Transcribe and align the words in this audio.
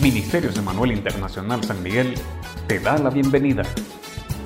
Ministerios 0.00 0.56
Emanuel 0.56 0.92
Internacional 0.92 1.62
San 1.62 1.82
Miguel 1.82 2.14
te 2.66 2.80
da 2.80 2.96
la 2.96 3.10
bienvenida. 3.10 3.64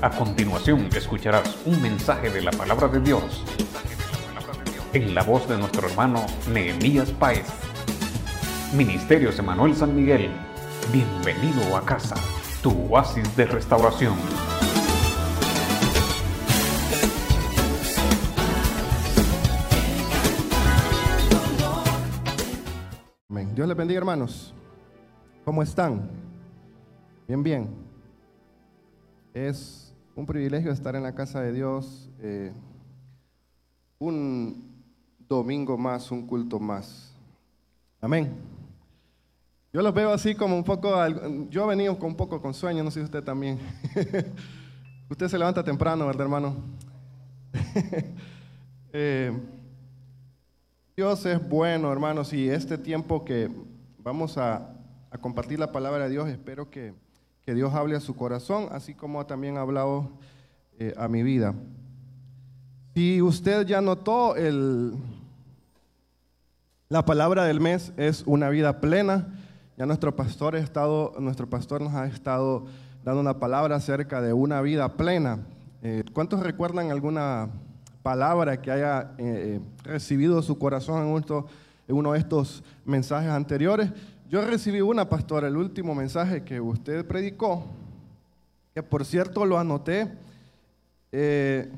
A 0.03 0.11
continuación 0.11 0.89
escucharás 0.97 1.57
un 1.65 1.81
mensaje 1.81 2.29
de 2.29 2.43
la 2.43 2.51
palabra 2.51 2.89
de 2.89 2.99
Dios 2.99 3.45
en 4.93 5.15
la 5.15 5.23
voz 5.23 5.49
de 5.49 5.57
nuestro 5.57 5.89
hermano 5.89 6.27
Nehemías 6.53 7.11
Páez. 7.13 7.47
Ministerios 8.75 9.39
Emanuel 9.39 9.77
San 9.77 9.95
Miguel, 9.95 10.29
bienvenido 10.93 11.77
a 11.77 11.85
casa, 11.85 12.17
tu 12.61 12.73
oasis 12.89 13.37
de 13.37 13.45
restauración. 13.47 14.15
Dios 23.55 23.69
les 23.69 23.77
bendiga, 23.77 23.99
hermanos. 23.99 24.53
¿Cómo 25.45 25.63
están? 25.63 26.11
Bien, 27.29 27.41
bien. 27.41 27.69
Es 29.33 29.95
un 30.17 30.27
privilegio 30.27 30.73
estar 30.73 30.97
en 30.97 31.05
la 31.05 31.15
casa 31.15 31.41
de 31.41 31.53
Dios. 31.53 32.11
eh, 32.19 32.53
un 34.01 34.75
domingo 35.29 35.79
más, 35.79 36.11
un 36.11 36.27
culto 36.27 36.59
más. 36.59 37.15
Amén. 38.01 38.35
Yo 39.73 39.83
los 39.83 39.95
veo 39.95 40.11
así 40.11 40.35
como 40.35 40.57
un 40.57 40.65
poco, 40.65 40.93
yo 41.49 41.65
he 41.65 41.69
venido 41.69 41.97
con 41.97 42.11
un 42.11 42.17
poco 42.17 42.43
con 42.43 42.53
sueño, 42.53 42.83
no 42.83 42.91
sé 42.91 43.01
si 43.01 43.05
usted 43.05 43.23
también. 43.23 43.61
usted 45.09 45.29
se 45.29 45.39
levanta 45.39 45.63
temprano, 45.63 46.07
¿verdad, 46.07 46.23
hermano? 46.23 46.57
Eh, 48.97 49.33
Dios 50.97 51.27
es 51.27 51.49
bueno, 51.49 51.91
hermanos, 51.91 52.33
y 52.33 52.49
este 52.49 52.79
tiempo 52.79 53.25
que 53.25 53.51
vamos 53.99 54.39
a, 54.39 54.71
compartir 55.21 55.59
la 55.59 55.73
palabra 55.73 56.05
de 56.05 56.11
Dios, 56.11 56.29
espero 56.29 56.71
que, 56.71 56.95
que 57.43 57.53
Dios 57.53 57.75
hable 57.75 57.97
a 57.97 58.01
su 58.01 58.15
corazón, 58.15 58.69
así 58.71 58.95
como 58.95 59.27
también 59.27 59.57
ha 59.57 59.63
hablado 59.63 60.11
eh, 60.79 60.95
a 60.97 61.09
mi 61.09 61.25
vida. 61.25 61.53
Si 62.95 63.21
usted 63.21 63.67
ya 63.67 63.81
notó, 63.81 64.37
el, 64.37 64.95
la 66.89 67.05
palabra 67.05 67.43
del 67.43 67.61
mes 67.61 67.93
es 67.97 68.23
una 68.25 68.49
vida 68.49 68.81
plena. 68.81 69.35
Ya 69.77 69.87
nuestro 69.87 70.15
pastor, 70.15 70.55
ha 70.55 70.61
estado, 70.61 71.15
nuestro 71.19 71.51
pastor 71.51 71.81
nos 71.81 71.95
ha 71.95 72.07
estado 72.07 72.67
dando 73.03 73.21
una 73.21 73.41
palabra 73.41 73.75
acerca 73.75 74.23
de 74.23 74.33
una 74.33 74.61
vida 74.61 74.97
plena. 74.97 75.41
Eh, 75.83 76.05
¿Cuántos 76.13 76.39
recuerdan 76.39 76.93
alguna 76.93 77.51
palabra 78.05 78.61
que 78.61 78.71
haya 78.71 79.15
eh, 79.19 79.59
eh, 79.59 79.61
recibido 79.83 80.41
su 80.43 80.59
corazón 80.59 81.03
en, 81.03 81.13
uno- 81.89 82.13
de 82.13 82.19
estos 82.19 82.63
mensajes 82.85 83.31
anteriores? 83.31 83.91
Yo 84.31 84.45
recibí 84.45 84.81
una, 84.83 85.09
pastor, 85.09 85.45
el 85.45 85.57
último 85.57 85.95
mensaje 85.95 86.45
que 86.45 86.61
usted 86.61 87.07
predicó, 87.07 87.65
que 88.75 88.83
por 88.83 89.05
cierto 89.07 89.47
lo 89.47 89.59
anoté. 89.59 90.13
Eh, 91.13 91.71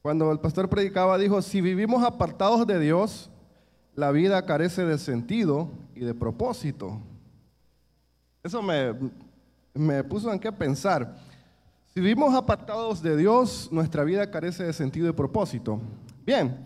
cuando 0.00 0.30
el 0.30 0.38
pastor 0.38 0.68
predicaba, 0.68 1.18
dijo, 1.18 1.42
si 1.42 1.60
vivimos 1.60 2.04
apartados 2.04 2.64
de 2.66 2.78
Dios, 2.78 3.28
la 3.96 4.12
vida 4.12 4.46
carece 4.46 4.84
de 4.84 4.98
sentido 4.98 5.68
y 5.96 6.00
de 6.00 6.14
propósito. 6.14 7.00
Eso 8.44 8.62
me, 8.62 8.94
me 9.74 10.04
puso 10.04 10.32
en 10.32 10.38
qué 10.38 10.52
pensar. 10.52 11.16
Si 11.96 12.02
vivimos 12.02 12.34
apartados 12.34 13.00
de 13.00 13.16
Dios, 13.16 13.70
nuestra 13.72 14.04
vida 14.04 14.30
carece 14.30 14.64
de 14.64 14.74
sentido 14.74 15.08
y 15.08 15.12
propósito. 15.12 15.80
Bien, 16.26 16.58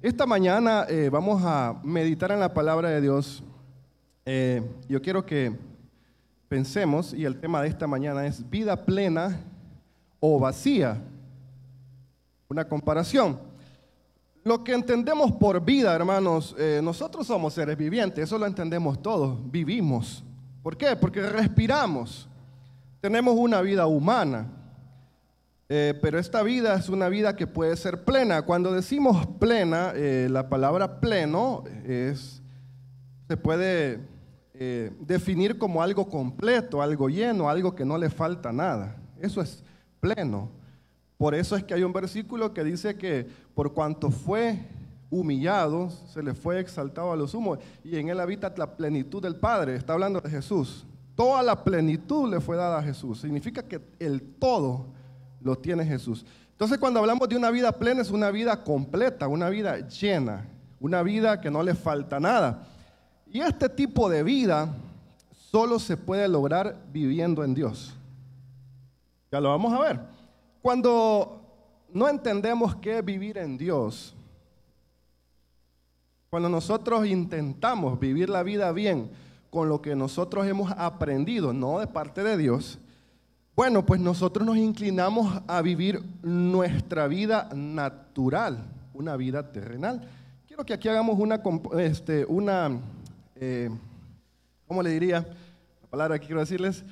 esta 0.00 0.26
mañana 0.26 0.86
eh, 0.88 1.10
vamos 1.10 1.42
a 1.44 1.80
meditar 1.82 2.30
en 2.30 2.38
la 2.38 2.54
palabra 2.54 2.90
de 2.90 3.00
Dios. 3.00 3.42
Eh, 4.24 4.62
yo 4.88 5.02
quiero 5.02 5.26
que 5.26 5.58
pensemos, 6.46 7.12
y 7.12 7.24
el 7.24 7.40
tema 7.40 7.60
de 7.62 7.68
esta 7.68 7.88
mañana 7.88 8.26
es 8.26 8.48
vida 8.48 8.84
plena 8.84 9.40
o 10.20 10.38
vacía. 10.38 11.02
Una 12.48 12.68
comparación. 12.68 13.40
Lo 14.44 14.62
que 14.62 14.72
entendemos 14.72 15.32
por 15.32 15.64
vida, 15.64 15.96
hermanos, 15.96 16.54
eh, 16.60 16.80
nosotros 16.80 17.26
somos 17.26 17.54
seres 17.54 17.76
vivientes, 17.76 18.22
eso 18.22 18.38
lo 18.38 18.46
entendemos 18.46 19.02
todos, 19.02 19.36
vivimos. 19.50 20.22
¿Por 20.62 20.76
qué? 20.76 20.94
Porque 20.94 21.22
respiramos, 21.22 22.28
tenemos 23.00 23.34
una 23.36 23.60
vida 23.62 23.88
humana, 23.88 24.52
Eh, 25.68 25.98
pero 26.00 26.18
esta 26.18 26.42
vida 26.44 26.76
es 26.76 26.88
una 26.88 27.08
vida 27.08 27.34
que 27.34 27.46
puede 27.46 27.76
ser 27.76 28.04
plena. 28.04 28.42
Cuando 28.42 28.72
decimos 28.72 29.26
plena, 29.40 29.92
eh, 29.94 30.28
la 30.30 30.48
palabra 30.48 31.00
pleno 31.00 31.64
es, 31.84 32.40
se 33.26 33.36
puede 33.36 34.00
eh, 34.54 34.92
definir 35.00 35.58
como 35.58 35.82
algo 35.82 36.08
completo, 36.08 36.80
algo 36.80 37.08
lleno, 37.08 37.48
algo 37.48 37.74
que 37.74 37.84
no 37.84 37.98
le 37.98 38.10
falta 38.10 38.52
nada. 38.52 38.96
Eso 39.20 39.40
es 39.40 39.64
pleno. 39.98 40.50
Por 41.18 41.34
eso 41.34 41.56
es 41.56 41.64
que 41.64 41.74
hay 41.74 41.82
un 41.82 41.92
versículo 41.92 42.54
que 42.54 42.62
dice 42.62 42.96
que 42.96 43.26
por 43.54 43.72
cuanto 43.72 44.10
fue 44.10 44.60
humillado, 45.10 45.90
se 45.90 46.22
le 46.22 46.34
fue 46.34 46.60
exaltado 46.60 47.12
a 47.12 47.16
los 47.16 47.32
humos 47.34 47.58
y 47.82 47.96
en 47.96 48.08
él 48.08 48.20
habita 48.20 48.52
la 48.56 48.76
plenitud 48.76 49.22
del 49.22 49.36
Padre. 49.36 49.74
Está 49.74 49.94
hablando 49.94 50.20
de 50.20 50.30
Jesús. 50.30 50.86
Toda 51.16 51.42
la 51.42 51.64
plenitud 51.64 52.30
le 52.30 52.40
fue 52.40 52.56
dada 52.56 52.78
a 52.78 52.82
Jesús. 52.82 53.20
Significa 53.20 53.62
que 53.62 53.80
el 53.98 54.20
todo 54.20 54.86
lo 55.46 55.56
tiene 55.56 55.86
Jesús. 55.86 56.26
Entonces 56.50 56.78
cuando 56.78 57.00
hablamos 57.00 57.28
de 57.28 57.36
una 57.36 57.50
vida 57.50 57.72
plena 57.72 58.02
es 58.02 58.10
una 58.10 58.30
vida 58.30 58.62
completa, 58.64 59.28
una 59.28 59.48
vida 59.48 59.88
llena, 59.88 60.46
una 60.80 61.02
vida 61.02 61.40
que 61.40 61.50
no 61.50 61.62
le 61.62 61.74
falta 61.74 62.20
nada. 62.20 62.66
Y 63.30 63.40
este 63.40 63.68
tipo 63.68 64.08
de 64.08 64.22
vida 64.22 64.74
solo 65.50 65.78
se 65.78 65.96
puede 65.96 66.28
lograr 66.28 66.76
viviendo 66.92 67.44
en 67.44 67.54
Dios. 67.54 67.94
Ya 69.30 69.40
lo 69.40 69.50
vamos 69.50 69.72
a 69.72 69.80
ver. 69.80 70.00
Cuando 70.60 71.40
no 71.92 72.08
entendemos 72.08 72.74
qué 72.76 72.98
es 72.98 73.04
vivir 73.04 73.38
en 73.38 73.56
Dios, 73.56 74.14
cuando 76.28 76.48
nosotros 76.48 77.06
intentamos 77.06 78.00
vivir 78.00 78.28
la 78.28 78.42
vida 78.42 78.72
bien 78.72 79.10
con 79.50 79.68
lo 79.68 79.80
que 79.80 79.94
nosotros 79.94 80.46
hemos 80.46 80.72
aprendido, 80.72 81.52
no 81.52 81.78
de 81.78 81.86
parte 81.86 82.22
de 82.22 82.36
Dios, 82.36 82.78
bueno, 83.56 83.86
pues 83.86 84.00
nosotros 84.00 84.46
nos 84.46 84.58
inclinamos 84.58 85.42
a 85.46 85.62
vivir 85.62 86.02
nuestra 86.22 87.08
vida 87.08 87.48
natural, 87.54 88.58
una 88.94 89.16
vida 89.16 89.50
terrenal. 89.50 90.06
Quiero 90.46 90.64
que 90.64 90.74
aquí 90.74 90.88
hagamos 90.88 91.18
una, 91.18 91.40
este, 91.78 92.26
una 92.26 92.78
eh, 93.34 93.70
¿cómo 94.66 94.82
le 94.82 94.90
diría? 94.90 95.26
La 95.82 95.88
palabra 95.88 96.18
que 96.18 96.26
quiero 96.26 96.40
decirles, 96.40 96.84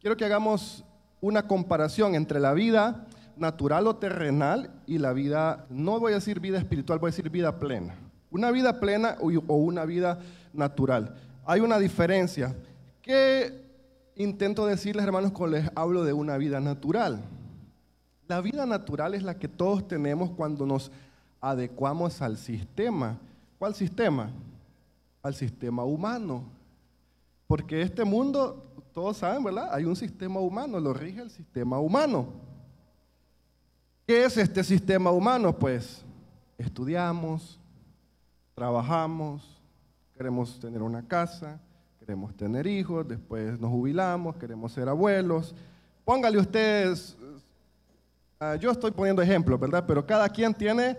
quiero 0.00 0.16
que 0.16 0.24
hagamos 0.24 0.84
una 1.20 1.46
comparación 1.46 2.14
entre 2.14 2.40
la 2.40 2.54
vida 2.54 3.06
natural 3.36 3.86
o 3.86 3.96
terrenal 3.96 4.70
y 4.86 4.98
la 4.98 5.12
vida, 5.12 5.66
no 5.68 6.00
voy 6.00 6.12
a 6.12 6.16
decir 6.16 6.40
vida 6.40 6.58
espiritual, 6.58 6.98
voy 6.98 7.08
a 7.08 7.12
decir 7.12 7.28
vida 7.28 7.58
plena. 7.58 7.94
Una 8.30 8.50
vida 8.50 8.80
plena 8.80 9.16
o 9.20 9.56
una 9.56 9.84
vida 9.84 10.18
natural. 10.52 11.14
Hay 11.44 11.60
una 11.60 11.78
diferencia. 11.78 12.54
¿Qué 13.02 13.65
intento 14.16 14.66
decirles, 14.66 15.04
hermanos, 15.04 15.32
cuando 15.32 15.58
les 15.58 15.70
hablo 15.74 16.04
de 16.04 16.12
una 16.12 16.36
vida 16.36 16.60
natural? 16.60 17.22
La 18.26 18.40
vida 18.40 18.66
natural 18.66 19.14
es 19.14 19.22
la 19.22 19.38
que 19.38 19.46
todos 19.46 19.86
tenemos 19.86 20.30
cuando 20.30 20.66
nos 20.66 20.90
adecuamos 21.40 22.20
al 22.22 22.36
sistema. 22.36 23.18
¿Cuál 23.58 23.74
sistema? 23.74 24.30
Al 25.22 25.34
sistema 25.34 25.84
humano. 25.84 26.44
Porque 27.46 27.82
este 27.82 28.04
mundo, 28.04 28.64
todos 28.92 29.18
saben, 29.18 29.44
¿verdad? 29.44 29.68
Hay 29.72 29.84
un 29.84 29.94
sistema 29.94 30.40
humano, 30.40 30.80
lo 30.80 30.92
rige 30.92 31.20
el 31.20 31.30
sistema 31.30 31.78
humano. 31.78 32.26
¿Qué 34.06 34.24
es 34.24 34.36
este 34.36 34.64
sistema 34.64 35.10
humano? 35.10 35.56
Pues 35.56 36.04
estudiamos, 36.58 37.60
trabajamos, 38.54 39.60
queremos 40.16 40.58
tener 40.58 40.82
una 40.82 41.06
casa, 41.06 41.60
queremos 42.06 42.36
tener 42.36 42.68
hijos, 42.68 43.06
después 43.08 43.58
nos 43.58 43.68
jubilamos, 43.68 44.36
queremos 44.36 44.70
ser 44.70 44.88
abuelos. 44.88 45.56
Póngale 46.04 46.38
ustedes, 46.38 47.16
ah, 48.38 48.54
yo 48.54 48.70
estoy 48.70 48.92
poniendo 48.92 49.20
ejemplos, 49.22 49.58
¿verdad? 49.58 49.82
Pero 49.88 50.06
cada 50.06 50.28
quien 50.28 50.54
tiene 50.54 50.96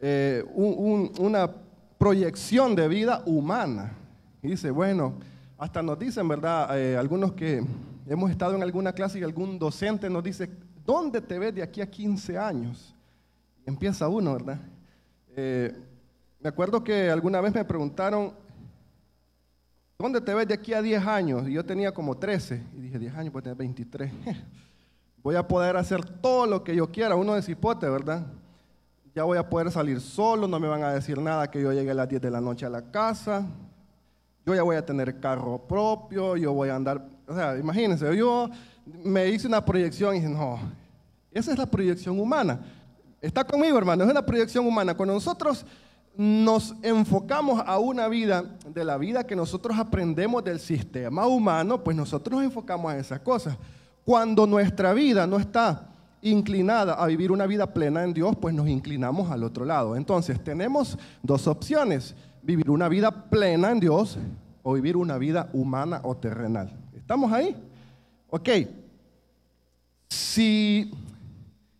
eh, 0.00 0.42
un- 0.54 0.74
un- 0.78 1.12
una 1.26 1.50
proyección 1.98 2.74
de 2.74 2.88
vida 2.88 3.22
humana. 3.26 3.92
Y 4.42 4.48
dice, 4.48 4.70
bueno, 4.70 5.14
hasta 5.58 5.82
nos 5.82 5.98
dicen, 5.98 6.26
¿verdad? 6.26 6.78
Eh, 6.78 6.96
algunos 6.96 7.32
que 7.32 7.62
hemos 8.06 8.30
estado 8.30 8.54
en 8.54 8.62
alguna 8.62 8.92
clase 8.92 9.18
y 9.18 9.22
algún 9.22 9.58
docente 9.58 10.08
nos 10.08 10.22
dice, 10.24 10.50
¿dónde 10.86 11.20
te 11.20 11.38
ves 11.38 11.54
de 11.54 11.62
aquí 11.62 11.80
a 11.82 11.90
15 11.90 12.38
años? 12.38 12.94
Empieza 13.66 14.08
uno, 14.08 14.32
¿verdad? 14.34 14.58
Eh, 15.36 15.74
me 16.40 16.48
acuerdo 16.48 16.82
que 16.82 17.10
alguna 17.10 17.40
vez 17.42 17.54
me 17.54 17.64
preguntaron, 17.64 18.32
¿dónde 19.98 20.20
te 20.20 20.34
ves 20.34 20.48
de 20.48 20.54
aquí 20.54 20.72
a 20.72 20.82
10 20.82 21.06
años? 21.06 21.46
Yo 21.46 21.64
tenía 21.64 21.92
como 21.92 22.16
13, 22.16 22.62
y 22.74 22.80
dije, 22.80 22.98
10 22.98 23.14
años, 23.14 23.32
pues 23.32 23.42
tener 23.42 23.56
23. 23.56 24.12
voy 25.22 25.36
a 25.36 25.46
poder 25.46 25.76
hacer 25.76 26.04
todo 26.04 26.46
lo 26.46 26.62
que 26.62 26.76
yo 26.76 26.90
quiera, 26.90 27.16
uno 27.16 27.34
de 27.34 27.42
cipote, 27.42 27.88
¿verdad? 27.88 28.26
Ya 29.14 29.24
voy 29.24 29.38
a 29.38 29.48
poder 29.48 29.70
salir 29.70 30.00
solo, 30.00 30.46
no 30.46 30.60
me 30.60 30.68
van 30.68 30.82
a 30.82 30.92
decir 30.92 31.18
nada 31.18 31.50
que 31.50 31.60
yo 31.60 31.72
llegue 31.72 31.90
a 31.90 31.94
las 31.94 32.08
10 32.08 32.22
de 32.22 32.30
la 32.30 32.40
noche 32.40 32.66
a 32.66 32.70
la 32.70 32.82
casa. 32.82 33.46
yo 34.44 34.54
ya 34.54 34.62
voy 34.62 34.76
a 34.76 34.86
tener 34.86 35.18
carro 35.18 35.58
propio, 35.66 36.36
yo 36.36 36.52
voy 36.52 36.68
a 36.68 36.76
andar, 36.76 37.04
o 37.26 37.34
sea, 37.34 37.58
imagínense, 37.58 38.16
yo 38.16 38.48
me 39.02 39.28
hice 39.28 39.48
una 39.48 39.64
proyección 39.64 40.14
y 40.14 40.20
dije, 40.20 40.32
no, 40.32 40.60
esa 41.32 41.52
es 41.52 41.58
la 41.58 41.66
proyección 41.66 42.20
humana. 42.20 42.60
Está 43.20 43.42
conmigo, 43.44 43.76
hermano, 43.76 44.04
es 44.04 44.10
una 44.10 44.24
proyección 44.24 44.66
humana. 44.66 44.94
Cuando 44.94 45.14
nosotros 45.14 45.66
nos 46.16 46.74
enfocamos 46.82 47.62
a 47.64 47.78
una 47.78 48.08
vida, 48.08 48.44
de 48.72 48.84
la 48.84 48.96
vida 48.96 49.24
que 49.24 49.36
nosotros 49.36 49.78
aprendemos 49.78 50.42
del 50.42 50.60
sistema 50.60 51.26
humano, 51.26 51.82
pues 51.84 51.96
nosotros 51.96 52.36
nos 52.36 52.44
enfocamos 52.44 52.92
a 52.92 52.98
esas 52.98 53.20
cosas. 53.20 53.56
Cuando 54.04 54.46
nuestra 54.46 54.92
vida 54.92 55.26
no 55.26 55.36
está 55.38 55.88
inclinada 56.22 56.94
a 56.94 57.06
vivir 57.06 57.30
una 57.30 57.46
vida 57.46 57.72
plena 57.72 58.02
en 58.02 58.14
Dios, 58.14 58.36
pues 58.40 58.54
nos 58.54 58.68
inclinamos 58.68 59.30
al 59.30 59.44
otro 59.44 59.64
lado. 59.64 59.96
Entonces, 59.96 60.42
tenemos 60.42 60.98
dos 61.22 61.46
opciones, 61.46 62.14
vivir 62.42 62.70
una 62.70 62.88
vida 62.88 63.28
plena 63.28 63.70
en 63.70 63.80
Dios 63.80 64.18
o 64.62 64.72
vivir 64.72 64.96
una 64.96 65.18
vida 65.18 65.50
humana 65.52 66.00
o 66.02 66.16
terrenal. 66.16 66.72
¿Estamos 66.96 67.32
ahí? 67.32 67.56
Ok. 68.30 68.48
Si 70.08 70.90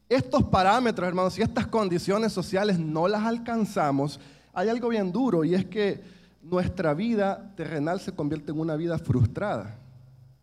estos 0.09 0.45
parámetros, 0.45 1.07
hermanos, 1.07 1.35
si 1.35 1.43
estas 1.43 1.67
condiciones 1.67 2.33
sociales 2.33 2.79
no 2.79 3.09
las 3.09 3.23
alcanzamos, 3.25 4.21
hay 4.53 4.69
algo 4.69 4.89
bien 4.89 5.11
duro 5.11 5.45
y 5.45 5.55
es 5.55 5.65
que 5.67 6.01
nuestra 6.43 6.95
vida 6.95 7.53
terrenal 7.57 8.01
se 8.01 8.13
convierte 8.13 8.53
en 8.53 8.61
una 8.61 8.77
vida 8.77 8.99
frustrada, 8.99 9.77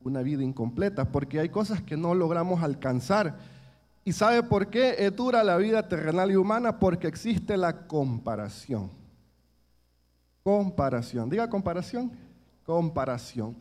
una 0.04 0.22
vida 0.22 0.44
incompleta, 0.44 1.06
porque 1.06 1.40
hay 1.40 1.50
cosas 1.50 1.82
que 1.82 1.96
no 1.96 2.14
logramos 2.14 2.62
alcanzar. 2.62 3.38
¿Y 4.04 4.12
sabe 4.12 4.44
por 4.44 4.68
qué 4.68 4.96
es 5.00 5.16
dura 5.16 5.44
la 5.44 5.56
vida 5.56 5.88
terrenal 5.88 6.30
y 6.30 6.36
humana? 6.36 6.78
Porque 6.78 7.08
existe 7.08 7.56
la 7.56 7.88
comparación. 7.88 8.92
Comparación. 10.44 11.30
Diga 11.30 11.50
comparación. 11.50 12.12
Comparación. 12.66 13.56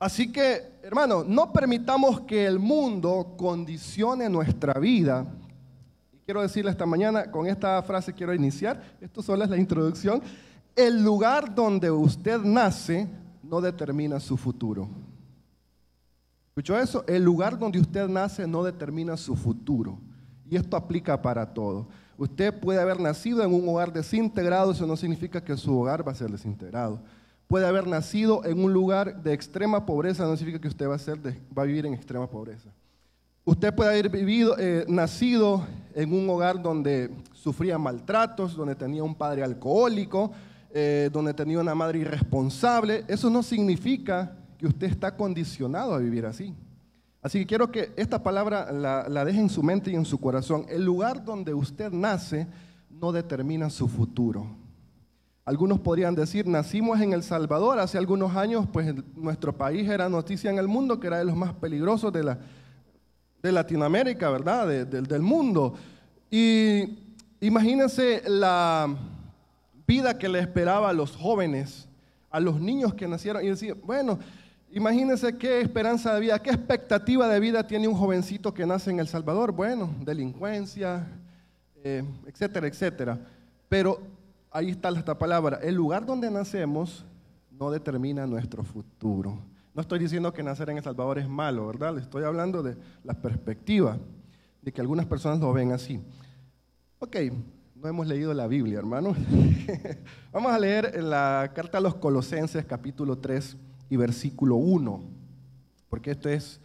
Así 0.00 0.32
que, 0.32 0.62
hermano, 0.82 1.22
no 1.24 1.52
permitamos 1.52 2.22
que 2.22 2.46
el 2.46 2.58
mundo 2.58 3.34
condicione 3.36 4.30
nuestra 4.30 4.72
vida. 4.80 5.26
Y 6.10 6.16
quiero 6.24 6.40
decirle 6.40 6.70
esta 6.70 6.86
mañana, 6.86 7.30
con 7.30 7.46
esta 7.46 7.82
frase 7.82 8.14
quiero 8.14 8.32
iniciar, 8.32 8.82
esto 8.98 9.20
solo 9.22 9.44
es 9.44 9.50
la 9.50 9.58
introducción, 9.58 10.22
el 10.74 11.04
lugar 11.04 11.54
donde 11.54 11.90
usted 11.90 12.40
nace 12.40 13.08
no 13.42 13.60
determina 13.60 14.18
su 14.20 14.38
futuro. 14.38 14.88
¿Escuchó 16.48 16.78
eso? 16.78 17.04
El 17.06 17.22
lugar 17.22 17.58
donde 17.58 17.78
usted 17.78 18.08
nace 18.08 18.46
no 18.46 18.62
determina 18.62 19.18
su 19.18 19.36
futuro. 19.36 19.98
Y 20.48 20.56
esto 20.56 20.78
aplica 20.78 21.20
para 21.20 21.52
todo. 21.52 21.88
Usted 22.16 22.58
puede 22.58 22.80
haber 22.80 22.98
nacido 23.00 23.42
en 23.42 23.52
un 23.52 23.68
hogar 23.68 23.92
desintegrado, 23.92 24.72
eso 24.72 24.86
no 24.86 24.96
significa 24.96 25.44
que 25.44 25.58
su 25.58 25.78
hogar 25.78 26.08
va 26.08 26.12
a 26.12 26.14
ser 26.14 26.30
desintegrado 26.30 27.02
puede 27.50 27.66
haber 27.66 27.88
nacido 27.88 28.44
en 28.44 28.62
un 28.62 28.72
lugar 28.72 29.24
de 29.24 29.32
extrema 29.32 29.84
pobreza, 29.84 30.24
no 30.24 30.36
significa 30.36 30.62
que 30.62 30.68
usted 30.68 30.88
va 30.88 30.94
a, 30.94 30.98
ser 31.00 31.18
a 31.56 31.62
vivir 31.64 31.84
en 31.84 31.94
extrema 31.94 32.30
pobreza. 32.30 32.70
Usted 33.44 33.74
puede 33.74 33.90
haber 33.90 34.08
vivido, 34.08 34.54
eh, 34.56 34.84
nacido 34.86 35.66
en 35.96 36.12
un 36.12 36.30
hogar 36.30 36.62
donde 36.62 37.10
sufría 37.32 37.76
maltratos, 37.76 38.54
donde 38.54 38.76
tenía 38.76 39.02
un 39.02 39.16
padre 39.16 39.42
alcohólico, 39.42 40.30
eh, 40.72 41.10
donde 41.12 41.34
tenía 41.34 41.58
una 41.58 41.74
madre 41.74 41.98
irresponsable. 41.98 43.04
Eso 43.08 43.28
no 43.28 43.42
significa 43.42 44.36
que 44.56 44.68
usted 44.68 44.86
está 44.86 45.16
condicionado 45.16 45.92
a 45.92 45.98
vivir 45.98 46.26
así. 46.26 46.54
Así 47.20 47.40
que 47.40 47.46
quiero 47.46 47.72
que 47.72 47.92
esta 47.96 48.22
palabra 48.22 48.70
la, 48.70 49.08
la 49.08 49.24
deje 49.24 49.40
en 49.40 49.50
su 49.50 49.64
mente 49.64 49.90
y 49.90 49.96
en 49.96 50.04
su 50.04 50.20
corazón. 50.20 50.66
El 50.68 50.84
lugar 50.84 51.24
donde 51.24 51.52
usted 51.52 51.90
nace 51.90 52.46
no 52.88 53.10
determina 53.10 53.70
su 53.70 53.88
futuro. 53.88 54.59
Algunos 55.50 55.80
podrían 55.80 56.14
decir, 56.14 56.46
nacimos 56.46 57.00
en 57.00 57.12
El 57.12 57.24
Salvador, 57.24 57.80
hace 57.80 57.98
algunos 57.98 58.36
años, 58.36 58.68
pues 58.72 58.94
nuestro 59.16 59.52
país 59.52 59.88
era 59.88 60.08
noticia 60.08 60.48
en 60.48 60.58
el 60.58 60.68
mundo, 60.68 61.00
que 61.00 61.08
era 61.08 61.18
de 61.18 61.24
los 61.24 61.34
más 61.34 61.54
peligrosos 61.54 62.12
de, 62.12 62.22
la, 62.22 62.38
de 63.42 63.50
Latinoamérica, 63.50 64.30
¿verdad? 64.30 64.68
del 64.86 65.22
mundo. 65.22 65.74
Y 66.30 67.00
imagínense 67.40 68.22
la 68.28 68.94
vida 69.88 70.16
que 70.16 70.28
le 70.28 70.38
esperaba 70.38 70.90
a 70.90 70.92
los 70.92 71.16
jóvenes, 71.16 71.88
a 72.30 72.38
los 72.38 72.60
niños 72.60 72.94
que 72.94 73.08
nacieron, 73.08 73.44
y 73.44 73.48
decir, 73.48 73.74
bueno, 73.84 74.20
imagínense 74.70 75.36
qué 75.36 75.62
esperanza 75.62 76.14
de 76.14 76.20
vida, 76.20 76.38
qué 76.38 76.50
expectativa 76.50 77.26
de 77.26 77.40
vida 77.40 77.66
tiene 77.66 77.88
un 77.88 77.96
jovencito 77.96 78.54
que 78.54 78.66
nace 78.66 78.92
en 78.92 79.00
El 79.00 79.08
Salvador. 79.08 79.50
Bueno, 79.50 79.92
delincuencia, 80.04 81.08
eh, 81.82 82.04
etcétera, 82.24 82.68
etcétera. 82.68 83.18
Pero 83.68 84.19
ahí 84.50 84.70
está 84.70 84.88
esta 84.90 85.18
palabra, 85.18 85.58
el 85.62 85.74
lugar 85.74 86.04
donde 86.04 86.30
nacemos 86.30 87.04
no 87.50 87.70
determina 87.70 88.26
nuestro 88.26 88.62
futuro. 88.64 89.38
No 89.74 89.82
estoy 89.82 89.98
diciendo 89.98 90.32
que 90.32 90.42
nacer 90.42 90.70
en 90.70 90.78
El 90.78 90.82
Salvador 90.82 91.18
es 91.18 91.28
malo, 91.28 91.66
¿verdad? 91.66 91.94
Le 91.94 92.00
estoy 92.00 92.24
hablando 92.24 92.62
de 92.62 92.76
la 93.04 93.14
perspectiva, 93.14 93.98
de 94.62 94.72
que 94.72 94.80
algunas 94.80 95.06
personas 95.06 95.38
lo 95.38 95.52
ven 95.52 95.72
así. 95.72 96.00
Ok, 96.98 97.16
no 97.76 97.88
hemos 97.88 98.06
leído 98.06 98.34
la 98.34 98.46
Biblia, 98.46 98.78
hermano. 98.78 99.14
Vamos 100.32 100.52
a 100.52 100.58
leer 100.58 101.02
la 101.02 101.52
carta 101.54 101.78
a 101.78 101.80
los 101.80 101.94
Colosenses, 101.94 102.64
capítulo 102.64 103.18
3 103.18 103.56
y 103.88 103.96
versículo 103.96 104.56
1, 104.56 105.00
porque 105.88 106.10
esto 106.10 106.28
es 106.28 106.60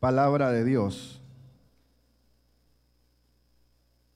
palabra 0.00 0.50
de 0.50 0.64
Dios. 0.64 1.17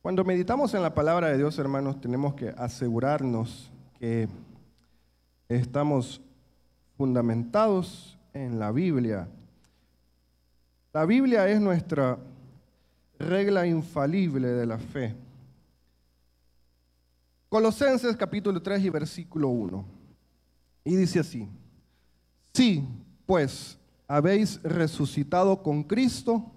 Cuando 0.03 0.25
meditamos 0.25 0.75
en 0.75 0.83
la 0.83 0.93
palabra 0.93 1.29
de 1.29 1.39
Dios, 1.39 1.57
hermanos, 1.61 2.01
tenemos 2.01 2.35
que 2.35 2.49
asegurarnos 2.59 3.71
que 4.01 4.29
estamos 5.49 6.21
fundamentados 6.97 8.19
en 8.35 8.59
la 8.59 8.73
Biblia. 8.73 9.29
La 10.93 11.05
Biblia 11.05 11.49
es 11.49 11.61
nuestra 11.61 12.19
regla 13.17 13.65
infalible 13.65 14.49
de 14.49 14.67
la 14.67 14.77
fe. 14.77 15.15
Colosenses 17.49 18.17
capítulo 18.17 18.61
3 18.61 18.85
y 18.85 18.91
versículo 18.91 19.51
1. 19.51 19.85
Y 20.85 20.97
dice 20.97 21.21
así, 21.21 21.49
sí, 22.53 22.85
pues 23.25 23.79
habéis 24.09 24.61
resucitado 24.65 25.63
con 25.63 25.85
Cristo, 25.85 26.51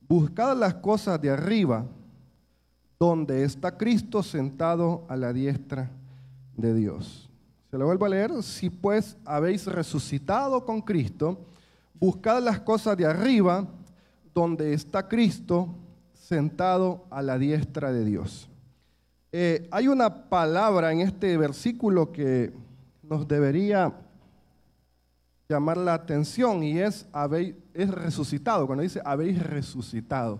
buscad 0.00 0.56
las 0.56 0.74
cosas 0.74 1.20
de 1.20 1.30
arriba 1.30 1.86
donde 3.02 3.42
está 3.42 3.76
Cristo 3.76 4.22
sentado 4.22 5.04
a 5.08 5.16
la 5.16 5.32
diestra 5.32 5.90
de 6.56 6.72
Dios. 6.72 7.28
Se 7.68 7.76
lo 7.76 7.86
vuelvo 7.86 8.04
a 8.04 8.08
leer. 8.08 8.44
Si 8.44 8.70
pues 8.70 9.16
habéis 9.24 9.66
resucitado 9.66 10.64
con 10.64 10.80
Cristo, 10.80 11.36
buscad 11.98 12.40
las 12.40 12.60
cosas 12.60 12.96
de 12.96 13.04
arriba, 13.04 13.66
donde 14.32 14.72
está 14.72 15.08
Cristo 15.08 15.74
sentado 16.14 17.04
a 17.10 17.22
la 17.22 17.38
diestra 17.38 17.90
de 17.90 18.04
Dios. 18.04 18.48
Eh, 19.32 19.66
hay 19.72 19.88
una 19.88 20.28
palabra 20.28 20.92
en 20.92 21.00
este 21.00 21.36
versículo 21.36 22.12
que 22.12 22.52
nos 23.02 23.26
debería 23.26 23.92
llamar 25.48 25.76
la 25.76 25.94
atención 25.94 26.62
y 26.62 26.78
es, 26.78 27.04
habéis, 27.12 27.56
es 27.74 27.90
resucitado, 27.90 28.64
cuando 28.64 28.84
dice 28.84 29.02
habéis 29.04 29.42
resucitado. 29.42 30.38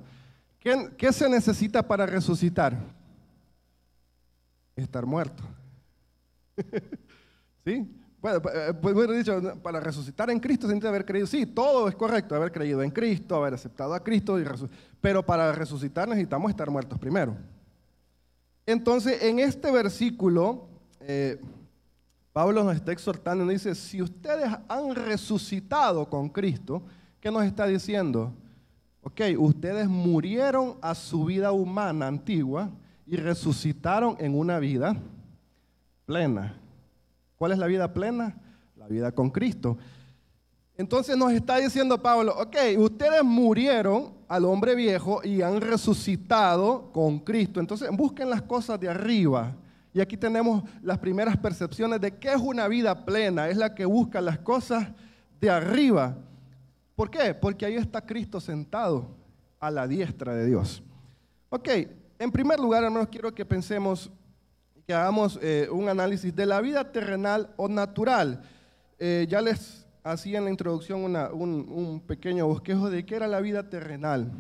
¿Qué, 0.63 1.13
se 1.13 1.29
necesita 1.29 1.87
para 1.87 2.07
resucitar? 2.07 2.79
Estar 4.77 5.05
muerto. 5.05 5.43
¿Sí? 7.65 7.89
Bueno, 8.21 8.41
eh, 8.55 8.73
pues 8.81 9.19
dicho, 9.19 9.41
para 9.61 9.81
resucitar 9.81 10.31
en 10.31 10.39
Cristo 10.39 10.69
se 10.69 10.75
necesita 10.75 10.89
haber 10.89 11.05
creído. 11.05 11.27
Sí, 11.27 11.47
todo 11.47 11.89
es 11.89 11.97
correcto, 11.97 12.37
haber 12.37 12.53
creído 12.53 12.81
en 12.81 12.93
Cristo, 12.93 13.35
haber 13.35 13.55
aceptado 13.55 13.93
a 13.93 14.05
Cristo, 14.05 14.39
y 14.39 14.45
pero 15.01 15.27
para 15.27 15.51
resucitar 15.51 16.07
necesitamos 16.07 16.49
estar 16.49 16.71
muertos 16.71 16.97
primero. 16.97 17.37
Entonces, 18.65 19.21
en 19.25 19.41
este 19.41 19.73
versículo, 19.73 20.69
eh, 21.01 21.41
Pablo 22.33 22.63
nos 22.63 22.77
está 22.77 22.93
exhortando 22.93 23.45
y 23.45 23.55
dice, 23.55 23.75
si 23.75 24.01
ustedes 24.01 24.49
han 24.69 24.95
resucitado 24.95 26.09
con 26.09 26.29
Cristo, 26.29 26.85
¿qué 27.21 27.33
nos 27.33 27.43
está 27.43 27.67
diciendo? 27.67 28.33
Ok, 29.03 29.21
ustedes 29.37 29.89
murieron 29.89 30.77
a 30.81 30.95
su 30.95 31.25
vida 31.25 31.51
humana 31.53 32.07
antigua 32.07 32.71
y 33.05 33.17
resucitaron 33.17 34.17
en 34.21 34.39
una 34.39 34.61
vida 34.61 34.97
plena. 36.07 36.55
¿Cuál 37.37 37.53
es 37.53 37.59
la 37.59 37.67
vida 37.67 37.93
plena? 37.93 38.37
La 38.77 38.87
vida 38.87 39.11
con 39.11 39.31
Cristo. 39.31 39.77
Entonces 40.77 41.17
nos 41.17 41.33
está 41.33 41.59
diciendo 41.59 42.01
Pablo, 42.01 42.35
ok, 42.39 42.57
ustedes 42.79 43.25
murieron 43.25 44.13
al 44.29 44.45
hombre 44.45 44.77
viejo 44.77 45.21
y 45.25 45.43
han 45.43 45.61
resucitado 45.61 46.91
con 46.93 47.19
Cristo. 47.19 47.59
Entonces 47.59 47.91
busquen 47.93 48.31
las 48.31 48.43
cosas 48.43 48.79
de 48.79 48.89
arriba. 48.89 49.55
Y 49.93 50.01
aquí 50.01 50.17
tenemos 50.17 50.63
las 50.81 50.99
primeras 50.99 51.37
percepciones 51.37 52.01
de 52.01 52.17
qué 52.17 52.33
es 52.33 52.41
una 52.41 52.69
vida 52.69 53.05
plena. 53.05 53.49
Es 53.49 53.57
la 53.57 53.75
que 53.75 53.85
busca 53.85 54.21
las 54.21 54.39
cosas 54.39 54.89
de 55.41 55.51
arriba. 55.51 56.17
¿Por 57.03 57.11
qué? 57.11 57.35
Porque 57.35 57.67
ahí 57.67 57.75
está 57.75 58.01
Cristo 58.01 58.39
sentado 58.39 59.09
a 59.59 59.73
la 59.73 59.89
diestra 59.89 60.37
de 60.37 60.47
Dios. 60.47 60.85
Ok, 61.49 61.69
en 62.17 62.31
primer 62.31 62.61
lugar, 62.61 62.85
hermanos, 62.85 63.09
quiero 63.11 63.35
que 63.35 63.45
pensemos, 63.45 64.09
que 64.87 64.95
hagamos 64.95 65.37
eh, 65.43 65.67
un 65.73 65.89
análisis 65.89 66.33
de 66.33 66.47
la 66.47 66.61
vida 66.61 66.93
terrenal 66.93 67.53
o 67.57 67.67
natural. 67.67 68.45
Eh, 69.01 69.27
ya 69.29 69.41
les 69.41 69.85
hacía 70.05 70.39
en 70.39 70.45
la 70.45 70.51
introducción 70.51 71.03
un, 71.03 72.01
pequeño 72.07 72.47
bosquejo 72.47 72.89
de 72.89 73.05
qué 73.05 73.17
era 73.17 73.27
la 73.27 73.41
vida 73.41 73.69
terrenal. 73.69 74.31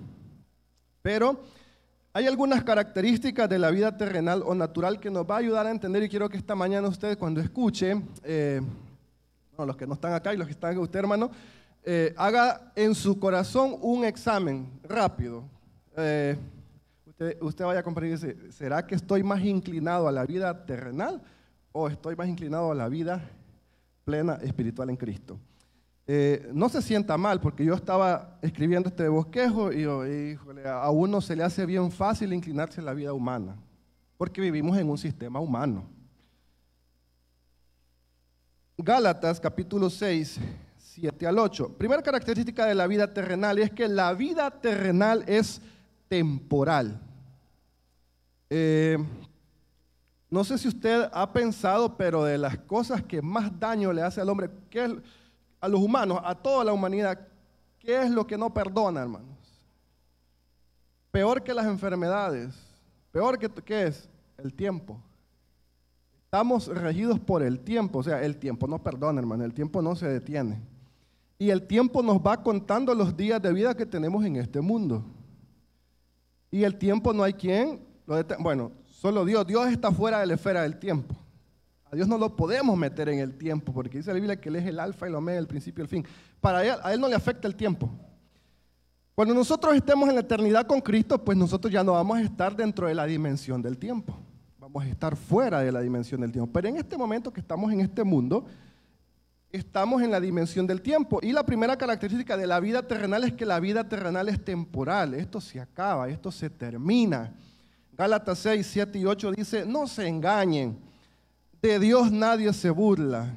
Pero 1.03 1.43
hay 2.13 2.29
algunas 2.29 2.63
características 2.63 3.49
de 3.49 3.59
la 3.59 3.73
vida 3.73 3.97
terrenal 3.97 4.41
o 4.47 4.55
natural 4.55 5.01
que 5.01 5.11
nos 5.11 5.29
va 5.29 5.35
a 5.35 5.39
ayudar 5.39 5.67
a 5.67 5.73
entender 5.73 6.05
y 6.05 6.09
quiero 6.09 6.29
que 6.29 6.37
esta 6.37 6.55
mañana 6.55 6.87
usted 6.87 7.19
cuando 7.19 7.41
escuche, 7.41 8.01
eh, 8.23 8.61
los 9.59 9.77
que 9.77 9.87
no 9.87 9.95
están 9.95 10.15
acá 10.15 10.33
y 10.33 10.37
los 10.37 10.47
que 10.47 10.53
están 10.53 10.79
usted 10.79 11.01
hermano, 11.01 11.29
eh, 11.85 12.15
haga 12.17 12.73
en 12.77 12.95
su 12.95 13.19
corazón 13.19 13.77
un 13.81 14.05
examen 14.05 14.69
rápido. 14.85 15.45
Eh, 15.97 16.37
usted, 17.07 17.43
usted, 17.43 17.65
vaya 17.65 17.81
a 17.81 17.83
comprender, 17.83 18.53
¿será 18.53 18.87
que 18.87 18.95
estoy 18.95 19.23
más 19.23 19.43
inclinado 19.43 20.07
a 20.07 20.13
la 20.13 20.25
vida 20.25 20.65
terrenal 20.65 21.21
o 21.73 21.89
estoy 21.89 22.15
más 22.15 22.29
inclinado 22.29 22.71
a 22.71 22.75
la 22.75 22.89
vida 22.89 23.29
plena 24.05 24.35
espiritual 24.43 24.91
en 24.91 24.97
Cristo? 24.97 25.39
Eh, 26.07 26.51
no 26.53 26.69
se 26.69 26.83
sienta 26.83 27.17
mal, 27.17 27.41
porque 27.41 27.65
yo 27.65 27.75
estaba 27.75 28.39
escribiendo 28.43 28.89
este 28.89 29.07
bosquejo 29.09 29.73
y 29.73 29.85
a 30.67 30.91
uno 30.91 31.21
se 31.21 31.37
le 31.37 31.45
hace 31.45 31.65
bien 31.65 31.91
fácil 31.91 32.33
inclinarse 32.33 32.81
en 32.81 32.87
la 32.87 32.95
vida 32.95 33.13
humana, 33.13 33.57
porque 34.19 34.41
vivimos 34.41 34.77
en 34.79 34.91
un 34.91 34.99
sistema 34.99 35.39
humano. 35.39 35.85
Gálatas 38.77 39.39
capítulo 39.39 39.89
6, 39.89 40.41
7 40.95 41.27
al 41.27 41.39
8. 41.39 41.71
Primera 41.79 42.03
característica 42.03 42.67
de 42.67 42.75
la 42.75 42.87
vida 42.87 43.15
terrenal 43.15 43.59
es 43.59 43.71
que 43.71 43.89
la 43.89 44.13
vida 44.13 44.51
terrenal 44.51 45.25
es 45.27 45.63
temporal. 46.07 47.01
Eh, 48.51 48.99
no 50.29 50.45
sé 50.45 50.59
si 50.59 50.69
usted 50.69 51.09
ha 51.11 51.33
pensado, 51.33 51.97
pero 51.97 52.25
de 52.25 52.37
las 52.37 52.59
cosas 52.59 53.03
que 53.03 53.23
más 53.23 53.59
daño 53.59 53.91
le 53.91 54.03
hace 54.03 54.21
al 54.21 54.29
hombre, 54.29 54.51
a 55.61 55.69
los 55.69 55.81
humanos, 55.81 56.21
a 56.23 56.35
toda 56.35 56.63
la 56.63 56.75
humanidad, 56.75 57.27
¿qué 57.79 58.03
es 58.03 58.11
lo 58.11 58.27
que 58.27 58.37
no 58.37 58.53
perdona, 58.53 59.01
hermanos? 59.01 59.39
Peor 61.11 61.43
que 61.43 61.55
las 61.55 61.65
enfermedades, 61.65 62.55
peor 63.11 63.39
que 63.39 63.49
qué 63.49 63.87
es 63.87 64.11
el 64.37 64.53
tiempo. 64.53 65.01
Estamos 66.25 66.67
regidos 66.67 67.19
por 67.19 67.43
el 67.43 67.61
tiempo, 67.61 68.01
o 68.01 68.03
sea, 68.03 68.23
el 68.23 68.37
tiempo 68.37 68.67
no 68.67 68.83
perdona, 68.83 69.21
hermano, 69.21 69.45
el 69.45 69.55
tiempo 69.55 69.81
no 69.81 69.97
se 69.97 70.07
detiene. 70.07 70.72
Y 71.43 71.51
el 71.51 71.67
tiempo 71.67 72.05
nos 72.05 72.19
va 72.19 72.41
contando 72.41 72.95
los 72.95 73.17
días 73.17 73.43
de 73.43 73.53
vida 73.53 73.77
que 73.77 73.85
tenemos 73.85 74.25
en 74.25 74.37
este 74.37 74.61
mundo. 74.61 75.05
Y 76.53 76.63
el 76.63 76.77
tiempo 76.77 77.13
no 77.13 77.25
hay 77.25 77.33
quien 77.33 77.81
lo 78.07 78.23
Bueno, 78.39 78.71
solo 78.85 79.25
Dios. 79.25 79.45
Dios 79.45 79.67
está 79.67 79.91
fuera 79.91 80.21
de 80.21 80.27
la 80.27 80.35
esfera 80.35 80.63
del 80.63 80.79
tiempo. 80.79 81.17
A 81.91 81.97
Dios 81.97 82.07
no 82.07 82.17
lo 82.17 82.37
podemos 82.37 82.79
meter 82.79 83.09
en 83.09 83.19
el 83.19 83.37
tiempo, 83.37 83.73
porque 83.73 83.99
dice 83.99 84.11
la 84.11 84.15
Biblia 84.15 84.41
que 84.41 84.51
Él 84.51 84.55
es 84.55 84.67
el 84.67 84.79
alfa 84.79 85.07
y 85.07 85.09
el 85.09 85.17
omega, 85.17 85.41
el 85.41 85.49
principio 85.49 85.83
y 85.83 85.87
el 85.87 85.89
fin. 85.89 86.07
Para 86.41 86.65
él, 86.65 86.77
a 86.81 86.95
Él 86.95 87.01
no 87.01 87.09
le 87.09 87.17
afecta 87.17 87.49
el 87.49 87.57
tiempo. 87.57 87.91
Cuando 89.13 89.35
nosotros 89.35 89.75
estemos 89.75 90.09
en 90.09 90.15
la 90.15 90.21
eternidad 90.21 90.65
con 90.65 90.81
Cristo, 90.81 91.19
pues 91.19 91.37
nosotros 91.37 91.73
ya 91.73 91.83
no 91.83 91.95
vamos 91.95 92.19
a 92.19 92.23
estar 92.23 92.55
dentro 92.55 92.87
de 92.87 92.95
la 92.95 93.05
dimensión 93.05 93.61
del 93.61 93.79
tiempo. 93.79 94.17
Vamos 94.61 94.85
a 94.85 94.89
estar 94.89 95.17
fuera 95.17 95.59
de 95.59 95.73
la 95.73 95.81
dimensión 95.81 96.21
del 96.21 96.31
tiempo. 96.31 96.53
Pero 96.53 96.69
en 96.69 96.77
este 96.77 96.97
momento 96.97 97.33
que 97.33 97.41
estamos 97.41 97.73
en 97.73 97.81
este 97.81 98.05
mundo, 98.05 98.47
estamos 99.53 100.03
en 100.03 100.11
la 100.11 100.21
dimensión 100.21 100.67
del 100.67 100.81
tiempo. 100.81 101.21
Y 101.23 101.33
la 101.33 101.45
primera 101.45 101.77
característica 101.77 102.37
de 102.37 102.47
la 102.47 102.59
vida 102.59 102.83
terrenal 102.83 103.25
es 103.25 103.35
que 103.35 103.47
la 103.47 103.61
vida 103.61 103.89
terrenal 103.89 104.29
es 104.29 104.43
temporal. 104.43 105.15
Esto 105.15 105.41
se 105.41 105.61
acaba, 105.61 106.09
esto 106.09 106.33
se 106.33 106.49
termina. 106.49 107.35
Gálatas 107.93 108.39
6, 108.39 108.67
7 108.67 108.99
y 108.99 109.05
8 109.05 109.33
dice, 109.33 109.67
no 109.67 109.87
se 109.87 110.09
engañen. 110.09 110.79
De 111.61 111.79
Dios 111.79 112.11
nadie 112.11 112.53
se 112.53 112.71
burla. 112.71 113.35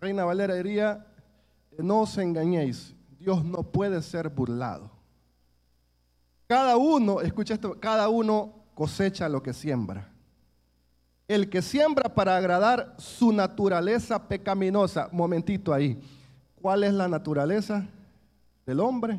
Reina 0.00 0.24
Valera 0.24 0.54
diría, 0.54 1.06
no 1.78 2.00
os 2.00 2.16
engañéis, 2.18 2.94
Dios 3.18 3.44
no 3.44 3.62
puede 3.62 4.00
ser 4.02 4.28
burlado. 4.28 4.90
Cada 6.46 6.76
uno, 6.76 7.20
escucha 7.20 7.54
esto, 7.54 7.78
cada 7.80 8.08
uno 8.08 8.64
cosecha 8.74 9.28
lo 9.28 9.42
que 9.42 9.52
siembra. 9.52 10.11
El 11.32 11.48
que 11.48 11.62
siembra 11.62 12.14
para 12.14 12.36
agradar 12.36 12.94
su 12.98 13.32
naturaleza 13.32 14.28
pecaminosa, 14.28 15.08
momentito 15.12 15.72
ahí, 15.72 15.98
¿cuál 16.60 16.84
es 16.84 16.92
la 16.92 17.08
naturaleza 17.08 17.86
del 18.66 18.80
hombre? 18.80 19.18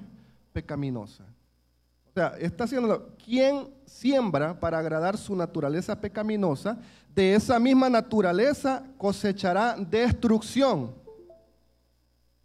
Pecaminosa. 0.51 1.23
O 1.23 2.13
sea, 2.13 2.35
está 2.37 2.65
haciendo, 2.65 3.15
¿quién 3.25 3.67
siembra 3.87 4.59
para 4.59 4.77
agradar 4.77 5.17
su 5.17 5.35
naturaleza 5.35 5.99
pecaminosa? 5.99 6.77
De 7.15 7.33
esa 7.33 7.57
misma 7.59 7.89
naturaleza 7.89 8.83
cosechará 8.99 9.75
destrucción. 9.75 10.93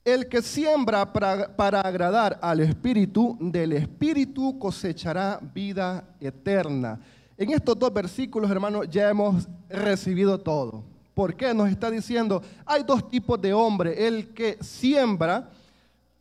El 0.03 0.31
que 0.31 0.41
siembra 0.41 1.13
para, 1.13 1.55
para, 1.55 1.83
agradar 1.83 2.39
al 2.41 2.61
Espíritu, 2.61 3.37
del 3.39 3.75
Espíritu 3.75 4.59
cosechará 4.59 5.39
vida 5.43 6.05
eterna. 6.21 6.99
En 7.39 7.51
estos 7.53 7.79
dos 7.79 7.95
versículos, 7.95 8.51
hermanos, 8.51 8.89
ya 8.91 9.09
hemos 9.09 9.47
recibido 9.69 10.39
todo. 10.39 10.83
¿Por 11.15 11.37
qué? 11.37 11.55
Nos 11.55 11.69
está 11.71 11.89
diciendo, 11.89 12.43
hay 12.67 12.83
dos 12.83 13.09
tipos 13.09 13.41
de 13.41 13.55
hombre. 13.55 14.09
El 14.09 14.35
que 14.35 14.59
siembra 14.61 15.49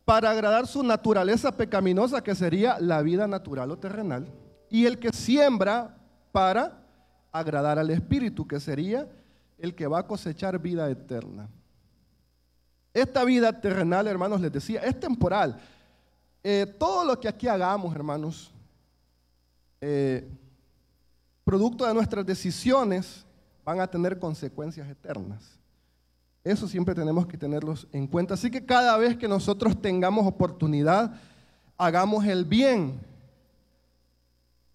para 0.04 0.30
agradar 0.30 0.68
su 0.68 0.80
naturaleza 0.84 1.56
pecaminosa, 1.56 2.22
que 2.22 2.36
sería 2.36 2.78
la 2.78 3.02
vida 3.02 3.26
natural 3.26 3.72
o 3.72 3.76
terrenal, 3.76 4.28
y 4.70 4.86
el 4.86 5.00
que 5.00 5.12
siembra 5.12 5.96
para 6.30 6.84
agradar 7.32 7.80
al 7.80 7.90
Espíritu, 7.90 8.46
que 8.46 8.60
sería 8.60 9.08
el 9.58 9.74
que 9.74 9.88
va 9.88 9.98
a 9.98 10.06
cosechar 10.06 10.60
vida 10.60 10.88
eterna. 10.88 11.48
Esta 12.94 13.24
vida 13.24 13.60
terrenal, 13.60 14.06
hermanos, 14.06 14.40
les 14.40 14.52
decía, 14.52 14.82
es 14.82 14.98
temporal. 15.00 15.58
Eh, 16.44 16.76
todo 16.78 17.04
lo 17.04 17.18
que 17.18 17.26
aquí 17.26 17.48
hagamos, 17.48 17.92
hermanos, 17.92 18.52
eh, 19.80 20.30
producto 21.48 21.86
de 21.86 21.94
nuestras 21.94 22.26
decisiones, 22.26 23.24
van 23.64 23.80
a 23.80 23.86
tener 23.86 24.18
consecuencias 24.18 24.86
eternas. 24.86 25.58
Eso 26.44 26.68
siempre 26.68 26.94
tenemos 26.94 27.26
que 27.26 27.38
tenerlos 27.38 27.88
en 27.90 28.06
cuenta. 28.06 28.34
Así 28.34 28.50
que 28.50 28.66
cada 28.66 28.94
vez 28.98 29.16
que 29.16 29.26
nosotros 29.26 29.80
tengamos 29.80 30.26
oportunidad, 30.26 31.18
hagamos 31.78 32.26
el 32.26 32.44
bien. 32.44 33.00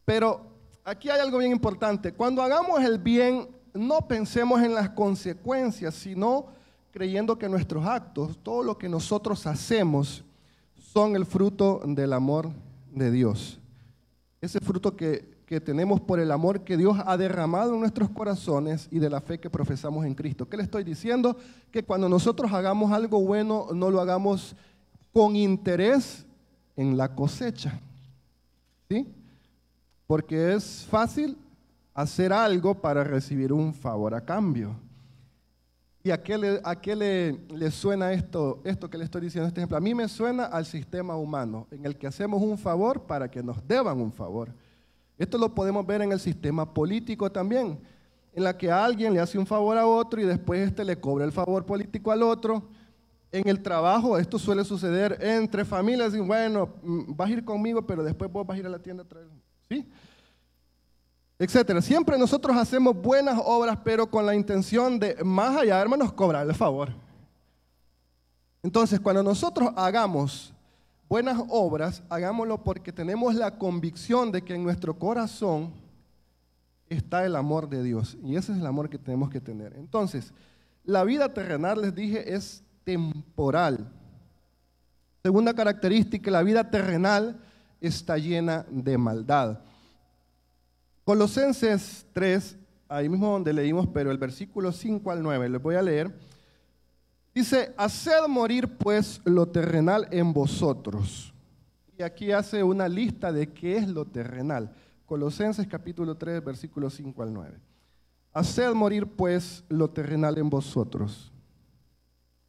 Pero 0.04 0.48
aquí 0.84 1.12
hay 1.12 1.20
algo 1.20 1.38
bien 1.38 1.52
importante. 1.52 2.12
Cuando 2.12 2.42
hagamos 2.42 2.84
el 2.84 2.98
bien, 2.98 3.50
no 3.76 4.08
pensemos 4.08 4.60
en 4.64 4.74
las 4.74 4.90
consecuencias, 4.90 5.94
sino 5.94 6.48
creyendo 6.90 7.38
que 7.38 7.48
nuestros 7.48 7.86
actos, 7.86 8.40
todo 8.42 8.64
lo 8.64 8.80
que 8.80 8.90
nosotros 8.90 9.46
hacemos, 9.46 10.24
son 10.92 11.16
el 11.16 11.28
fruto 11.28 11.84
del 11.86 12.14
amor 12.14 12.50
de 12.92 13.12
Dios. 13.12 13.60
Ese 14.42 14.60
fruto 14.60 14.96
que 14.96 15.33
que 15.54 15.62
tenemos 15.62 16.02
por 16.02 16.20
el 16.20 16.32
amor 16.32 16.64
que 16.64 16.78
Dios 16.78 16.98
ha 17.06 17.16
derramado 17.16 17.76
en 17.76 17.80
nuestros 17.80 18.10
corazones 18.10 18.88
y 18.90 18.98
de 18.98 19.08
la 19.08 19.22
fe 19.22 19.40
que 19.40 19.52
profesamos 19.52 20.04
en 20.04 20.16
Cristo. 20.16 20.50
¿Qué 20.50 20.58
le 20.58 20.64
estoy 20.64 20.84
diciendo? 20.84 21.38
Que 21.70 21.84
cuando 21.84 22.10
nosotros 22.10 22.52
hagamos 22.52 22.92
algo 22.92 23.22
bueno, 23.22 23.68
no 23.72 23.92
lo 23.92 24.02
hagamos 24.02 24.56
con 25.12 25.36
interés 25.36 26.26
en 26.76 26.98
la 26.98 27.14
cosecha. 27.14 27.80
¿Sí? 28.90 29.08
Porque 30.08 30.56
es 30.56 30.88
fácil 30.90 31.38
hacer 31.94 32.34
algo 32.34 32.74
para 32.74 33.04
recibir 33.04 33.54
un 33.54 33.76
favor 33.76 34.16
a 34.16 34.22
cambio. 34.22 34.76
¿Y 36.04 36.10
a 36.10 36.24
qué, 36.24 36.36
le, 36.36 36.62
a 36.64 36.82
qué 36.82 36.96
le, 36.96 37.70
suena 37.70 38.12
esto, 38.12 38.60
esto 38.64 38.90
que 38.90 38.98
le 38.98 39.04
estoy 39.04 39.22
diciendo, 39.22 39.48
este 39.48 39.60
ejemplo? 39.60 39.78
A 39.78 39.82
mí 39.82 39.94
me 39.94 40.08
suena 40.08 40.46
al 40.46 40.66
sistema 40.66 41.16
humano, 41.16 41.68
en 41.70 41.86
el 41.86 41.96
que 41.96 42.08
hacemos 42.08 42.42
un 42.42 42.58
favor 42.58 43.04
para 43.04 43.30
que 43.30 43.44
nos 43.44 43.68
deban 43.68 44.02
un 44.02 44.12
favor. 44.12 44.50
Esto 45.18 45.38
lo 45.38 45.54
podemos 45.54 45.86
ver 45.86 46.02
en 46.02 46.12
el 46.12 46.20
sistema 46.20 46.74
político 46.74 47.32
también, 47.32 47.80
en 48.34 48.44
la 48.44 48.58
que 48.58 48.72
alguien 48.72 49.14
le 49.14 49.20
hace 49.20 49.38
un 49.38 49.46
favor 49.46 49.78
a 49.78 49.86
otro 49.86 50.20
y 50.20 50.26
después 50.26 50.68
este 50.68 50.84
le 50.84 51.00
cobra 51.00 51.26
el 51.26 51.32
favor 51.32 51.66
político 51.66 52.12
al 52.12 52.24
otro. 52.24 52.64
En 53.32 53.48
el 53.48 53.62
trabajo 53.62 54.18
esto 54.18 54.38
suele 54.38 54.64
suceder 54.64 55.18
entre 55.22 55.66
familias 55.66 56.14
y 56.14 56.20
bueno, 56.20 56.70
mm, 56.82 57.16
vas 57.16 57.30
a 57.30 57.34
ir 57.34 57.46
conmigo, 57.46 57.86
pero 57.86 58.04
después 58.04 58.32
vos 58.32 58.46
vas 58.46 58.56
a 58.56 58.60
ir 58.60 58.66
a 58.66 58.70
la 58.70 58.80
tienda 58.80 59.04
a 59.04 59.08
traer, 59.08 59.28
¿sí? 59.70 59.88
Etcétera. 61.40 61.82
Siempre 61.82 62.18
nosotros 62.18 62.56
hacemos 62.56 62.96
buenas 62.96 63.40
obras, 63.44 63.78
pero 63.84 64.10
con 64.10 64.26
la 64.26 64.36
intención 64.36 65.00
de, 65.00 65.24
más 65.24 65.58
allá, 65.58 65.82
hermanos, 65.82 66.14
cobrar 66.14 66.48
el 66.48 66.56
favor. 66.56 66.90
Entonces, 68.62 69.00
cuando 69.00 69.22
nosotros 69.24 69.72
hagamos 69.76 70.54
buenas 71.14 71.40
obras, 71.50 72.02
hagámoslo 72.10 72.64
porque 72.64 72.92
tenemos 72.92 73.36
la 73.36 73.60
convicción 73.60 74.32
de 74.32 74.42
que 74.42 74.56
en 74.56 74.64
nuestro 74.64 74.98
corazón 74.98 75.72
está 76.90 77.24
el 77.24 77.36
amor 77.36 77.70
de 77.70 77.84
Dios. 77.84 78.18
Y 78.24 78.36
ese 78.36 78.52
es 78.52 78.58
el 78.58 78.66
amor 78.66 78.90
que 78.90 78.98
tenemos 78.98 79.30
que 79.30 79.40
tener. 79.40 79.76
Entonces, 79.76 80.34
la 80.84 81.04
vida 81.04 81.32
terrenal, 81.32 81.82
les 81.82 81.94
dije, 81.94 82.34
es 82.34 82.64
temporal. 82.84 83.92
Segunda 85.22 85.54
característica, 85.54 86.32
la 86.32 86.42
vida 86.42 86.72
terrenal 86.72 87.40
está 87.80 88.18
llena 88.18 88.66
de 88.72 88.98
maldad. 88.98 89.60
Colosenses 91.04 92.08
3, 92.14 92.58
ahí 92.90 93.08
mismo 93.08 93.30
donde 93.30 93.54
leímos, 93.54 93.88
pero 93.94 94.10
el 94.10 94.18
versículo 94.18 94.72
5 94.72 95.12
al 95.12 95.22
9, 95.22 95.48
les 95.48 95.62
voy 95.62 95.76
a 95.76 95.84
leer. 95.84 96.12
Dice, 97.34 97.74
haced 97.78 98.28
morir 98.30 98.78
pues 98.78 99.20
lo 99.26 99.48
terrenal 99.48 100.08
en 100.12 100.34
vosotros. 100.34 101.34
Y 101.98 102.04
aquí 102.04 102.32
hace 102.32 102.64
una 102.64 102.88
lista 102.88 103.32
de 103.32 103.52
qué 103.52 103.78
es 103.78 103.88
lo 103.88 104.06
terrenal. 104.06 104.72
Colosenses 105.08 105.66
capítulo 105.68 106.16
3, 106.16 106.44
versículo 106.44 106.92
5 106.92 107.24
al 107.24 107.34
9. 107.34 107.60
Haced 108.34 108.74
morir 108.74 109.08
pues 109.08 109.64
lo 109.68 109.90
terrenal 109.90 110.38
en 110.38 110.50
vosotros. 110.50 111.32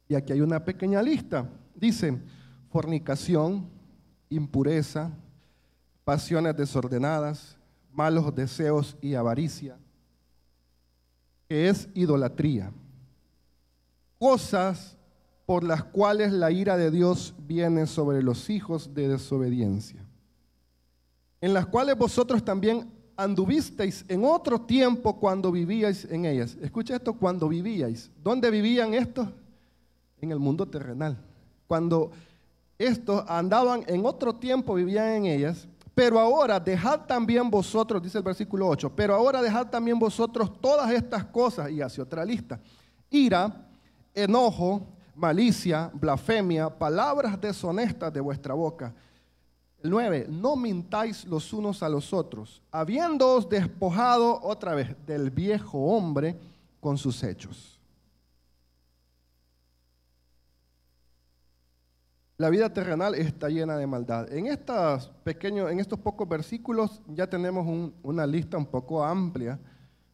Y 0.07 0.13
aquí 0.13 0.33
hay 0.33 0.41
una 0.41 0.63
pequeña 0.63 1.01
lista. 1.01 1.49
Dice, 1.73 2.19
fornicación, 2.69 3.67
impureza, 4.29 5.11
pasiones 6.03 6.55
desordenadas, 6.55 7.57
malos 7.91 8.35
deseos 8.35 8.95
y 9.01 9.15
avaricia, 9.15 9.77
que 11.47 11.69
es 11.69 11.89
idolatría 11.95 12.71
cosas 14.25 14.97
por 15.45 15.63
las 15.63 15.83
cuales 15.83 16.33
la 16.33 16.49
ira 16.49 16.77
de 16.77 16.89
Dios 16.89 17.35
viene 17.37 17.85
sobre 17.85 18.23
los 18.23 18.49
hijos 18.49 18.95
de 18.95 19.07
desobediencia, 19.07 20.03
en 21.41 21.53
las 21.53 21.67
cuales 21.67 21.95
vosotros 21.95 22.43
también 22.43 22.91
anduvisteis 23.15 24.03
en 24.07 24.25
otro 24.25 24.59
tiempo 24.61 25.19
cuando 25.19 25.51
vivíais 25.51 26.05
en 26.05 26.25
ellas. 26.25 26.57
Escucha 26.59 26.95
esto, 26.95 27.13
cuando 27.13 27.47
vivíais. 27.47 28.09
¿Dónde 28.23 28.49
vivían 28.49 28.95
estos? 28.95 29.27
En 30.19 30.31
el 30.31 30.39
mundo 30.39 30.67
terrenal. 30.67 31.23
Cuando 31.67 32.09
estos 32.79 33.23
andaban 33.27 33.83
en 33.85 34.03
otro 34.07 34.33
tiempo, 34.33 34.73
vivían 34.73 35.09
en 35.09 35.25
ellas. 35.27 35.67
Pero 35.93 36.19
ahora 36.19 36.59
dejad 36.59 37.01
también 37.01 37.47
vosotros, 37.51 38.01
dice 38.01 38.17
el 38.17 38.23
versículo 38.23 38.67
8, 38.69 38.91
pero 38.95 39.13
ahora 39.13 39.39
dejad 39.43 39.67
también 39.67 39.99
vosotros 39.99 40.59
todas 40.59 40.89
estas 40.89 41.25
cosas, 41.25 41.69
y 41.69 41.79
hace 41.79 42.01
otra 42.01 42.25
lista, 42.25 42.59
ira, 43.11 43.61
enojo, 44.15 44.87
malicia, 45.13 45.91
blasfemia, 45.93 46.69
palabras 46.69 47.39
deshonestas 47.39 48.11
de 48.11 48.21
vuestra 48.21 48.53
boca. 48.53 48.93
El 49.83 49.91
9, 49.91 50.27
no 50.29 50.55
mintáis 50.55 51.25
los 51.25 51.53
unos 51.53 51.83
a 51.83 51.89
los 51.89 52.11
otros, 52.13 52.63
habiéndoos 52.71 53.47
despojado 53.47 54.41
otra 54.41 54.73
vez 54.73 54.95
del 55.05 55.29
viejo 55.29 55.77
hombre 55.77 56.39
con 56.79 56.97
sus 56.97 57.23
hechos. 57.23 57.79
La 62.37 62.49
vida 62.49 62.73
terrenal 62.73 63.15
está 63.15 63.47
llena 63.47 63.77
de 63.77 63.87
maldad. 63.87 64.31
En, 64.33 64.47
estos 64.47 65.07
pequeños, 65.23 65.71
en 65.71 65.79
estos 65.79 65.99
pocos 65.99 66.27
versículos 66.27 67.01
ya 67.07 67.27
tenemos 67.27 67.93
una 68.03 68.27
lista 68.27 68.57
un 68.57 68.65
poco 68.65 69.03
amplia 69.05 69.57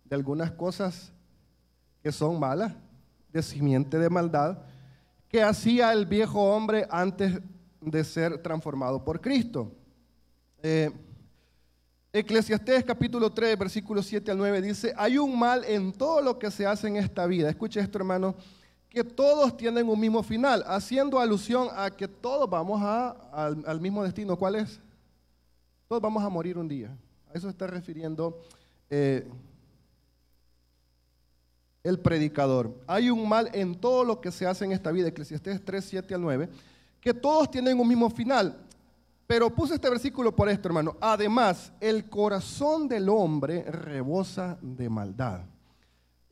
de 0.05 0.15
algunas 0.15 0.51
cosas 0.51 1.11
que 2.03 2.11
son 2.11 2.39
malas, 2.39 2.73
de 3.31 3.41
simiente 3.41 3.97
de 3.97 4.09
maldad 4.09 4.59
que 5.31 5.41
hacía 5.41 5.93
el 5.93 6.05
viejo 6.05 6.41
hombre 6.53 6.85
antes 6.89 7.39
de 7.79 8.03
ser 8.03 8.37
transformado 8.39 9.03
por 9.03 9.21
Cristo. 9.21 9.71
Eh, 10.61 10.91
Eclesiastés 12.13 12.83
capítulo 12.83 13.31
3, 13.31 13.57
versículos 13.57 14.05
7 14.05 14.29
al 14.31 14.37
9 14.37 14.61
dice, 14.61 14.93
hay 14.97 15.17
un 15.17 15.39
mal 15.39 15.63
en 15.63 15.93
todo 15.93 16.21
lo 16.21 16.37
que 16.37 16.51
se 16.51 16.65
hace 16.65 16.89
en 16.89 16.97
esta 16.97 17.25
vida. 17.25 17.49
Escuche 17.49 17.79
esto, 17.79 17.97
hermano, 17.97 18.35
que 18.89 19.05
todos 19.05 19.55
tienen 19.55 19.87
un 19.87 19.97
mismo 19.97 20.21
final, 20.21 20.65
haciendo 20.67 21.17
alusión 21.17 21.69
a 21.73 21.89
que 21.89 22.09
todos 22.09 22.49
vamos 22.49 22.81
a, 22.83 23.11
al, 23.65 23.79
mismo 23.79 24.03
destino. 24.03 24.35
¿Cuál 24.35 24.55
es? 24.55 24.81
Todos 25.87 26.01
vamos 26.01 26.21
a 26.21 26.27
morir 26.27 26.57
un 26.57 26.67
día. 26.67 26.93
A 27.29 27.37
eso 27.37 27.47
está 27.47 27.67
refiriendo 27.67 28.41
eh, 28.89 29.25
el 31.83 31.99
predicador. 31.99 32.75
Hay 32.87 33.09
un 33.09 33.27
mal 33.27 33.49
en 33.53 33.75
todo 33.75 34.03
lo 34.03 34.21
que 34.21 34.31
se 34.31 34.45
hace 34.45 34.65
en 34.65 34.71
esta 34.71 34.91
vida, 34.91 35.07
Eclesiastés 35.07 35.63
3, 35.63 35.83
7 35.83 36.13
al 36.13 36.21
9, 36.21 36.49
que 36.99 37.13
todos 37.13 37.49
tienen 37.49 37.79
un 37.79 37.87
mismo 37.87 38.09
final. 38.09 38.57
Pero 39.25 39.53
puse 39.53 39.75
este 39.75 39.89
versículo 39.89 40.35
por 40.35 40.49
esto, 40.49 40.67
hermano. 40.67 40.97
Además, 40.99 41.71
el 41.79 42.09
corazón 42.09 42.87
del 42.87 43.09
hombre 43.09 43.63
rebosa 43.63 44.57
de 44.61 44.89
maldad. 44.89 45.41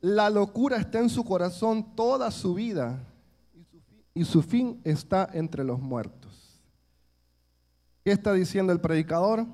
La 0.00 0.30
locura 0.30 0.76
está 0.76 0.98
en 0.98 1.08
su 1.08 1.24
corazón 1.24 1.94
toda 1.94 2.30
su 2.30 2.54
vida 2.54 3.02
y 4.14 4.24
su 4.24 4.42
fin 4.42 4.80
está 4.84 5.28
entre 5.32 5.64
los 5.64 5.80
muertos. 5.80 6.60
¿Qué 8.04 8.12
está 8.12 8.32
diciendo 8.32 8.72
el 8.72 8.80
predicador? 8.80 9.46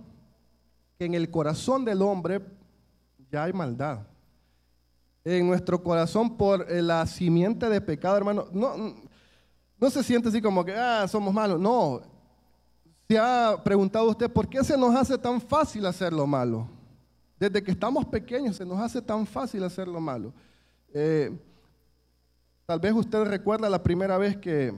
Que 0.99 1.05
en 1.05 1.15
el 1.15 1.31
corazón 1.31 1.85
del 1.85 2.03
hombre 2.03 2.41
ya 3.31 3.45
hay 3.45 3.53
maldad 3.53 4.07
en 5.27 5.45
nuestro 5.45 5.83
corazón 5.83 6.37
por 6.37 6.71
eh, 6.71 6.81
la 6.81 7.05
simiente 7.05 7.69
de 7.69 7.81
pecado, 7.81 8.17
hermano, 8.17 8.47
no, 8.53 8.95
no 9.77 9.91
se 9.91 10.05
siente 10.05 10.29
así 10.29 10.41
como 10.41 10.65
que, 10.65 10.73
ah, 10.73 11.09
somos 11.09 11.35
malos. 11.35 11.61
No. 11.61 12.01
Se 13.09 13.19
ha 13.19 13.61
preguntado 13.65 14.09
usted, 14.09 14.31
¿por 14.31 14.49
qué 14.49 14.63
se 14.63 14.79
nos 14.79 14.95
hace 14.95 15.19
tan 15.19 15.41
fácil 15.41 15.85
hacer 15.87 16.13
lo 16.13 16.29
malo? 16.29 16.69
Desde 17.41 17.61
que 17.61 17.73
estamos 17.73 18.05
pequeños 18.05 18.55
se 18.55 18.65
nos 18.65 18.79
hace 18.79 19.03
tan 19.03 19.27
fácil 19.27 19.65
hacer 19.65 19.89
lo 19.89 20.01
malo. 20.01 20.33
Eh, 20.95 21.37
tal 22.65 22.79
vez 22.79 22.93
usted 22.93 23.25
recuerda 23.25 23.69
la 23.69 23.83
primera 23.83 24.17
vez 24.19 24.37
que, 24.37 24.73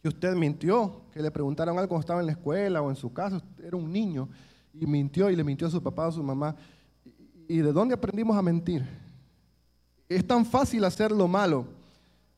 que 0.00 0.08
usted 0.08 0.36
mintió, 0.36 1.02
que 1.12 1.20
le 1.20 1.32
preguntaron 1.32 1.76
algo 1.76 1.88
cuando 1.88 2.02
estaba 2.02 2.20
en 2.20 2.26
la 2.26 2.32
escuela 2.32 2.80
o 2.80 2.90
en 2.90 2.96
su 2.96 3.12
casa, 3.12 3.42
era 3.60 3.76
un 3.76 3.92
niño 3.92 4.28
y 4.72 4.86
mintió 4.86 5.28
y 5.30 5.34
le 5.34 5.42
mintió 5.42 5.66
a 5.66 5.70
su 5.70 5.82
papá 5.82 6.06
o 6.06 6.10
a 6.10 6.12
su 6.12 6.22
mamá. 6.22 6.54
¿Y 7.48 7.58
de 7.58 7.72
dónde 7.72 7.94
aprendimos 7.94 8.36
a 8.36 8.42
mentir? 8.42 9.07
Es 10.08 10.26
tan 10.26 10.46
fácil 10.46 10.84
hacer 10.84 11.12
lo 11.12 11.28
malo. 11.28 11.66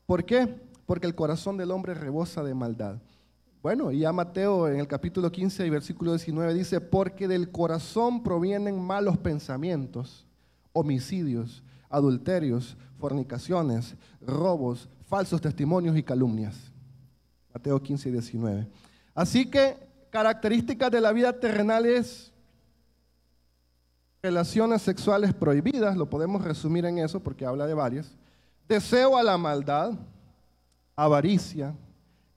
¿Por 0.05 0.25
qué? 0.25 0.47
Porque 0.85 1.07
el 1.07 1.15
corazón 1.15 1.57
del 1.57 1.71
hombre 1.71 1.93
rebosa 1.93 2.43
de 2.43 2.53
maldad. 2.53 2.97
Bueno, 3.61 3.91
y 3.91 3.99
ya 3.99 4.11
Mateo 4.11 4.67
en 4.67 4.79
el 4.79 4.87
capítulo 4.87 5.31
15 5.31 5.65
y 5.65 5.69
versículo 5.69 6.11
19 6.11 6.53
dice, 6.53 6.81
porque 6.81 7.27
del 7.27 7.51
corazón 7.51 8.23
provienen 8.23 8.81
malos 8.81 9.17
pensamientos, 9.17 10.25
homicidios, 10.73 11.63
adulterios, 11.89 12.75
fornicaciones, 12.97 13.95
robos, 14.19 14.89
falsos 15.07 15.39
testimonios 15.39 15.95
y 15.95 16.03
calumnias. 16.03 16.71
Mateo 17.53 17.81
15 17.81 18.09
y 18.09 18.11
19. 18.13 18.67
Así 19.13 19.45
que 19.45 19.77
características 20.09 20.89
de 20.91 21.01
la 21.01 21.11
vida 21.11 21.39
terrenal 21.39 21.85
es 21.85 22.30
relaciones 24.21 24.81
sexuales 24.81 25.33
prohibidas, 25.33 25.97
lo 25.97 26.09
podemos 26.09 26.43
resumir 26.43 26.85
en 26.85 26.99
eso 26.99 27.19
porque 27.19 27.45
habla 27.45 27.65
de 27.65 27.73
varias, 27.73 28.15
deseo 28.67 29.17
a 29.17 29.23
la 29.23 29.37
maldad, 29.37 29.93
avaricia, 30.95 31.73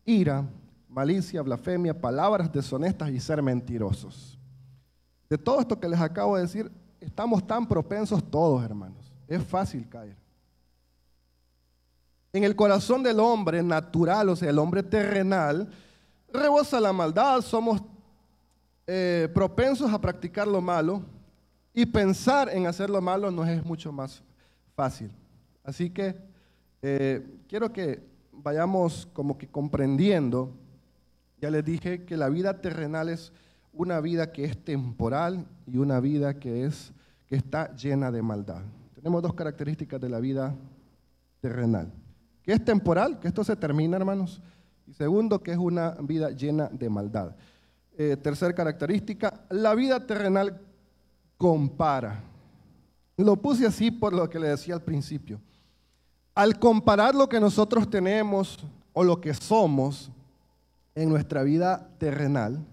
ira, 0.04 0.44
malicia, 0.88 1.42
blasfemia, 1.42 1.98
palabras 1.98 2.50
deshonestas 2.52 3.10
y 3.10 3.20
ser 3.20 3.42
mentirosos. 3.42 4.38
De 5.28 5.36
todo 5.36 5.60
esto 5.60 5.78
que 5.78 5.88
les 5.88 6.00
acabo 6.00 6.36
de 6.36 6.42
decir, 6.42 6.70
estamos 7.00 7.46
tan 7.46 7.66
propensos 7.66 8.22
todos, 8.30 8.62
hermanos. 8.64 9.12
Es 9.26 9.42
fácil 9.42 9.88
caer. 9.88 10.16
En 12.32 12.44
el 12.44 12.56
corazón 12.56 13.02
del 13.02 13.20
hombre 13.20 13.62
natural, 13.62 14.28
o 14.28 14.36
sea, 14.36 14.50
el 14.50 14.58
hombre 14.58 14.82
terrenal, 14.82 15.68
rebosa 16.32 16.80
la 16.80 16.92
maldad, 16.92 17.40
somos 17.42 17.80
eh, 18.86 19.28
propensos 19.32 19.92
a 19.92 20.00
practicar 20.00 20.46
lo 20.46 20.60
malo, 20.60 21.02
y 21.74 21.86
pensar 21.86 22.48
en 22.48 22.66
hacer 22.66 22.88
lo 22.88 23.00
malo 23.00 23.30
nos 23.30 23.48
es 23.48 23.64
mucho 23.64 23.92
más 23.92 24.22
fácil. 24.76 25.10
Así 25.64 25.90
que 25.90 26.14
eh, 26.80 27.26
quiero 27.48 27.72
que 27.72 28.00
vayamos 28.32 29.08
como 29.12 29.36
que 29.36 29.48
comprendiendo, 29.48 30.52
ya 31.40 31.50
les 31.50 31.64
dije 31.64 32.04
que 32.04 32.16
la 32.16 32.28
vida 32.28 32.60
terrenal 32.60 33.08
es 33.08 33.32
una 33.72 34.00
vida 34.00 34.32
que 34.32 34.44
es 34.44 34.56
temporal 34.56 35.46
y 35.66 35.78
una 35.78 35.98
vida 35.98 36.38
que, 36.38 36.64
es, 36.64 36.92
que 37.26 37.34
está 37.34 37.74
llena 37.74 38.12
de 38.12 38.22
maldad. 38.22 38.62
Tenemos 38.94 39.22
dos 39.22 39.34
características 39.34 40.00
de 40.00 40.08
la 40.08 40.20
vida 40.20 40.54
terrenal. 41.40 41.92
Que 42.42 42.52
es 42.52 42.64
temporal, 42.64 43.18
que 43.18 43.28
esto 43.28 43.42
se 43.42 43.56
termina, 43.56 43.96
hermanos. 43.96 44.40
Y 44.86 44.92
segundo, 44.92 45.42
que 45.42 45.52
es 45.52 45.58
una 45.58 45.90
vida 46.00 46.30
llena 46.30 46.68
de 46.68 46.88
maldad. 46.88 47.34
Eh, 47.96 48.16
tercera 48.16 48.54
característica, 48.54 49.44
la 49.50 49.74
vida 49.74 50.06
terrenal 50.06 50.60
compara. 51.44 52.22
Lo 53.18 53.36
puse 53.36 53.66
así 53.66 53.90
por 53.90 54.14
lo 54.14 54.30
que 54.30 54.38
le 54.38 54.48
decía 54.48 54.72
al 54.72 54.80
principio. 54.80 55.38
Al 56.34 56.58
comparar 56.58 57.14
lo 57.14 57.28
que 57.28 57.38
nosotros 57.38 57.90
tenemos 57.90 58.64
o 58.94 59.04
lo 59.04 59.20
que 59.20 59.34
somos 59.34 60.10
en 60.94 61.10
nuestra 61.10 61.42
vida 61.42 61.86
terrenal, 61.98 62.64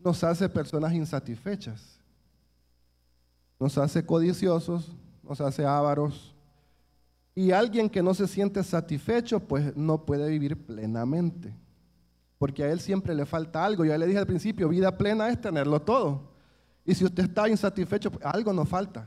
nos 0.00 0.24
hace 0.24 0.48
personas 0.48 0.94
insatisfechas, 0.94 2.00
nos 3.60 3.78
hace 3.78 4.04
codiciosos, 4.04 4.90
nos 5.22 5.40
hace 5.40 5.64
ávaros. 5.64 6.34
Y 7.36 7.52
alguien 7.52 7.88
que 7.88 8.02
no 8.02 8.14
se 8.14 8.26
siente 8.26 8.64
satisfecho, 8.64 9.38
pues 9.38 9.76
no 9.76 10.04
puede 10.04 10.28
vivir 10.28 10.56
plenamente. 10.66 11.54
Porque 12.36 12.64
a 12.64 12.72
él 12.72 12.80
siempre 12.80 13.14
le 13.14 13.26
falta 13.26 13.64
algo. 13.64 13.84
Ya 13.84 13.96
le 13.96 14.08
dije 14.08 14.18
al 14.18 14.26
principio, 14.26 14.68
vida 14.68 14.98
plena 14.98 15.28
es 15.28 15.40
tenerlo 15.40 15.80
todo. 15.80 16.36
Y 16.88 16.94
si 16.94 17.04
usted 17.04 17.24
está 17.24 17.46
insatisfecho, 17.46 18.10
pues, 18.10 18.24
algo 18.24 18.50
nos 18.50 18.66
falta. 18.66 19.06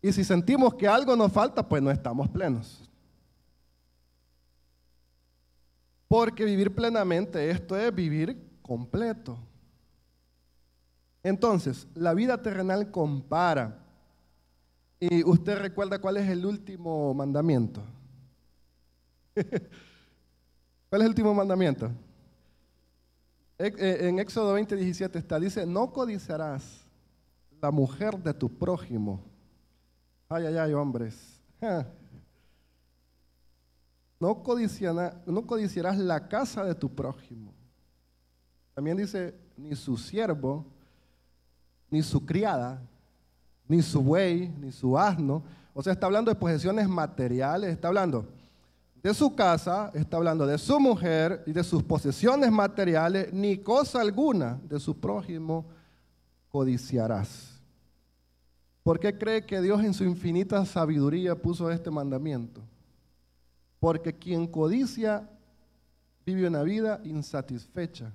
Y 0.00 0.10
si 0.10 0.24
sentimos 0.24 0.72
que 0.72 0.88
algo 0.88 1.14
nos 1.14 1.30
falta, 1.30 1.68
pues 1.68 1.82
no 1.82 1.90
estamos 1.90 2.26
plenos. 2.30 2.90
Porque 6.08 6.42
vivir 6.42 6.74
plenamente, 6.74 7.50
esto 7.50 7.76
es 7.76 7.94
vivir 7.94 8.58
completo. 8.62 9.36
Entonces, 11.22 11.86
la 11.94 12.14
vida 12.14 12.40
terrenal 12.40 12.90
compara. 12.90 13.84
Y 14.98 15.22
usted 15.22 15.58
recuerda 15.58 16.00
cuál 16.00 16.16
es 16.16 16.30
el 16.30 16.46
último 16.46 17.12
mandamiento. 17.12 17.82
¿Cuál 19.34 21.02
es 21.02 21.04
el 21.04 21.08
último 21.08 21.34
mandamiento? 21.34 21.90
Eh, 23.58 24.08
en 24.08 24.18
Éxodo 24.18 24.54
20, 24.54 24.74
17 24.74 25.18
está, 25.18 25.38
dice, 25.38 25.64
no 25.64 25.92
codiciarás 25.92 26.84
la 27.60 27.70
mujer 27.70 28.18
de 28.18 28.34
tu 28.34 28.48
prójimo. 28.48 29.22
Ay, 30.28 30.46
ay, 30.46 30.56
ay, 30.56 30.72
hombres. 30.72 31.40
No, 34.20 34.42
no 35.26 35.46
codiciarás 35.46 35.98
la 35.98 36.28
casa 36.28 36.64
de 36.64 36.74
tu 36.74 36.88
prójimo. 36.88 37.52
También 38.72 38.96
dice, 38.96 39.34
ni 39.54 39.76
su 39.76 39.98
siervo, 39.98 40.64
ni 41.90 42.02
su 42.02 42.24
criada, 42.24 42.80
ni 43.68 43.82
su 43.82 44.00
buey, 44.00 44.48
ni 44.48 44.72
su 44.72 44.96
asno. 44.98 45.42
O 45.74 45.82
sea, 45.82 45.92
está 45.92 46.06
hablando 46.06 46.30
de 46.30 46.36
posesiones 46.36 46.88
materiales, 46.88 47.70
está 47.70 47.88
hablando 47.88 48.26
de 49.04 49.12
su 49.12 49.34
casa, 49.34 49.90
está 49.92 50.16
hablando 50.16 50.46
de 50.46 50.56
su 50.56 50.80
mujer 50.80 51.42
y 51.46 51.52
de 51.52 51.62
sus 51.62 51.82
posesiones 51.82 52.50
materiales, 52.50 53.30
ni 53.34 53.58
cosa 53.58 54.00
alguna 54.00 54.58
de 54.64 54.80
su 54.80 54.98
prójimo 54.98 55.66
codiciarás. 56.48 57.60
¿Por 58.82 58.98
qué 58.98 59.18
cree 59.18 59.44
que 59.44 59.60
Dios 59.60 59.84
en 59.84 59.92
su 59.92 60.04
infinita 60.04 60.64
sabiduría 60.64 61.34
puso 61.34 61.70
este 61.70 61.90
mandamiento? 61.90 62.62
Porque 63.78 64.14
quien 64.14 64.46
codicia 64.46 65.28
vive 66.24 66.48
una 66.48 66.62
vida 66.62 66.98
insatisfecha. 67.04 68.10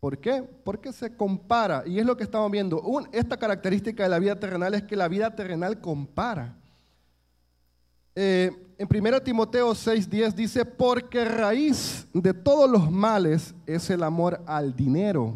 ¿Por 0.00 0.16
qué? 0.16 0.42
Porque 0.64 0.94
se 0.94 1.14
compara. 1.14 1.82
Y 1.84 1.98
es 1.98 2.06
lo 2.06 2.16
que 2.16 2.24
estamos 2.24 2.50
viendo. 2.50 2.82
esta 3.12 3.36
característica 3.36 4.02
de 4.02 4.08
la 4.08 4.18
vida 4.18 4.40
terrenal 4.40 4.72
es 4.72 4.84
que 4.84 4.96
la 4.96 5.08
vida 5.08 5.36
terrenal 5.36 5.78
compara. 5.78 6.56
Eh, 8.14 8.50
en 8.78 8.88
1 8.88 9.22
Timoteo 9.22 9.74
6:10 9.74 10.34
dice, 10.34 10.64
porque 10.64 11.24
raíz 11.24 12.06
de 12.12 12.34
todos 12.34 12.68
los 12.68 12.90
males 12.90 13.54
es 13.66 13.88
el 13.90 14.02
amor 14.02 14.42
al 14.46 14.74
dinero, 14.74 15.34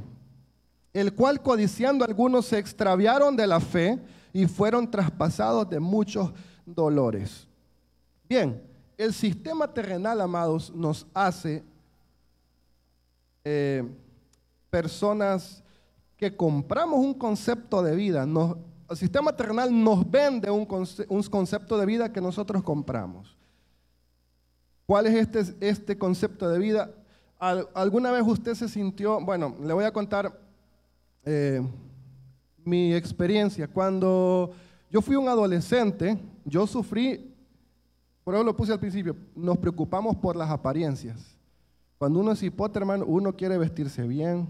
el 0.93 1.15
cual 1.15 1.41
codiciando 1.41 2.05
algunos 2.05 2.47
se 2.47 2.59
extraviaron 2.59 3.37
de 3.37 3.47
la 3.47 3.61
fe 3.61 3.99
y 4.33 4.47
fueron 4.47 4.91
traspasados 4.91 5.69
de 5.71 5.81
muchos 5.81 6.33
dolores. 6.67 7.47
Bien, 8.29 8.61
el 8.99 9.15
sistema 9.15 9.73
terrenal, 9.73 10.21
amados, 10.21 10.75
nos 10.75 11.07
hace 11.15 11.62
eh, 13.45 13.85
personas 14.71 15.62
que 16.17 16.35
compramos 16.35 16.99
un 16.99 17.15
concepto 17.15 17.83
de 17.83 17.95
vida, 17.95 18.27
nos 18.27 18.57
el 18.88 18.96
sistema 18.96 19.35
terrenal 19.35 19.70
nos 19.83 20.09
vende 20.11 20.51
un, 20.51 20.64
concepto 20.64 21.79
de 21.79 21.87
vida 21.87 22.12
que 22.12 22.20
nosotros 22.20 22.62
compramos. 22.62 23.37
¿Cuál 24.87 25.07
es 25.07 25.14
este, 25.14 25.68
este 25.68 25.99
concepto 25.99 26.49
de 26.49 26.59
vida? 26.59 26.90
¿Alguna 27.38 28.12
vez 28.12 28.22
usted 28.27 28.55
se 28.55 28.68
sintió, 28.68 29.20
bueno, 29.20 29.57
le 29.62 29.72
voy 29.72 29.85
a 29.85 29.92
contar 29.92 30.40
eh, 31.25 31.61
mi 32.64 32.94
experiencia. 32.94 33.68
Cuando 33.68 34.53
yo 34.90 35.01
fui 35.01 35.16
un 35.16 35.29
adolescente, 35.29 36.18
yo 36.44 36.66
sufrí, 36.66 37.33
por 38.25 38.35
eso 38.35 38.44
lo 38.44 38.57
puse 38.57 38.72
al 38.72 38.81
principio, 38.81 39.16
nos 39.35 39.59
preocupamos 39.59 40.16
por 40.16 40.37
las 40.37 40.51
apariencias. 40.51 41.37
Cuando 41.99 42.20
uno 42.20 42.33
es 42.33 42.42
hipóter, 42.42 42.83
hermano, 42.83 43.05
uno 43.07 43.35
quiere 43.35 43.57
vestirse 43.57 44.07
bien, 44.07 44.49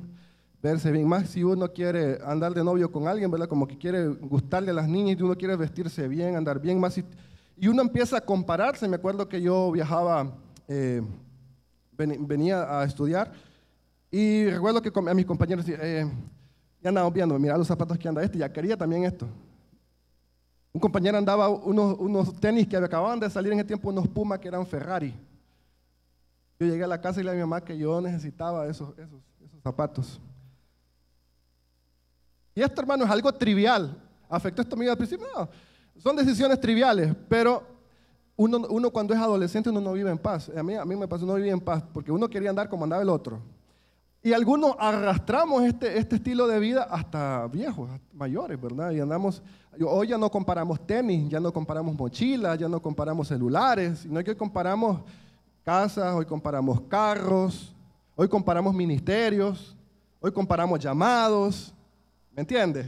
verse 0.66 0.90
bien. 0.90 1.06
Más 1.06 1.28
si 1.28 1.44
uno 1.44 1.72
quiere 1.72 2.18
andar 2.24 2.52
de 2.52 2.64
novio 2.64 2.90
con 2.90 3.06
alguien, 3.08 3.30
¿verdad? 3.30 3.48
Como 3.48 3.66
que 3.66 3.78
quiere 3.78 4.08
gustarle 4.08 4.70
a 4.70 4.74
las 4.74 4.88
niñas 4.88 5.18
y 5.18 5.22
uno 5.22 5.36
quiere 5.36 5.56
vestirse 5.56 6.08
bien, 6.08 6.36
andar 6.36 6.60
bien. 6.60 6.80
Más 6.80 6.98
y 7.58 7.68
uno 7.68 7.82
empieza 7.82 8.18
a 8.18 8.20
compararse. 8.20 8.88
Me 8.88 8.96
acuerdo 8.96 9.28
que 9.28 9.40
yo 9.40 9.70
viajaba, 9.72 10.32
eh, 10.68 11.02
venía 11.96 12.80
a 12.80 12.84
estudiar 12.84 13.32
y 14.10 14.48
recuerdo 14.50 14.82
que 14.82 14.92
a 14.94 15.14
mis 15.14 15.26
compañeros 15.26 15.64
eh, 15.68 16.10
ya 16.82 16.88
andaban 16.88 17.12
viendo, 17.12 17.38
mira 17.38 17.56
los 17.56 17.66
zapatos 17.66 17.98
que 17.98 18.08
anda 18.08 18.22
este, 18.22 18.38
ya 18.38 18.52
quería 18.52 18.76
también 18.76 19.04
esto. 19.04 19.26
Un 20.72 20.80
compañero 20.80 21.16
andaba 21.16 21.48
unos, 21.48 21.98
unos 21.98 22.34
tenis 22.38 22.66
que 22.66 22.76
acababan 22.76 23.18
de 23.18 23.30
salir 23.30 23.52
en 23.52 23.60
ese 23.60 23.68
tiempo, 23.68 23.88
unos 23.88 24.06
Puma 24.08 24.38
que 24.38 24.48
eran 24.48 24.66
Ferrari. 24.66 25.14
Yo 26.58 26.66
llegué 26.66 26.84
a 26.84 26.86
la 26.86 27.00
casa 27.00 27.20
y 27.20 27.24
le 27.24 27.30
dije 27.30 27.42
a 27.42 27.46
mi 27.46 27.50
mamá 27.50 27.64
que 27.64 27.76
yo 27.76 28.00
necesitaba 28.00 28.66
esos, 28.66 28.90
esos, 28.98 29.20
esos 29.44 29.62
zapatos. 29.62 30.20
Y 32.56 32.62
esto, 32.62 32.80
hermano, 32.80 33.04
es 33.04 33.10
algo 33.10 33.30
trivial. 33.32 33.94
¿Afectó 34.30 34.62
esto 34.62 34.74
a 34.74 34.78
mí 34.78 34.88
al 34.88 34.96
principio? 34.96 35.26
No, 35.36 35.48
son 35.98 36.16
decisiones 36.16 36.58
triviales, 36.58 37.14
pero 37.28 37.62
uno, 38.34 38.90
cuando 38.90 39.12
es 39.12 39.20
adolescente 39.20 39.68
uno 39.68 39.80
no 39.80 39.92
vive 39.92 40.10
en 40.10 40.16
paz. 40.16 40.50
A 40.56 40.62
mí, 40.62 40.74
a 40.74 40.84
mí 40.86 40.96
me 40.96 41.06
pasó, 41.06 41.26
no 41.26 41.34
vivía 41.34 41.52
en 41.52 41.60
paz, 41.60 41.84
porque 41.92 42.10
uno 42.10 42.28
quería 42.28 42.48
andar 42.48 42.70
como 42.70 42.84
andaba 42.84 43.02
el 43.02 43.10
otro. 43.10 43.42
Y 44.22 44.32
algunos 44.32 44.74
arrastramos 44.78 45.64
este, 45.64 45.98
este 45.98 46.16
estilo 46.16 46.46
de 46.46 46.58
vida 46.58 46.84
hasta 46.90 47.46
viejos, 47.46 47.90
mayores, 48.14 48.60
¿verdad? 48.60 48.90
Y 48.90 49.00
andamos, 49.00 49.42
hoy 49.86 50.08
ya 50.08 50.16
no 50.16 50.30
comparamos 50.30 50.84
tenis, 50.86 51.28
ya 51.28 51.38
no 51.38 51.52
comparamos 51.52 51.94
mochilas, 51.94 52.58
ya 52.58 52.68
no 52.68 52.80
comparamos 52.80 53.28
celulares, 53.28 53.98
sino 53.98 54.24
que 54.24 54.34
comparamos 54.34 55.02
casas, 55.62 56.14
hoy 56.14 56.24
comparamos 56.24 56.80
carros, 56.88 57.74
hoy 58.16 58.28
comparamos 58.28 58.74
ministerios, 58.74 59.76
hoy 60.20 60.32
comparamos 60.32 60.80
llamados, 60.80 61.74
¿Me 62.36 62.42
entiendes? 62.42 62.86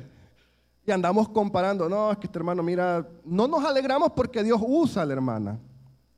Y 0.85 0.91
andamos 0.91 1.27
comparando, 1.31 1.89
no, 1.89 2.13
es 2.13 2.19
que 2.19 2.27
este 2.27 2.39
hermano, 2.39 2.63
mira, 2.63 3.09
no 3.25 3.49
nos 3.49 3.65
alegramos 3.65 4.13
porque 4.13 4.43
Dios 4.43 4.61
usa 4.63 5.03
a 5.03 5.07
la 5.07 5.15
hermana, 5.15 5.59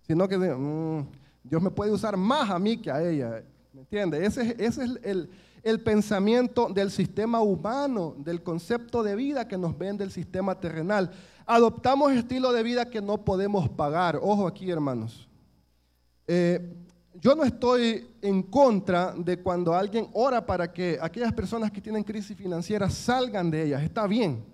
sino 0.04 0.26
que 0.26 0.36
mm, 0.36 1.06
Dios 1.44 1.62
me 1.62 1.70
puede 1.70 1.92
usar 1.92 2.16
más 2.16 2.50
a 2.50 2.58
mí 2.58 2.76
que 2.76 2.90
a 2.90 3.00
ella. 3.08 3.44
¿Me 3.72 3.82
entiendes? 3.82 4.36
Ese, 4.36 4.56
es 4.58 4.78
el, 4.78 5.30
el 5.62 5.80
pensamiento 5.80 6.68
del 6.70 6.90
sistema 6.90 7.40
humano, 7.40 8.16
del 8.18 8.42
concepto 8.42 9.04
de 9.04 9.14
vida 9.14 9.46
que 9.46 9.56
nos 9.56 9.78
vende 9.78 10.02
el 10.02 10.10
sistema 10.10 10.58
terrenal. 10.58 11.12
Adoptamos 11.46 12.10
estilo 12.12 12.52
de 12.52 12.64
vida 12.64 12.90
que 12.90 13.00
no 13.00 13.24
podemos 13.24 13.68
pagar. 13.68 14.18
Ojo 14.20 14.48
aquí, 14.48 14.68
hermanos. 14.68 15.28
Eh, 16.26 16.76
yo 17.14 17.34
no 17.34 17.44
estoy 17.44 18.08
en 18.22 18.42
contra 18.42 19.12
de 19.16 19.42
cuando 19.42 19.74
alguien 19.74 20.08
ora 20.12 20.44
para 20.44 20.72
que 20.72 20.98
aquellas 21.00 21.32
personas 21.32 21.70
que 21.70 21.80
tienen 21.80 22.04
crisis 22.04 22.36
financiera 22.36 22.88
salgan 22.88 23.50
de 23.50 23.64
ellas. 23.64 23.82
Está 23.82 24.06
bien. 24.06 24.44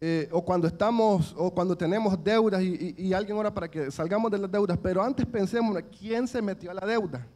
Eh, 0.00 0.28
o 0.32 0.44
cuando 0.44 0.66
estamos, 0.66 1.34
o 1.36 1.52
cuando 1.52 1.76
tenemos 1.76 2.22
deudas 2.22 2.60
y, 2.62 3.12
alguien 3.12 3.36
ora 3.38 3.54
para 3.54 3.70
que 3.70 3.90
salgamos 3.90 4.30
de 4.30 4.38
las 4.38 4.50
deudas. 4.50 4.78
Pero 4.82 5.02
antes 5.02 5.26
pensemos, 5.26 5.76
¿quién 5.98 6.26
se 6.26 6.42
metió 6.42 6.70
a 6.70 6.74
la 6.74 6.86
deuda? 6.86 7.26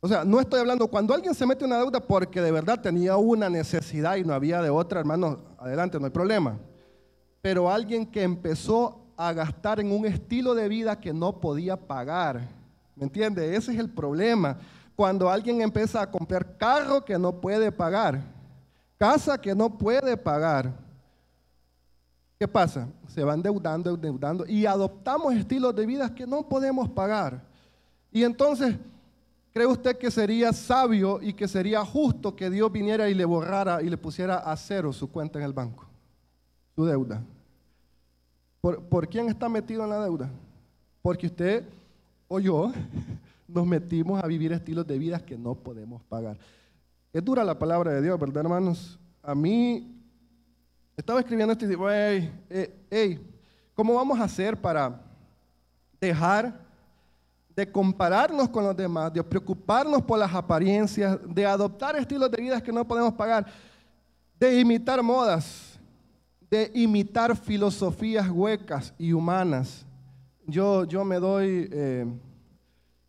O 0.00 0.08
sea, 0.08 0.22
no 0.24 0.38
estoy 0.38 0.60
hablando 0.60 0.86
cuando 0.86 1.14
alguien 1.14 1.34
se 1.34 1.46
mete 1.46 1.64
en 1.64 1.70
una 1.70 1.78
deuda 1.78 2.00
porque 2.00 2.42
de 2.42 2.50
verdad 2.50 2.80
tenía 2.80 3.16
una 3.16 3.48
necesidad 3.48 4.16
y 4.16 4.24
no 4.24 4.34
había 4.34 4.60
de 4.60 4.68
otra, 4.68 5.00
hermano, 5.00 5.38
adelante, 5.58 5.98
no 5.98 6.04
hay 6.04 6.12
problema. 6.12 6.58
Pero 7.40 7.70
alguien 7.70 8.04
que 8.04 8.22
empezó 8.22 9.03
a 9.16 9.32
gastar 9.32 9.80
en 9.80 9.92
un 9.92 10.06
estilo 10.06 10.54
de 10.54 10.68
vida 10.68 10.98
que 11.00 11.12
no 11.12 11.40
podía 11.40 11.76
pagar. 11.76 12.48
¿Me 12.96 13.04
entiende? 13.04 13.56
Ese 13.56 13.72
es 13.72 13.78
el 13.78 13.90
problema. 13.90 14.56
Cuando 14.96 15.28
alguien 15.28 15.60
empieza 15.60 16.00
a 16.00 16.10
comprar 16.10 16.56
carro 16.56 17.04
que 17.04 17.18
no 17.18 17.40
puede 17.40 17.72
pagar, 17.72 18.22
casa 18.96 19.40
que 19.40 19.54
no 19.54 19.76
puede 19.76 20.16
pagar, 20.16 20.72
¿qué 22.38 22.46
pasa? 22.46 22.88
Se 23.08 23.24
van 23.24 23.36
endeudando, 23.36 23.94
endeudando 23.94 24.46
y 24.46 24.66
adoptamos 24.66 25.34
estilos 25.34 25.74
de 25.74 25.86
vida 25.86 26.14
que 26.14 26.26
no 26.26 26.48
podemos 26.48 26.88
pagar. 26.88 27.42
Y 28.12 28.22
entonces, 28.22 28.76
¿cree 29.52 29.66
usted 29.66 29.98
que 29.98 30.10
sería 30.10 30.52
sabio 30.52 31.20
y 31.20 31.32
que 31.32 31.48
sería 31.48 31.84
justo 31.84 32.36
que 32.36 32.48
Dios 32.48 32.70
viniera 32.70 33.08
y 33.08 33.14
le 33.14 33.24
borrara 33.24 33.82
y 33.82 33.90
le 33.90 33.96
pusiera 33.96 34.36
a 34.36 34.56
cero 34.56 34.92
su 34.92 35.10
cuenta 35.10 35.40
en 35.40 35.44
el 35.44 35.52
banco, 35.52 35.86
su 36.76 36.84
deuda? 36.84 37.20
¿Por, 38.64 39.06
quién 39.10 39.28
está 39.28 39.46
metido 39.46 39.84
en 39.84 39.90
la 39.90 40.02
deuda? 40.02 40.30
Porque 41.02 41.26
usted 41.26 41.64
o 42.26 42.40
yo 42.40 42.72
nos 43.46 43.66
metimos 43.66 44.24
a 44.24 44.26
vivir 44.26 44.52
estilos 44.52 44.86
de 44.86 44.98
vida 44.98 45.18
que 45.18 45.36
no 45.36 45.54
podemos 45.54 46.02
pagar. 46.04 46.38
Es 47.12 47.22
dura 47.22 47.44
la 47.44 47.58
palabra 47.58 47.92
de 47.92 48.00
Dios, 48.00 48.18
¿verdad, 48.18 48.42
hermanos? 48.42 48.98
A 49.22 49.34
mí, 49.34 49.94
estaba 50.96 51.20
escribiendo 51.20 51.52
esto 51.52 51.66
y 51.66 51.68
digo, 51.68 51.90
hey, 51.90 52.32
hey, 52.90 53.20
¿cómo 53.74 53.92
vamos 53.92 54.18
a 54.18 54.24
hacer 54.24 54.58
para 54.58 54.98
dejar 56.00 56.58
de 57.54 57.70
compararnos 57.70 58.48
con 58.48 58.64
los 58.64 58.74
demás, 58.74 59.12
de 59.12 59.22
preocuparnos 59.22 60.00
por 60.00 60.18
las 60.18 60.34
apariencias, 60.34 61.18
de 61.26 61.44
adoptar 61.44 61.96
estilos 61.96 62.30
de 62.30 62.40
vida 62.40 62.62
que 62.62 62.72
no 62.72 62.88
podemos 62.88 63.12
pagar, 63.12 63.44
de 64.40 64.58
imitar 64.58 65.02
modas? 65.02 65.73
De 66.50 66.70
imitar 66.74 67.36
filosofías 67.36 68.28
huecas 68.30 68.94
y 68.98 69.12
humanas. 69.12 69.84
Yo, 70.46 70.84
yo 70.84 71.04
me 71.04 71.16
doy 71.16 71.68
eh, 71.72 72.06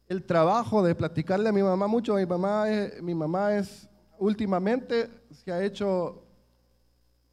el 0.07 0.23
trabajo 0.23 0.83
de 0.83 0.95
platicarle 0.95 1.49
a 1.49 1.51
mi 1.51 1.61
mamá 1.61 1.87
mucho. 1.87 2.15
Mi 2.15 2.25
mamá 2.25 2.69
es, 2.69 3.01
mi 3.01 3.13
mamá 3.13 3.55
es 3.55 3.89
últimamente 4.17 5.09
se 5.31 5.51
ha 5.51 5.63
hecho 5.63 6.23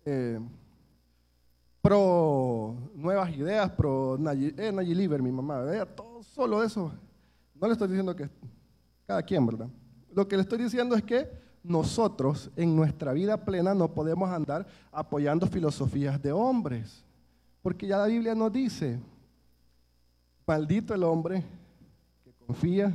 eh, 0.05 0.41
pro 1.81 2.77
nuevas 2.95 3.31
ideas, 3.37 3.71
pro 3.71 4.17
eh, 4.17 4.73
mi 4.73 5.33
mamá. 5.33 5.65
todo 5.95 6.23
solo 6.23 6.62
eso. 6.62 6.93
No 7.55 7.67
le 7.67 7.73
estoy 7.73 7.88
diciendo 7.88 8.15
que 8.17 8.29
cada 9.07 9.23
quien, 9.23 9.47
¿verdad? 9.47 9.69
Lo 10.12 10.27
que 10.27 10.37
le 10.37 10.43
estoy 10.43 10.59
diciendo 10.59 10.95
es 10.97 11.03
que 11.03 11.42
nosotros 11.62 12.51
en 12.57 12.75
nuestra 12.75 13.12
vida 13.12 13.44
plena 13.44 13.75
no 13.75 13.92
podemos 13.92 14.29
andar 14.31 14.66
apoyando 14.90 15.46
filosofías 15.46 16.20
de 16.20 16.33
hombres, 16.33 17.05
porque 17.62 17.87
ya 17.87 17.98
la 17.98 18.07
Biblia 18.07 18.35
nos 18.35 18.53
dice, 18.53 18.98
maldito 20.46 20.94
el 20.94 21.05
hombre 21.05 21.44
que 22.25 22.33
confía 22.46 22.92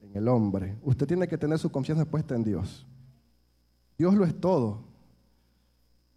en 0.00 0.16
el 0.16 0.28
hombre. 0.28 0.76
Usted 0.82 1.06
tiene 1.06 1.28
que 1.28 1.36
tener 1.36 1.58
su 1.58 1.70
confianza 1.70 2.04
puesta 2.04 2.34
en 2.34 2.44
Dios. 2.44 2.86
Dios 3.98 4.14
lo 4.14 4.24
es 4.24 4.38
todo. 4.40 4.80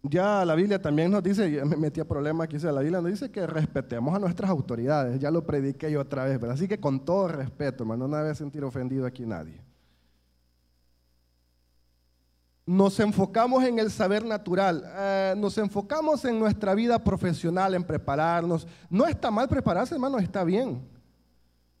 Ya 0.02 0.46
la 0.46 0.54
Biblia 0.54 0.80
también 0.80 1.10
nos 1.10 1.22
dice, 1.22 1.62
me 1.66 1.76
metí 1.76 2.00
a 2.00 2.08
problemas 2.08 2.46
aquí, 2.46 2.56
la 2.56 2.80
Biblia 2.80 3.02
nos 3.02 3.10
dice 3.10 3.30
que 3.30 3.46
respetemos 3.46 4.14
a 4.14 4.18
nuestras 4.18 4.50
autoridades, 4.50 5.20
ya 5.20 5.30
lo 5.30 5.44
prediqué 5.44 5.90
yo 5.92 6.00
otra 6.00 6.24
vez, 6.24 6.42
así 6.44 6.66
que 6.66 6.80
con 6.80 7.04
todo 7.04 7.28
respeto, 7.28 7.84
hermano, 7.84 8.08
no 8.08 8.16
debe 8.16 8.34
sentir 8.34 8.64
ofendido 8.64 9.04
aquí 9.04 9.26
nadie 9.26 9.60
nos 12.70 13.00
enfocamos 13.00 13.64
en 13.64 13.80
el 13.80 13.90
saber 13.90 14.24
natural, 14.24 14.84
eh, 14.96 15.34
nos 15.36 15.58
enfocamos 15.58 16.24
en 16.24 16.38
nuestra 16.38 16.72
vida 16.72 17.02
profesional, 17.02 17.74
en 17.74 17.82
prepararnos. 17.82 18.64
No 18.88 19.08
está 19.08 19.28
mal 19.28 19.48
prepararse, 19.48 19.94
hermano, 19.94 20.20
está 20.20 20.44
bien. 20.44 20.80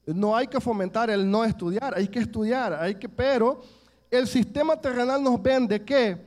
No 0.04 0.34
hay 0.34 0.48
que 0.48 0.60
fomentar 0.60 1.08
el 1.08 1.30
no 1.30 1.44
estudiar, 1.44 1.94
hay 1.96 2.08
que 2.08 2.18
estudiar, 2.18 2.72
hay 2.74 2.96
que, 2.96 3.08
pero 3.08 3.60
el 4.10 4.26
sistema 4.26 4.74
terrenal 4.80 5.22
nos 5.22 5.40
vende 5.40 5.84
que 5.84 6.26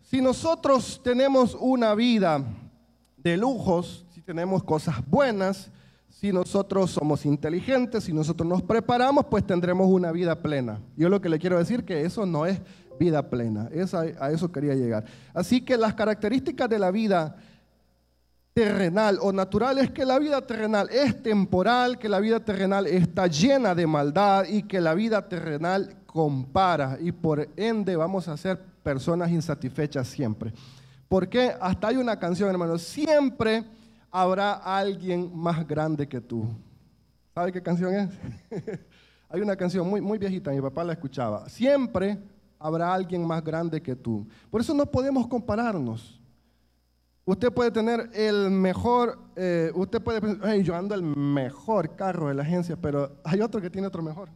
si 0.00 0.20
nosotros 0.20 1.00
tenemos 1.02 1.56
una 1.58 1.92
vida 1.96 2.40
de 3.16 3.36
lujos, 3.36 4.06
si 4.14 4.22
tenemos 4.22 4.62
cosas 4.62 4.94
buenas, 5.08 5.72
si 6.08 6.32
nosotros 6.32 6.92
somos 6.92 7.26
inteligentes, 7.26 8.04
si 8.04 8.12
nosotros 8.12 8.48
nos 8.48 8.62
preparamos, 8.62 9.26
pues 9.28 9.44
tendremos 9.44 9.88
una 9.88 10.12
vida 10.12 10.40
plena. 10.40 10.80
Yo 10.96 11.08
lo 11.08 11.20
que 11.20 11.28
le 11.28 11.40
quiero 11.40 11.58
decir 11.58 11.84
que 11.84 12.04
eso 12.04 12.24
no 12.24 12.46
es 12.46 12.60
vida 12.98 13.28
plena. 13.28 13.68
a 14.20 14.30
eso 14.30 14.52
quería 14.52 14.74
llegar. 14.74 15.04
Así 15.32 15.60
que 15.60 15.76
las 15.76 15.94
características 15.94 16.68
de 16.68 16.78
la 16.78 16.90
vida 16.90 17.36
terrenal 18.54 19.18
o 19.20 19.32
natural 19.32 19.78
es 19.78 19.90
que 19.90 20.04
la 20.04 20.18
vida 20.20 20.40
terrenal 20.40 20.88
es 20.90 21.20
temporal, 21.22 21.98
que 21.98 22.08
la 22.08 22.20
vida 22.20 22.38
terrenal 22.38 22.86
está 22.86 23.26
llena 23.26 23.74
de 23.74 23.86
maldad 23.86 24.44
y 24.48 24.62
que 24.62 24.80
la 24.80 24.94
vida 24.94 25.28
terrenal 25.28 25.96
compara 26.06 26.96
y 27.00 27.10
por 27.10 27.48
ende 27.56 27.96
vamos 27.96 28.28
a 28.28 28.36
ser 28.36 28.60
personas 28.84 29.30
insatisfechas 29.32 30.06
siempre. 30.06 30.52
Porque 31.08 31.52
hasta 31.60 31.88
hay 31.88 31.96
una 31.96 32.18
canción, 32.18 32.48
hermano, 32.48 32.78
siempre 32.78 33.64
habrá 34.10 34.52
alguien 34.52 35.36
más 35.36 35.66
grande 35.66 36.06
que 36.06 36.20
tú. 36.20 36.46
¿Sabe 37.34 37.50
qué 37.50 37.60
canción 37.60 37.92
es? 37.92 38.10
hay 39.28 39.40
una 39.40 39.56
canción 39.56 39.88
muy, 39.88 40.00
muy 40.00 40.18
viejita, 40.18 40.52
mi 40.52 40.60
papá 40.60 40.84
la 40.84 40.92
escuchaba. 40.92 41.48
Siempre 41.48 42.18
habrá 42.64 42.94
alguien 42.94 43.26
más 43.26 43.44
grande 43.44 43.82
que 43.82 43.94
tú. 43.94 44.26
Por 44.50 44.62
eso 44.62 44.72
no 44.72 44.86
podemos 44.86 45.26
compararnos. 45.26 46.18
Usted 47.26 47.52
puede 47.52 47.70
tener 47.70 48.08
el 48.14 48.50
mejor, 48.50 49.18
eh, 49.36 49.70
usted 49.74 50.00
puede 50.00 50.18
pensar, 50.22 50.48
hey, 50.50 50.62
yo 50.62 50.74
ando 50.74 50.94
el 50.94 51.02
mejor 51.02 51.94
carro 51.94 52.28
de 52.28 52.34
la 52.34 52.42
agencia, 52.42 52.74
pero 52.74 53.18
hay 53.22 53.42
otro 53.42 53.60
que 53.60 53.68
tiene 53.68 53.86
otro 53.86 54.02
mejor. 54.02 54.30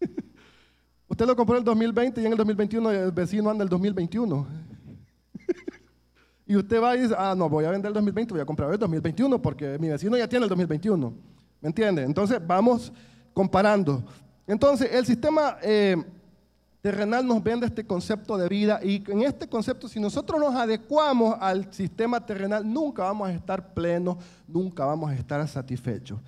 usted 1.08 1.26
lo 1.26 1.36
compró 1.36 1.54
en 1.54 1.60
el 1.60 1.64
2020 1.64 2.22
y 2.22 2.26
en 2.26 2.32
el 2.32 2.38
2021 2.38 2.90
el 2.90 3.12
vecino 3.12 3.50
anda 3.50 3.62
el 3.62 3.70
2021. 3.70 4.46
y 6.46 6.56
usted 6.56 6.82
va 6.82 6.96
y 6.96 7.02
dice, 7.02 7.14
ah, 7.16 7.36
no, 7.36 7.48
voy 7.48 7.66
a 7.66 7.70
vender 7.70 7.90
el 7.90 7.94
2020, 7.94 8.34
voy 8.34 8.40
a 8.40 8.46
comprar 8.46 8.72
el 8.72 8.78
2021 8.80 9.40
porque 9.40 9.78
mi 9.78 9.90
vecino 9.90 10.16
ya 10.16 10.28
tiene 10.28 10.44
el 10.44 10.48
2021. 10.48 11.14
¿Me 11.60 11.68
entiende? 11.68 12.02
Entonces 12.02 12.44
vamos 12.44 12.92
comparando. 13.32 14.02
Entonces 14.44 14.90
el 14.92 15.06
sistema... 15.06 15.56
Eh, 15.62 15.96
terrenal 16.80 17.26
nos 17.26 17.42
vende 17.42 17.66
este 17.66 17.86
concepto 17.86 18.36
de 18.36 18.48
vida 18.48 18.80
y 18.82 19.04
en 19.10 19.22
este 19.22 19.48
concepto, 19.48 19.88
si 19.88 20.00
nosotros 20.00 20.40
nos 20.40 20.54
adecuamos 20.54 21.36
al 21.40 21.72
sistema 21.72 22.24
terrenal, 22.24 22.70
nunca 22.70 23.04
vamos 23.04 23.28
a 23.28 23.32
estar 23.32 23.74
plenos, 23.74 24.16
nunca 24.46 24.84
vamos 24.84 25.10
a 25.10 25.14
estar 25.14 25.46
satisfechos. 25.46 26.18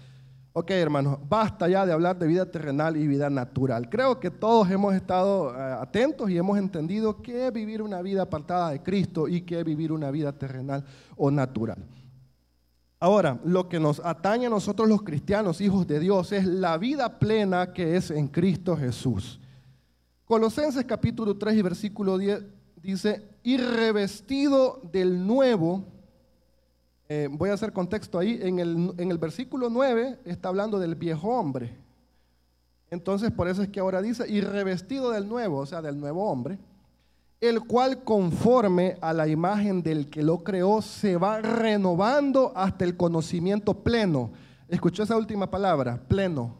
Ok, 0.54 0.70
hermanos, 0.72 1.18
basta 1.26 1.66
ya 1.66 1.86
de 1.86 1.94
hablar 1.94 2.18
de 2.18 2.26
vida 2.26 2.44
terrenal 2.44 2.98
y 2.98 3.06
vida 3.06 3.30
natural. 3.30 3.88
Creo 3.88 4.20
que 4.20 4.30
todos 4.30 4.70
hemos 4.70 4.94
estado 4.94 5.54
eh, 5.56 5.76
atentos 5.80 6.28
y 6.28 6.36
hemos 6.36 6.58
entendido 6.58 7.22
qué 7.22 7.46
es 7.46 7.52
vivir 7.54 7.80
una 7.80 8.02
vida 8.02 8.22
apartada 8.22 8.68
de 8.68 8.82
Cristo 8.82 9.28
y 9.28 9.40
qué 9.40 9.60
es 9.60 9.64
vivir 9.64 9.92
una 9.92 10.10
vida 10.10 10.32
terrenal 10.32 10.84
o 11.16 11.30
natural. 11.30 11.78
Ahora, 13.00 13.40
lo 13.44 13.70
que 13.70 13.80
nos 13.80 13.98
atañe 14.04 14.46
a 14.46 14.50
nosotros 14.50 14.86
los 14.86 15.02
cristianos, 15.02 15.62
hijos 15.62 15.86
de 15.86 15.98
Dios, 15.98 16.32
es 16.32 16.44
la 16.44 16.76
vida 16.76 17.18
plena 17.18 17.72
que 17.72 17.96
es 17.96 18.10
en 18.10 18.28
Cristo 18.28 18.76
Jesús. 18.76 19.40
Colosenses 20.26 20.84
capítulo 20.84 21.36
3 21.36 21.56
y 21.56 21.62
versículo 21.62 22.16
10 22.16 22.44
dice, 22.80 23.22
y 23.42 23.56
revestido 23.56 24.80
del 24.92 25.26
nuevo, 25.26 25.84
eh, 27.08 27.28
voy 27.30 27.50
a 27.50 27.54
hacer 27.54 27.72
contexto 27.72 28.18
ahí, 28.18 28.38
en 28.40 28.58
el, 28.60 28.94
en 28.98 29.10
el 29.10 29.18
versículo 29.18 29.68
9 29.68 30.20
está 30.24 30.48
hablando 30.48 30.78
del 30.78 30.94
viejo 30.94 31.28
hombre. 31.28 31.76
Entonces 32.90 33.32
por 33.32 33.48
eso 33.48 33.62
es 33.62 33.68
que 33.68 33.80
ahora 33.80 34.00
dice, 34.00 34.28
y 34.28 34.40
revestido 34.40 35.10
del 35.10 35.28
nuevo, 35.28 35.58
o 35.58 35.66
sea, 35.66 35.82
del 35.82 35.98
nuevo 35.98 36.30
hombre, 36.30 36.58
el 37.40 37.60
cual 37.60 38.04
conforme 38.04 38.98
a 39.00 39.12
la 39.12 39.26
imagen 39.26 39.82
del 39.82 40.08
que 40.08 40.22
lo 40.22 40.44
creó 40.44 40.82
se 40.82 41.16
va 41.16 41.40
renovando 41.40 42.52
hasta 42.54 42.84
el 42.84 42.96
conocimiento 42.96 43.82
pleno. 43.82 44.30
¿Escuchó 44.68 45.02
esa 45.02 45.16
última 45.16 45.50
palabra? 45.50 46.00
Pleno. 46.06 46.54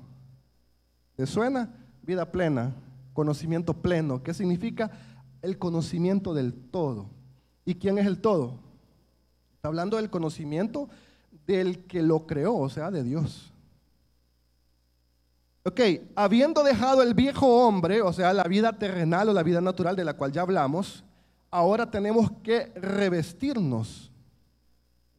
¿Le 1.17 1.27
suena? 1.27 1.73
Vida 2.03 2.31
plena 2.31 2.75
conocimiento 3.13 3.75
pleno. 3.75 4.23
¿Qué 4.23 4.35
significa? 4.35 4.91
El 5.43 5.59
conocimiento 5.59 6.35
del 6.35 6.53
todo. 6.53 7.07
¿Y 7.65 7.75
quién 7.77 7.99
es 7.99 8.07
el 8.07 8.21
todo? 8.21 8.59
Está 9.57 9.69
hablando 9.69 9.97
del 9.97 10.11
conocimiento 10.11 10.89
del 11.47 11.85
que 11.85 12.03
lo 12.03 12.27
creó, 12.27 12.57
o 12.57 12.69
sea, 12.69 12.91
de 12.91 13.03
Dios. 13.03 13.53
Ok, 15.65 15.81
habiendo 16.17 16.65
dejado 16.65 17.03
el 17.03 17.15
viejo 17.15 17.47
hombre, 17.47 18.03
o 18.03 18.13
sea, 18.13 18.33
la 18.33 18.43
vida 18.45 18.73
terrenal 18.73 19.29
o 19.29 19.33
la 19.33 19.45
vida 19.45 19.61
natural 19.61 19.95
de 19.95 20.05
la 20.05 20.15
cual 20.15 20.33
ya 20.33 20.43
hablamos, 20.43 21.05
ahora 21.51 21.89
tenemos 21.89 22.33
que 22.43 22.73
revestirnos. 22.75 24.11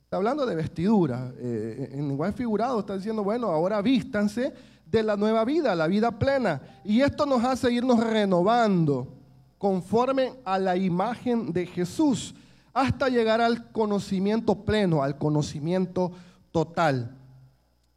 Está 0.04 0.18
hablando 0.18 0.46
de 0.46 0.56
vestidura. 0.56 1.34
Eh, 1.38 1.92
en 1.94 2.10
lenguaje 2.10 2.34
figurado 2.34 2.82
está 2.82 2.98
diciendo, 2.98 3.24
bueno, 3.24 3.48
ahora 3.48 3.82
vístanse 3.82 4.54
de 4.94 5.02
la 5.02 5.18
nueva 5.18 5.44
vida, 5.44 5.76
la 5.76 5.88
vida 5.88 6.12
plena. 6.20 6.62
Y 6.84 7.02
esto 7.02 7.26
nos 7.26 7.44
hace 7.44 7.74
irnos 7.74 8.00
renovando 8.00 9.08
conforme 9.58 10.34
a 10.46 10.60
la 10.60 10.78
imagen 10.78 11.52
de 11.52 11.66
Jesús 11.66 12.36
hasta 12.74 13.10
llegar 13.10 13.42
al 13.42 13.72
conocimiento 13.72 14.64
pleno, 14.64 15.02
al 15.02 15.18
conocimiento 15.18 16.12
total. 16.52 17.18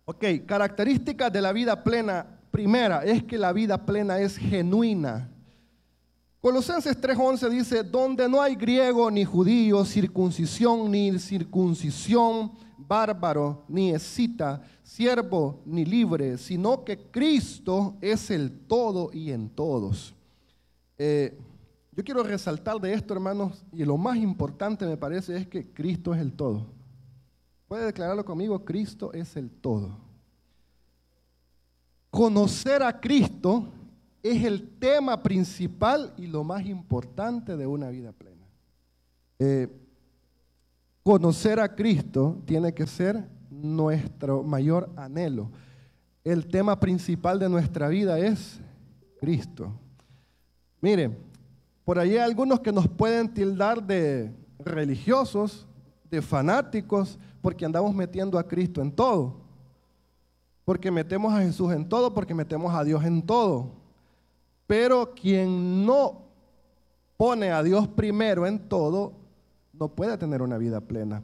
Ok, 0.07 0.25
características 0.47 1.31
de 1.31 1.43
la 1.43 1.53
vida 1.53 1.85
plena. 1.85 2.27
Primera 2.51 3.05
es 3.05 3.23
que 3.23 3.37
la 3.37 3.53
vida 3.53 3.85
plena 3.85 4.19
es 4.19 4.39
genuina. 4.39 5.29
Colosenses 6.40 7.01
3:11 7.01 7.49
dice, 7.49 7.83
donde 7.83 8.29
no 8.29 8.40
hay 8.40 8.55
griego 8.55 9.11
ni 9.11 9.25
judío, 9.25 9.85
circuncisión 9.85 10.90
ni 10.90 11.18
circuncisión, 11.18 12.53
bárbaro 12.77 13.64
ni 13.68 13.90
escita, 13.90 14.62
siervo 14.83 15.62
ni 15.64 15.85
libre, 15.85 16.38
sino 16.38 16.85
que 16.85 17.11
Cristo 17.11 17.96
es 18.01 18.31
el 18.31 18.66
todo 18.66 19.11
y 19.12 19.33
en 19.33 19.49
todos. 19.49 20.14
Eh, 20.99 21.37
yo 21.92 22.05
quiero 22.05 22.22
resaltar 22.22 22.79
de 22.79 22.92
esto, 22.92 23.14
hermanos, 23.14 23.64
y 23.72 23.85
lo 23.85 23.96
más 23.96 24.18
importante 24.18 24.87
me 24.87 24.99
parece 24.99 25.37
es 25.37 25.49
que 25.49 25.72
Cristo 25.72 26.14
es 26.14 26.20
el 26.20 26.33
todo. 26.33 26.66
Puede 27.66 27.87
declararlo 27.87 28.25
conmigo, 28.25 28.64
Cristo 28.64 29.12
es 29.12 29.35
el 29.37 29.51
todo. 29.51 29.96
Conocer 32.11 32.83
a 32.83 33.01
Cristo 33.01 33.72
es 34.31 34.45
el 34.45 34.79
tema 34.79 35.23
principal 35.23 36.12
y 36.17 36.27
lo 36.27 36.45
más 36.45 36.65
importante 36.67 37.57
de 37.57 37.67
una 37.67 37.91
vida 37.91 38.12
plena. 38.12 38.47
Eh, 39.39 39.69
conocer 41.03 41.61
a 41.61 41.75
Cristo 41.75 42.43
tiene 42.47 42.73
que 42.73 42.87
ser 42.87 43.29
nuestro 43.51 44.43
mayor 44.43 44.91
anhelo. 44.97 45.51
El 46.25 46.47
tema 46.47 46.81
principal 46.81 47.39
de 47.39 47.49
nuestra 47.49 47.89
vida 47.89 48.19
es 48.19 48.59
Cristo. 49.21 49.73
Mire, 50.81 51.17
por 51.85 51.99
ahí 51.99 52.12
hay 52.12 52.19
algunos 52.19 52.61
que 52.61 52.73
nos 52.73 52.89
pueden 52.89 53.33
tildar 53.33 53.83
de 53.83 54.33
religiosos, 54.59 55.67
de 56.11 56.21
fanáticos 56.23 57.19
porque 57.41 57.65
andamos 57.65 57.95
metiendo 57.95 58.39
a 58.39 58.49
Cristo 58.49 58.83
en 58.83 58.91
todo. 58.91 59.37
Porque 60.65 60.91
metemos 60.91 61.33
a 61.33 61.43
Jesús 61.43 61.73
en 61.73 61.89
todo, 61.89 62.12
porque 62.12 62.35
metemos 62.35 62.75
a 62.75 62.83
Dios 62.83 63.05
en 63.05 63.23
todo. 63.23 63.86
Pero 64.66 65.14
quien 65.14 65.87
no 65.87 66.22
pone 67.16 67.50
a 67.50 67.62
Dios 67.62 67.88
primero 67.88 68.46
en 68.46 68.68
todo, 68.68 69.12
no 69.72 69.88
puede 69.88 70.16
tener 70.18 70.42
una 70.42 70.59
vida 70.59 70.81
plena. 70.81 71.22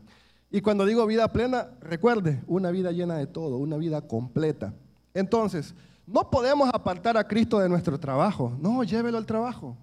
Y 0.51 0.61
cuando 0.61 0.85
digo 0.85 1.07
vida 1.07 1.33
plena, 1.33 1.71
recuerde, 1.81 2.43
una 2.47 2.71
vida 2.71 2.93
llena 2.93 3.17
de 3.17 3.27
todo, 3.27 3.57
una 3.57 3.77
vida 3.77 4.03
completa. 4.03 4.75
Entonces, 5.15 5.75
no 6.07 6.31
podemos 6.31 6.71
apartar 6.73 7.17
a 7.17 7.27
Cristo 7.27 7.59
de 7.59 7.69
nuestro 7.69 7.99
trabajo. 7.99 8.53
No, 8.61 8.85
llévelo 8.85 9.19
al 9.19 9.27
trabajo. 9.27 9.77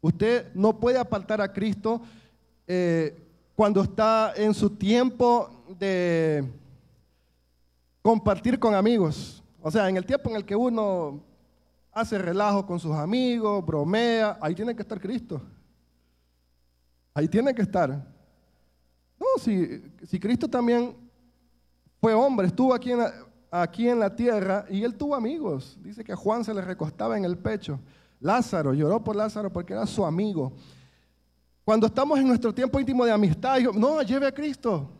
Usted 0.00 0.52
no 0.54 0.78
puede 0.78 0.98
apartar 0.98 1.40
a 1.40 1.52
Cristo 1.52 2.00
eh, 2.66 3.14
cuando 3.54 3.82
está 3.82 4.32
en 4.36 4.54
su 4.54 4.70
tiempo 4.70 5.50
de 5.78 6.48
compartir 8.02 8.58
con 8.58 8.74
amigos. 8.74 9.42
O 9.62 9.70
sea, 9.70 9.88
en 9.88 9.96
el 9.96 10.04
tiempo 10.04 10.30
en 10.30 10.36
el 10.36 10.44
que 10.44 10.56
uno 10.56 11.20
hace 11.94 12.18
relajo 12.18 12.66
con 12.66 12.80
sus 12.80 12.94
amigos, 12.94 13.64
bromea, 13.64 14.36
ahí 14.40 14.54
tiene 14.54 14.74
que 14.74 14.82
estar 14.82 15.00
Cristo. 15.00 15.40
Ahí 17.14 17.28
tiene 17.28 17.54
que 17.54 17.62
estar. 17.62 17.90
No, 17.90 19.26
si, 19.38 19.82
si 20.06 20.18
Cristo 20.18 20.48
también 20.48 20.96
fue 22.00 22.12
hombre, 22.12 22.48
estuvo 22.48 22.74
aquí 22.74 22.90
en, 22.90 22.98
la, 22.98 23.14
aquí 23.50 23.88
en 23.88 24.00
la 24.00 24.14
tierra 24.14 24.66
y 24.68 24.82
él 24.82 24.96
tuvo 24.96 25.14
amigos. 25.14 25.78
Dice 25.80 26.02
que 26.02 26.12
a 26.12 26.16
Juan 26.16 26.44
se 26.44 26.52
le 26.52 26.60
recostaba 26.60 27.16
en 27.16 27.24
el 27.24 27.38
pecho. 27.38 27.78
Lázaro 28.18 28.74
lloró 28.74 29.02
por 29.02 29.14
Lázaro 29.14 29.52
porque 29.52 29.72
era 29.72 29.86
su 29.86 30.04
amigo. 30.04 30.52
Cuando 31.64 31.86
estamos 31.86 32.18
en 32.18 32.26
nuestro 32.26 32.52
tiempo 32.52 32.80
íntimo 32.80 33.04
de 33.04 33.12
amistad, 33.12 33.60
no, 33.72 34.02
lleve 34.02 34.26
a 34.26 34.34
Cristo. 34.34 34.90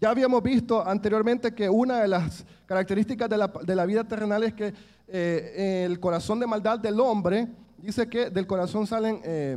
Ya 0.00 0.10
habíamos 0.10 0.42
visto 0.42 0.86
anteriormente 0.86 1.54
que 1.54 1.68
una 1.68 2.00
de 2.00 2.08
las 2.08 2.44
características 2.66 3.28
de 3.28 3.38
la, 3.38 3.46
de 3.46 3.76
la 3.76 3.86
vida 3.86 4.04
terrenal 4.04 4.42
es 4.42 4.52
que 4.52 4.74
eh, 5.06 5.84
el 5.86 6.00
corazón 6.00 6.40
de 6.40 6.46
maldad 6.46 6.78
del 6.78 6.98
hombre, 6.98 7.48
dice 7.78 8.08
que 8.08 8.30
del 8.30 8.46
corazón 8.46 8.86
salen 8.86 9.20
eh, 9.22 9.56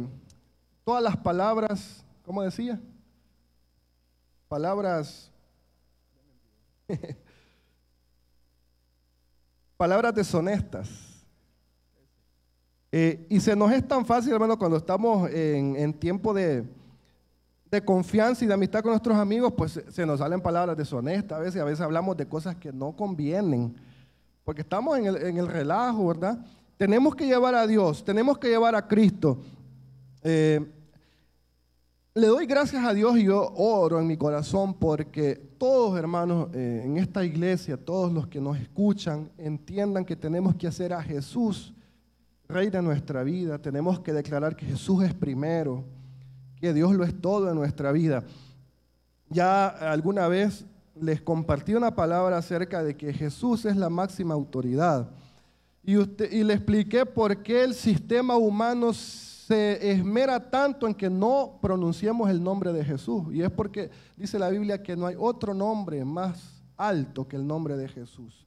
todas 0.84 1.02
las 1.02 1.18
palabras, 1.18 2.06
¿cómo 2.24 2.44
decía? 2.44 2.80
Palabras, 4.48 5.32
palabras 9.78 10.14
deshonestas. 10.14 10.90
Eh, 12.92 13.26
y 13.30 13.40
se 13.40 13.56
nos 13.56 13.72
es 13.72 13.86
tan 13.86 14.06
fácil, 14.06 14.34
hermano, 14.34 14.58
cuando 14.58 14.78
estamos 14.78 15.30
en, 15.32 15.76
en 15.76 15.94
tiempo 15.94 16.34
de, 16.34 16.64
de, 17.72 17.84
confianza 17.84 18.44
y 18.44 18.48
de 18.48 18.54
amistad 18.54 18.82
con 18.82 18.92
nuestros 18.92 19.18
amigos, 19.18 19.54
pues 19.56 19.82
se 19.90 20.06
nos 20.06 20.20
salen 20.20 20.42
palabras 20.42 20.78
deshonestas 20.78 21.38
a 21.38 21.42
veces, 21.42 21.62
a 21.62 21.66
veces 21.66 21.82
hablamos 21.82 22.18
de 22.18 22.28
cosas 22.28 22.56
que 22.56 22.72
no 22.72 22.96
convienen, 22.96 23.76
porque 24.44 24.62
estamos 24.62 24.98
en 24.98 25.06
el, 25.08 25.18
en 25.18 25.38
el 25.38 25.48
relajo, 25.48 26.08
¿verdad? 26.08 26.40
Tenemos 26.78 27.16
que 27.16 27.26
llevar 27.26 27.56
a 27.56 27.68
Dios, 27.68 28.04
tenemos 28.04 28.38
que 28.38 28.50
llevar 28.50 28.76
a 28.76 28.88
Cristo. 28.88 29.40
Eh, 30.22 30.66
le 32.14 32.28
doy 32.28 32.48
gracias 32.48 32.84
a 32.84 32.94
Dios 32.94 33.18
y 33.18 33.26
yo 33.26 33.54
oro 33.56 34.00
en 34.00 34.08
mi 34.08 34.18
corazón 34.18 34.74
porque 34.74 35.36
todos, 35.36 35.98
hermanos, 36.00 36.50
eh, 36.54 36.82
en 36.84 36.98
esta 36.98 37.24
iglesia, 37.24 37.78
todos 37.78 38.12
los 38.12 38.28
que 38.28 38.42
nos 38.42 38.58
escuchan, 38.58 39.30
entiendan 39.38 40.04
que 40.04 40.16
tenemos 40.16 40.56
que 40.56 40.68
hacer 40.68 40.94
a 40.94 41.04
Jesús 41.04 41.74
Rey 42.50 42.70
de 42.70 42.82
nuestra 42.82 43.24
vida, 43.24 43.60
tenemos 43.60 44.00
que 44.00 44.14
declarar 44.14 44.56
que 44.56 44.66
Jesús 44.66 45.04
es 45.04 45.14
primero, 45.14 45.84
que 46.60 46.74
Dios 46.74 46.94
lo 46.94 47.04
es 47.04 47.20
todo 47.20 47.50
en 47.50 47.56
nuestra 47.56 47.92
vida. 47.92 48.24
Ya 49.30 49.68
alguna 49.68 50.28
vez 50.28 50.66
les 51.00 51.22
compartí 51.22 51.74
una 51.74 51.96
palabra 51.96 52.38
acerca 52.38 52.84
de 52.84 52.96
que 52.96 53.14
Jesús 53.14 53.66
es 53.66 53.76
la 53.76 53.90
máxima 53.90 54.34
autoridad. 54.34 55.10
Y, 55.84 55.98
usted, 55.98 56.32
y 56.32 56.44
le 56.44 56.54
expliqué 56.54 57.06
por 57.06 57.44
qué 57.44 57.64
el 57.64 57.74
sistema 57.74 58.36
humano 58.36 58.94
se 58.94 59.92
esmera 59.92 60.50
tanto 60.50 60.88
en 60.88 60.94
que 60.94 61.10
no 61.10 61.60
pronunciemos 61.62 62.30
el 62.30 62.44
nombre 62.44 62.74
de 62.74 62.84
Jesús. 62.84 63.24
Y 63.32 63.42
es 63.42 63.52
porque 63.52 63.90
dice 64.16 64.38
la 64.38 64.50
Biblia 64.50 64.82
que 64.82 64.96
no 64.96 65.06
hay 65.06 65.16
otro 65.18 65.54
nombre 65.54 66.04
más 66.04 66.64
alto 66.76 67.28
que 67.28 67.36
el 67.36 67.48
nombre 67.48 67.78
de 67.78 67.88
Jesús. 67.88 68.47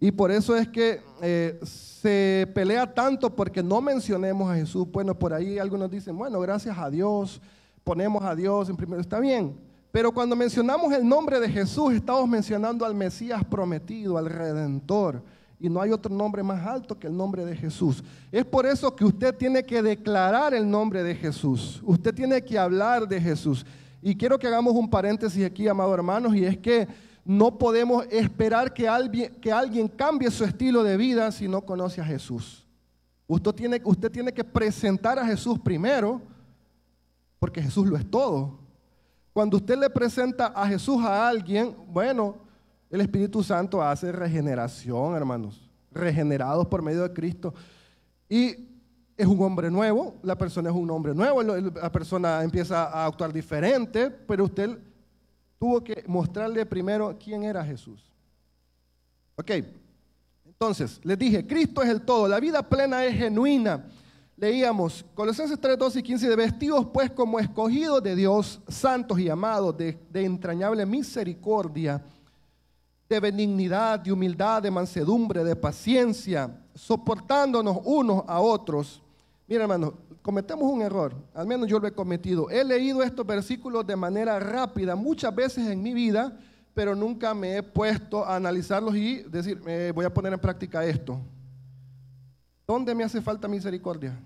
Y 0.00 0.10
por 0.10 0.30
eso 0.30 0.56
es 0.56 0.66
que 0.66 1.02
eh, 1.20 1.60
se 1.62 2.50
pelea 2.54 2.92
tanto 2.92 3.36
porque 3.36 3.62
no 3.62 3.82
mencionemos 3.82 4.50
a 4.50 4.54
Jesús. 4.54 4.90
Bueno, 4.90 5.14
por 5.14 5.34
ahí 5.34 5.58
algunos 5.58 5.90
dicen, 5.90 6.16
bueno, 6.16 6.40
gracias 6.40 6.78
a 6.78 6.88
Dios, 6.88 7.40
ponemos 7.84 8.24
a 8.24 8.34
Dios 8.34 8.70
en 8.70 8.76
primero. 8.76 9.02
Está 9.02 9.20
bien, 9.20 9.54
pero 9.92 10.10
cuando 10.10 10.34
mencionamos 10.34 10.90
el 10.94 11.06
nombre 11.06 11.38
de 11.38 11.50
Jesús, 11.50 11.92
estamos 11.92 12.26
mencionando 12.26 12.86
al 12.86 12.94
Mesías 12.94 13.44
prometido, 13.44 14.16
al 14.16 14.26
Redentor. 14.26 15.22
Y 15.58 15.68
no 15.68 15.82
hay 15.82 15.90
otro 15.90 16.14
nombre 16.14 16.42
más 16.42 16.66
alto 16.66 16.98
que 16.98 17.06
el 17.06 17.14
nombre 17.14 17.44
de 17.44 17.54
Jesús. 17.54 18.02
Es 18.32 18.46
por 18.46 18.64
eso 18.64 18.96
que 18.96 19.04
usted 19.04 19.34
tiene 19.34 19.62
que 19.62 19.82
declarar 19.82 20.54
el 20.54 20.68
nombre 20.68 21.02
de 21.02 21.14
Jesús. 21.14 21.82
Usted 21.84 22.14
tiene 22.14 22.42
que 22.42 22.58
hablar 22.58 23.06
de 23.06 23.20
Jesús. 23.20 23.66
Y 24.00 24.16
quiero 24.16 24.38
que 24.38 24.46
hagamos 24.46 24.74
un 24.74 24.88
paréntesis 24.88 25.44
aquí, 25.44 25.68
amados 25.68 25.92
hermanos, 25.92 26.34
y 26.34 26.46
es 26.46 26.56
que 26.56 26.88
no 27.24 27.58
podemos 27.58 28.06
esperar 28.10 28.72
que 28.72 28.88
alguien, 28.88 29.34
que 29.36 29.52
alguien 29.52 29.88
cambie 29.88 30.30
su 30.30 30.44
estilo 30.44 30.82
de 30.82 30.96
vida 30.96 31.30
si 31.32 31.48
no 31.48 31.62
conoce 31.62 32.00
a 32.00 32.04
Jesús. 32.04 32.66
Usted 33.26 33.52
tiene, 33.52 33.80
usted 33.84 34.10
tiene 34.10 34.32
que 34.32 34.42
presentar 34.42 35.18
a 35.18 35.26
Jesús 35.26 35.58
primero, 35.58 36.20
porque 37.38 37.62
Jesús 37.62 37.86
lo 37.86 37.96
es 37.96 38.10
todo. 38.10 38.58
Cuando 39.32 39.56
usted 39.56 39.78
le 39.78 39.88
presenta 39.88 40.46
a 40.46 40.66
Jesús 40.66 41.02
a 41.04 41.28
alguien, 41.28 41.76
bueno, 41.88 42.38
el 42.90 43.00
Espíritu 43.00 43.42
Santo 43.42 43.80
hace 43.80 44.10
regeneración, 44.10 45.14
hermanos, 45.14 45.70
regenerados 45.92 46.66
por 46.66 46.82
medio 46.82 47.02
de 47.02 47.12
Cristo. 47.12 47.54
Y 48.28 48.68
es 49.16 49.26
un 49.26 49.40
hombre 49.42 49.70
nuevo, 49.70 50.16
la 50.22 50.36
persona 50.36 50.70
es 50.70 50.74
un 50.74 50.90
hombre 50.90 51.14
nuevo, 51.14 51.42
la 51.42 51.92
persona 51.92 52.42
empieza 52.42 52.84
a 52.84 53.06
actuar 53.06 53.32
diferente, 53.32 54.10
pero 54.10 54.44
usted 54.44 54.78
tuvo 55.60 55.84
que 55.84 56.02
mostrarle 56.06 56.64
primero 56.64 57.14
quién 57.22 57.44
era 57.44 57.62
Jesús. 57.62 58.02
Ok, 59.36 59.50
entonces, 60.46 60.98
les 61.04 61.18
dije, 61.18 61.46
Cristo 61.46 61.82
es 61.82 61.90
el 61.90 62.00
todo, 62.00 62.26
la 62.26 62.40
vida 62.40 62.66
plena 62.66 63.04
es 63.04 63.14
genuina. 63.14 63.86
Leíamos 64.36 65.04
Colosenses 65.14 65.60
3, 65.60 65.78
12 65.78 65.98
y 65.98 66.02
15, 66.02 66.28
de 66.30 66.36
vestidos 66.36 66.86
pues 66.92 67.10
como 67.10 67.38
escogidos 67.38 68.02
de 68.02 68.16
Dios, 68.16 68.58
santos 68.68 69.20
y 69.20 69.28
amados, 69.28 69.76
de, 69.76 69.98
de 70.10 70.24
entrañable 70.24 70.86
misericordia, 70.86 72.02
de 73.06 73.20
benignidad, 73.20 74.00
de 74.00 74.12
humildad, 74.12 74.62
de 74.62 74.70
mansedumbre, 74.70 75.44
de 75.44 75.56
paciencia, 75.56 76.58
soportándonos 76.74 77.80
unos 77.84 78.24
a 78.26 78.40
otros. 78.40 79.02
Mira, 79.46 79.64
hermano, 79.64 79.92
cometemos 80.22 80.70
un 80.70 80.82
error, 80.82 81.14
al 81.34 81.46
menos 81.46 81.68
yo 81.68 81.78
lo 81.78 81.86
he 81.86 81.92
cometido. 81.92 82.50
He 82.50 82.64
leído 82.64 83.02
estos 83.02 83.26
versículos 83.26 83.86
de 83.86 83.96
manera 83.96 84.38
rápida 84.38 84.94
muchas 84.96 85.34
veces 85.34 85.68
en 85.68 85.82
mi 85.82 85.94
vida, 85.94 86.38
pero 86.74 86.94
nunca 86.94 87.34
me 87.34 87.56
he 87.56 87.62
puesto 87.62 88.24
a 88.24 88.36
analizarlos 88.36 88.94
y 88.96 89.22
decir, 89.24 89.60
voy 89.94 90.04
a 90.04 90.12
poner 90.12 90.32
en 90.32 90.38
práctica 90.38 90.84
esto. 90.84 91.20
¿Dónde 92.66 92.94
me 92.94 93.02
hace 93.02 93.20
falta 93.20 93.48
misericordia? 93.48 94.18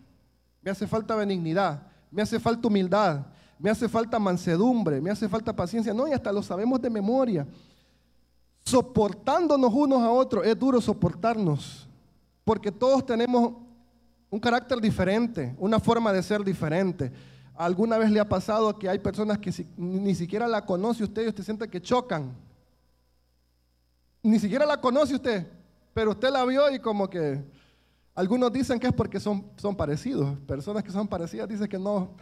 Me 0.61 0.70
hace 0.70 0.87
falta 0.87 1.14
benignidad, 1.16 1.87
me 2.11 2.22
hace 2.22 2.38
falta 2.38 2.68
humildad, 2.68 3.26
me 3.59 3.70
hace 3.70 3.88
falta 3.88 4.18
mansedumbre, 4.18 5.00
me 5.00 5.11
hace 5.11 5.28
falta 5.28 5.54
paciencia. 5.54 5.94
No, 5.94 6.07
y 6.07 6.12
hasta 6.12 6.33
lo 6.33 6.42
sabemos 6.42 6.80
de 6.83 6.90
memoria. 6.90 7.46
Soportándonos 8.64 9.72
unos 9.72 10.02
a 10.02 10.11
otros, 10.11 10.46
es 10.46 10.59
duro 10.59 10.80
soportarnos, 10.80 11.88
porque 12.44 12.70
todos 12.72 13.04
tenemos 13.07 13.63
un 14.35 14.40
carácter 14.40 14.81
diferente, 14.81 15.55
una 15.59 15.79
forma 15.79 16.12
de 16.12 16.20
ser 16.20 16.42
diferente. 16.42 17.12
¿Alguna 17.55 17.99
vez 17.99 18.11
le 18.11 18.18
ha 18.18 18.29
pasado 18.29 18.77
que 18.77 18.88
hay 18.88 18.98
personas 18.98 19.38
que 19.38 19.52
ni 19.77 20.13
siquiera 20.13 20.48
la 20.48 20.67
conoce 20.67 21.04
usted 21.04 21.25
y 21.25 21.29
usted 21.29 21.44
siente 21.44 21.69
que 21.69 21.81
chocan? 21.81 22.35
Ni 24.25 24.40
siquiera 24.40 24.67
la 24.67 24.81
conoce 24.81 25.15
usted, 25.15 25.46
pero 25.92 26.11
usted 26.11 26.31
la 26.31 26.44
vio 26.44 26.69
y 26.69 26.81
como 26.81 27.08
que 27.08 27.44
algunos 28.13 28.52
dicen 28.52 28.81
que 28.81 28.88
es 28.88 28.92
porque 28.92 29.21
son, 29.21 29.46
son 29.56 29.77
parecidos. 29.77 30.37
Personas 30.48 30.83
que 30.83 30.90
son 30.90 31.06
parecidas 31.06 31.48
dicen 31.48 31.69
que 31.69 31.79
no. 31.79 32.17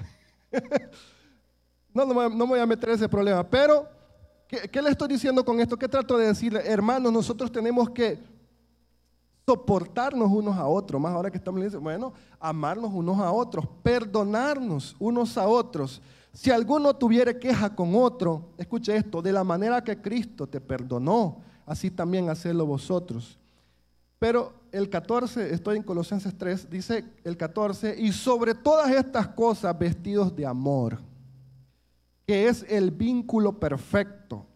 no, 1.94 2.04
no, 2.04 2.28
me 2.28 2.44
voy 2.44 2.60
a 2.60 2.66
meter 2.66 2.90
ese 2.90 3.08
problema. 3.08 3.42
Pero, 3.48 3.88
¿qué, 4.46 4.68
¿qué 4.68 4.82
le 4.82 4.90
estoy 4.90 5.08
diciendo 5.08 5.42
con 5.42 5.58
esto? 5.60 5.78
¿Qué 5.78 5.88
trato 5.88 6.18
de 6.18 6.26
decirle? 6.26 6.60
Hermanos, 6.62 7.10
nosotros 7.10 7.50
tenemos 7.50 7.88
que 7.88 8.31
soportarnos 9.46 10.30
unos 10.30 10.56
a 10.56 10.66
otros, 10.66 11.00
más 11.00 11.12
ahora 11.12 11.30
que 11.30 11.38
estamos 11.38 11.60
diciendo, 11.60 11.82
bueno, 11.82 12.12
amarnos 12.38 12.90
unos 12.92 13.18
a 13.18 13.32
otros, 13.32 13.66
perdonarnos 13.82 14.96
unos 14.98 15.36
a 15.36 15.46
otros. 15.46 16.00
Si 16.32 16.50
alguno 16.50 16.94
tuviera 16.94 17.38
queja 17.38 17.74
con 17.74 17.94
otro, 17.94 18.50
escuche 18.56 18.96
esto, 18.96 19.20
de 19.20 19.32
la 19.32 19.44
manera 19.44 19.82
que 19.82 20.00
Cristo 20.00 20.46
te 20.46 20.60
perdonó, 20.60 21.40
así 21.66 21.90
también 21.90 22.30
hacedlo 22.30 22.64
vosotros. 22.66 23.38
Pero 24.18 24.52
el 24.70 24.88
14, 24.88 25.52
estoy 25.52 25.76
en 25.76 25.82
Colosenses 25.82 26.36
3, 26.38 26.70
dice 26.70 27.04
el 27.24 27.36
14, 27.36 27.96
y 27.98 28.12
sobre 28.12 28.54
todas 28.54 28.90
estas 28.92 29.28
cosas 29.28 29.76
vestidos 29.76 30.34
de 30.34 30.46
amor, 30.46 30.98
que 32.24 32.46
es 32.48 32.64
el 32.68 32.92
vínculo 32.92 33.58
perfecto. 33.58 34.46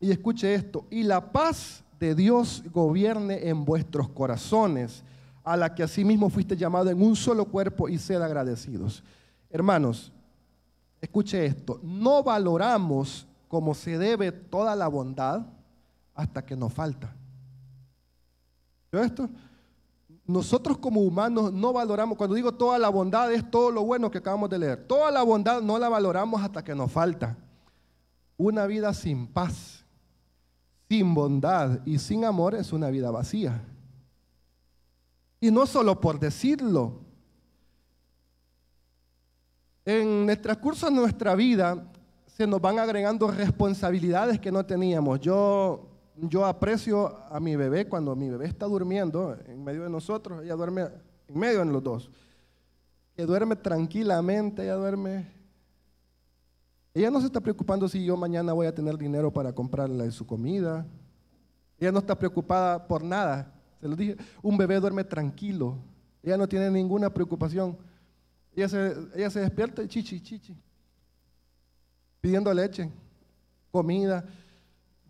Y 0.00 0.10
escuche 0.10 0.54
esto, 0.54 0.86
y 0.90 1.02
la 1.02 1.32
paz 1.32 1.83
Dios 2.12 2.64
gobierne 2.72 3.48
en 3.48 3.64
vuestros 3.64 4.08
corazones, 4.08 5.04
a 5.44 5.56
la 5.56 5.74
que 5.74 5.84
asimismo 5.84 6.28
fuiste 6.28 6.56
llamado 6.56 6.90
en 6.90 7.00
un 7.00 7.14
solo 7.14 7.44
cuerpo 7.44 7.88
y 7.88 7.98
sed 7.98 8.20
agradecidos. 8.20 9.04
Hermanos, 9.48 10.10
escuche 11.00 11.46
esto, 11.46 11.78
no 11.82 12.24
valoramos 12.24 13.28
como 13.46 13.74
se 13.74 13.96
debe 13.98 14.32
toda 14.32 14.74
la 14.74 14.88
bondad 14.88 15.46
hasta 16.14 16.44
que 16.44 16.56
nos 16.56 16.72
falta. 16.72 17.14
esto? 18.90 19.28
Nosotros 20.26 20.78
como 20.78 21.02
humanos 21.02 21.52
no 21.52 21.72
valoramos, 21.72 22.16
cuando 22.16 22.34
digo 22.34 22.52
toda 22.52 22.78
la 22.78 22.88
bondad 22.88 23.30
es 23.32 23.48
todo 23.50 23.70
lo 23.70 23.84
bueno 23.84 24.10
que 24.10 24.18
acabamos 24.18 24.48
de 24.48 24.58
leer, 24.58 24.86
toda 24.86 25.10
la 25.10 25.22
bondad 25.22 25.60
no 25.60 25.78
la 25.78 25.88
valoramos 25.88 26.42
hasta 26.42 26.64
que 26.64 26.74
nos 26.74 26.90
falta. 26.90 27.36
Una 28.36 28.66
vida 28.66 28.94
sin 28.94 29.26
paz, 29.26 29.83
sin 30.94 31.12
bondad 31.12 31.80
y 31.84 31.98
sin 31.98 32.24
amor 32.24 32.54
es 32.54 32.72
una 32.72 32.88
vida 32.88 33.10
vacía. 33.10 33.60
Y 35.40 35.50
no 35.50 35.66
solo 35.66 36.00
por 36.00 36.20
decirlo. 36.20 37.00
En 39.84 40.30
el 40.30 40.40
transcurso 40.40 40.86
de 40.86 40.92
nuestra 40.92 41.34
vida 41.34 41.90
se 42.26 42.46
nos 42.46 42.60
van 42.60 42.78
agregando 42.78 43.28
responsabilidades 43.28 44.38
que 44.38 44.52
no 44.52 44.64
teníamos. 44.64 45.18
Yo, 45.18 45.88
yo 46.16 46.46
aprecio 46.46 47.18
a 47.28 47.40
mi 47.40 47.56
bebé 47.56 47.88
cuando 47.88 48.14
mi 48.14 48.30
bebé 48.30 48.46
está 48.46 48.66
durmiendo 48.66 49.36
en 49.46 49.64
medio 49.64 49.82
de 49.82 49.90
nosotros, 49.90 50.44
ella 50.44 50.54
duerme 50.54 50.82
en 51.26 51.38
medio 51.38 51.58
de 51.58 51.72
los 51.72 51.82
dos. 51.82 52.10
Que 53.16 53.26
duerme 53.26 53.56
tranquilamente, 53.56 54.62
ella 54.62 54.76
duerme. 54.76 55.26
Ella 56.94 57.10
no 57.10 57.18
se 57.20 57.26
está 57.26 57.40
preocupando 57.40 57.88
si 57.88 58.04
yo 58.04 58.16
mañana 58.16 58.52
voy 58.52 58.68
a 58.68 58.74
tener 58.74 58.96
dinero 58.96 59.32
para 59.32 59.52
comprarle 59.52 60.08
su 60.12 60.24
comida. 60.24 60.86
Ella 61.76 61.90
no 61.90 61.98
está 61.98 62.16
preocupada 62.16 62.86
por 62.86 63.02
nada. 63.02 63.52
Se 63.80 63.88
lo 63.88 63.96
dije, 63.96 64.16
un 64.40 64.56
bebé 64.56 64.78
duerme 64.78 65.02
tranquilo. 65.02 65.76
Ella 66.22 66.36
no 66.36 66.48
tiene 66.48 66.70
ninguna 66.70 67.12
preocupación. 67.12 67.76
Ella 68.54 68.68
se, 68.68 69.40
despierta 69.40 69.86
chichi, 69.88 70.20
chichi 70.20 70.56
pidiendo 72.20 72.54
leche, 72.54 72.90
comida. 73.70 74.24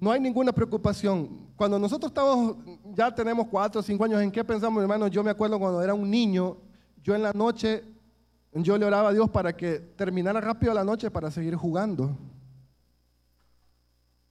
No 0.01 0.11
hay 0.11 0.19
ninguna 0.19 0.53
preocupación. 0.53 1.47
Cuando 1.55 1.79
nosotros 1.79 2.11
estamos, 2.11 2.57
ya 2.93 3.15
tenemos 3.15 3.47
cuatro 3.47 3.81
o 3.81 3.85
cinco 3.85 4.03
años, 4.03 4.21
¿en 4.21 4.33
qué 4.33 4.43
pensamos, 4.43 4.83
hermano? 4.83 5.07
Yo 5.07 5.23
me 5.23 5.31
acuerdo 5.31 5.61
cuando 5.61 5.81
era 5.81 5.95
un 5.95 6.11
niño, 6.11 6.57
yo 7.05 7.15
en 7.15 7.23
la 7.23 7.33
noche, 7.33 7.85
yo 8.63 8.79
le 8.79 8.87
oraba 8.87 9.09
a 9.09 9.13
Dios 9.13 9.29
para 9.31 9.57
que 9.57 9.81
terminara 9.81 10.41
rápido 10.41 10.73
la 10.73 10.85
noche 10.85 11.11
para 11.11 11.31
seguir 11.31 11.57
jugando. 11.57 12.17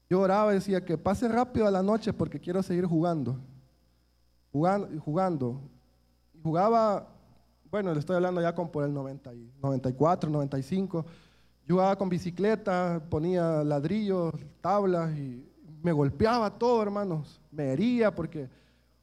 Yo 0.10 0.22
oraba 0.22 0.52
y 0.52 0.56
decía 0.56 0.86
que 0.86 0.98
pase 0.98 1.28
rápido 1.28 1.70
la 1.70 1.84
noche 1.84 2.14
porque 2.14 2.40
quiero 2.40 2.64
seguir 2.64 2.86
jugando. 2.86 3.38
Jugando 4.52 4.94
y 4.94 4.98
jugando. 4.98 5.62
Jugaba, 6.42 7.10
bueno, 7.70 7.94
le 7.94 8.00
estoy 8.00 8.16
hablando 8.16 8.42
ya 8.42 8.56
con 8.56 8.70
por 8.70 8.86
el 8.86 8.94
90, 8.94 9.32
94, 9.62 10.30
95. 10.30 11.06
Yo 11.66 11.76
jugaba 11.76 11.98
con 11.98 12.10
bicicleta, 12.10 13.02
ponía 13.10 13.64
ladrillos, 13.64 14.34
tablas 14.62 15.18
y 15.18 15.44
me 15.82 15.92
golpeaba 15.92 16.58
todo, 16.58 16.82
hermanos. 16.82 17.42
Me 17.52 17.74
hería 17.74 18.14
porque 18.14 18.50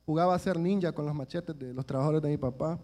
jugaba 0.06 0.34
a 0.34 0.38
ser 0.38 0.58
ninja 0.58 0.92
con 0.92 1.04
los 1.04 1.14
machetes 1.14 1.58
de 1.58 1.74
los 1.74 1.84
trabajadores 1.84 2.22
de 2.22 2.28
mi 2.28 2.36
papá. 2.36 2.78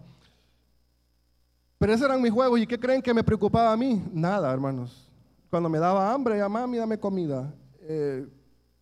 Pero 1.77 1.93
esos 1.93 2.05
eran 2.05 2.21
mis 2.21 2.31
juegos. 2.31 2.59
¿Y 2.59 2.67
qué 2.67 2.79
creen 2.79 3.01
que 3.01 3.13
me 3.13 3.23
preocupaba 3.23 3.71
a 3.71 3.77
mí? 3.77 4.03
Nada, 4.11 4.51
hermanos. 4.51 5.09
Cuando 5.49 5.69
me 5.69 5.79
daba 5.79 6.11
hambre, 6.11 6.37
ya 6.37 6.49
mami, 6.49 6.77
dame 6.77 6.99
comida. 6.99 7.53
Eh, 7.81 8.27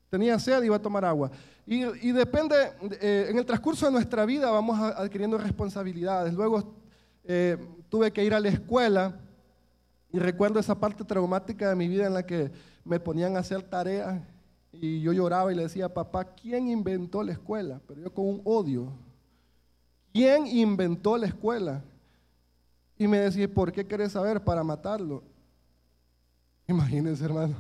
tenía 0.10 0.40
sed, 0.40 0.64
iba 0.64 0.76
a 0.76 0.82
tomar 0.82 1.06
agua. 1.06 1.32
Y, 1.68 2.12
depende, 2.12 2.56
eh, 3.02 3.28
en 3.30 3.38
el 3.40 3.46
transcurso 3.46 3.88
de 3.88 3.92
nuestra 3.92 4.24
vida 4.26 4.52
vamos 4.52 4.80
adquiriendo 4.80 5.38
responsabilidades. 5.38 6.34
Luego 6.34 6.76
eh, 7.24 7.58
tuve 7.90 8.12
que 8.12 8.24
ir 8.24 8.36
a 8.36 8.40
la 8.40 8.50
escuela 8.50 9.20
y 10.12 10.20
recuerdo 10.20 10.60
esa 10.60 10.80
parte 10.80 11.04
traumática 11.04 11.68
de 11.68 11.76
mi 11.76 11.88
vida 11.88 12.06
en 12.06 12.14
la 12.14 12.24
que 12.24 12.52
me 12.84 13.00
ponían 13.00 13.36
a 13.36 13.40
hacer 13.40 13.64
tareas 13.64 14.22
y 14.72 15.02
yo 15.02 15.12
lloraba 15.12 15.52
y 15.52 15.56
le 15.56 15.64
decía, 15.64 15.92
papá, 15.92 16.24
¿quién 16.36 16.68
inventó 16.68 17.24
la 17.24 17.32
escuela? 17.32 17.82
Pero 17.88 18.02
yo 18.02 18.14
con 18.14 18.26
un 18.26 18.42
odio. 18.44 18.92
¿Quién 20.14 20.46
inventó 20.46 21.18
la 21.18 21.26
escuela? 21.26 21.84
Y 22.98 23.08
me 23.08 23.20
decía, 23.20 23.52
¿por 23.52 23.72
qué 23.72 23.86
querés 23.86 24.14
saber? 24.14 24.44
Para 24.44 24.64
matarlo. 24.64 25.24
Imagínense, 26.68 27.24
hermano. 27.24 27.56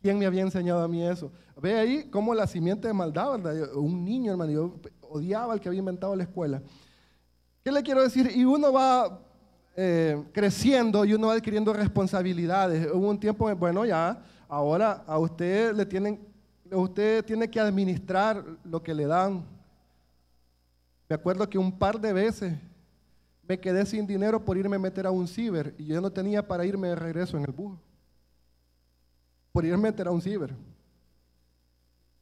¿Quién 0.00 0.18
me 0.18 0.26
había 0.26 0.42
enseñado 0.42 0.82
a 0.82 0.88
mí 0.88 1.06
eso? 1.06 1.30
Ve 1.60 1.78
ahí 1.78 2.04
cómo 2.10 2.34
la 2.34 2.46
simiente 2.46 2.88
de 2.88 2.94
maldad, 2.94 3.38
¿verdad? 3.38 3.76
Un 3.76 4.04
niño, 4.04 4.32
hermano, 4.32 4.50
yo 4.50 4.74
odiaba 5.00 5.52
al 5.52 5.60
que 5.60 5.68
había 5.68 5.78
inventado 5.78 6.16
la 6.16 6.24
escuela. 6.24 6.60
¿Qué 7.62 7.70
le 7.70 7.82
quiero 7.82 8.02
decir? 8.02 8.32
Y 8.34 8.44
uno 8.44 8.72
va 8.72 9.20
eh, 9.76 10.22
creciendo 10.32 11.04
y 11.04 11.14
uno 11.14 11.28
va 11.28 11.34
adquiriendo 11.34 11.72
responsabilidades. 11.72 12.88
Hubo 12.92 13.08
un 13.08 13.20
tiempo, 13.20 13.54
bueno, 13.54 13.86
ya, 13.86 14.20
ahora 14.48 15.04
a 15.06 15.18
usted 15.18 15.72
le 15.72 15.86
tienen, 15.86 16.20
usted 16.72 17.24
tiene 17.24 17.48
que 17.48 17.60
administrar 17.60 18.44
lo 18.64 18.82
que 18.82 18.92
le 18.92 19.06
dan. 19.06 19.44
Me 21.08 21.14
acuerdo 21.14 21.48
que 21.48 21.58
un 21.58 21.78
par 21.78 22.00
de 22.00 22.12
veces 22.12 22.58
me 23.46 23.58
quedé 23.58 23.84
sin 23.86 24.06
dinero 24.06 24.44
por 24.44 24.56
irme 24.56 24.76
a 24.76 24.78
meter 24.78 25.06
a 25.06 25.10
un 25.10 25.26
ciber 25.26 25.74
y 25.78 25.86
yo 25.86 26.00
no 26.00 26.10
tenía 26.10 26.46
para 26.46 26.64
irme 26.64 26.88
de 26.88 26.94
regreso 26.94 27.36
en 27.36 27.44
el 27.44 27.52
bus. 27.52 27.78
Por 29.52 29.64
irme 29.64 29.88
a 29.88 29.90
meter 29.90 30.08
a 30.08 30.10
un 30.10 30.22
ciber. 30.22 30.54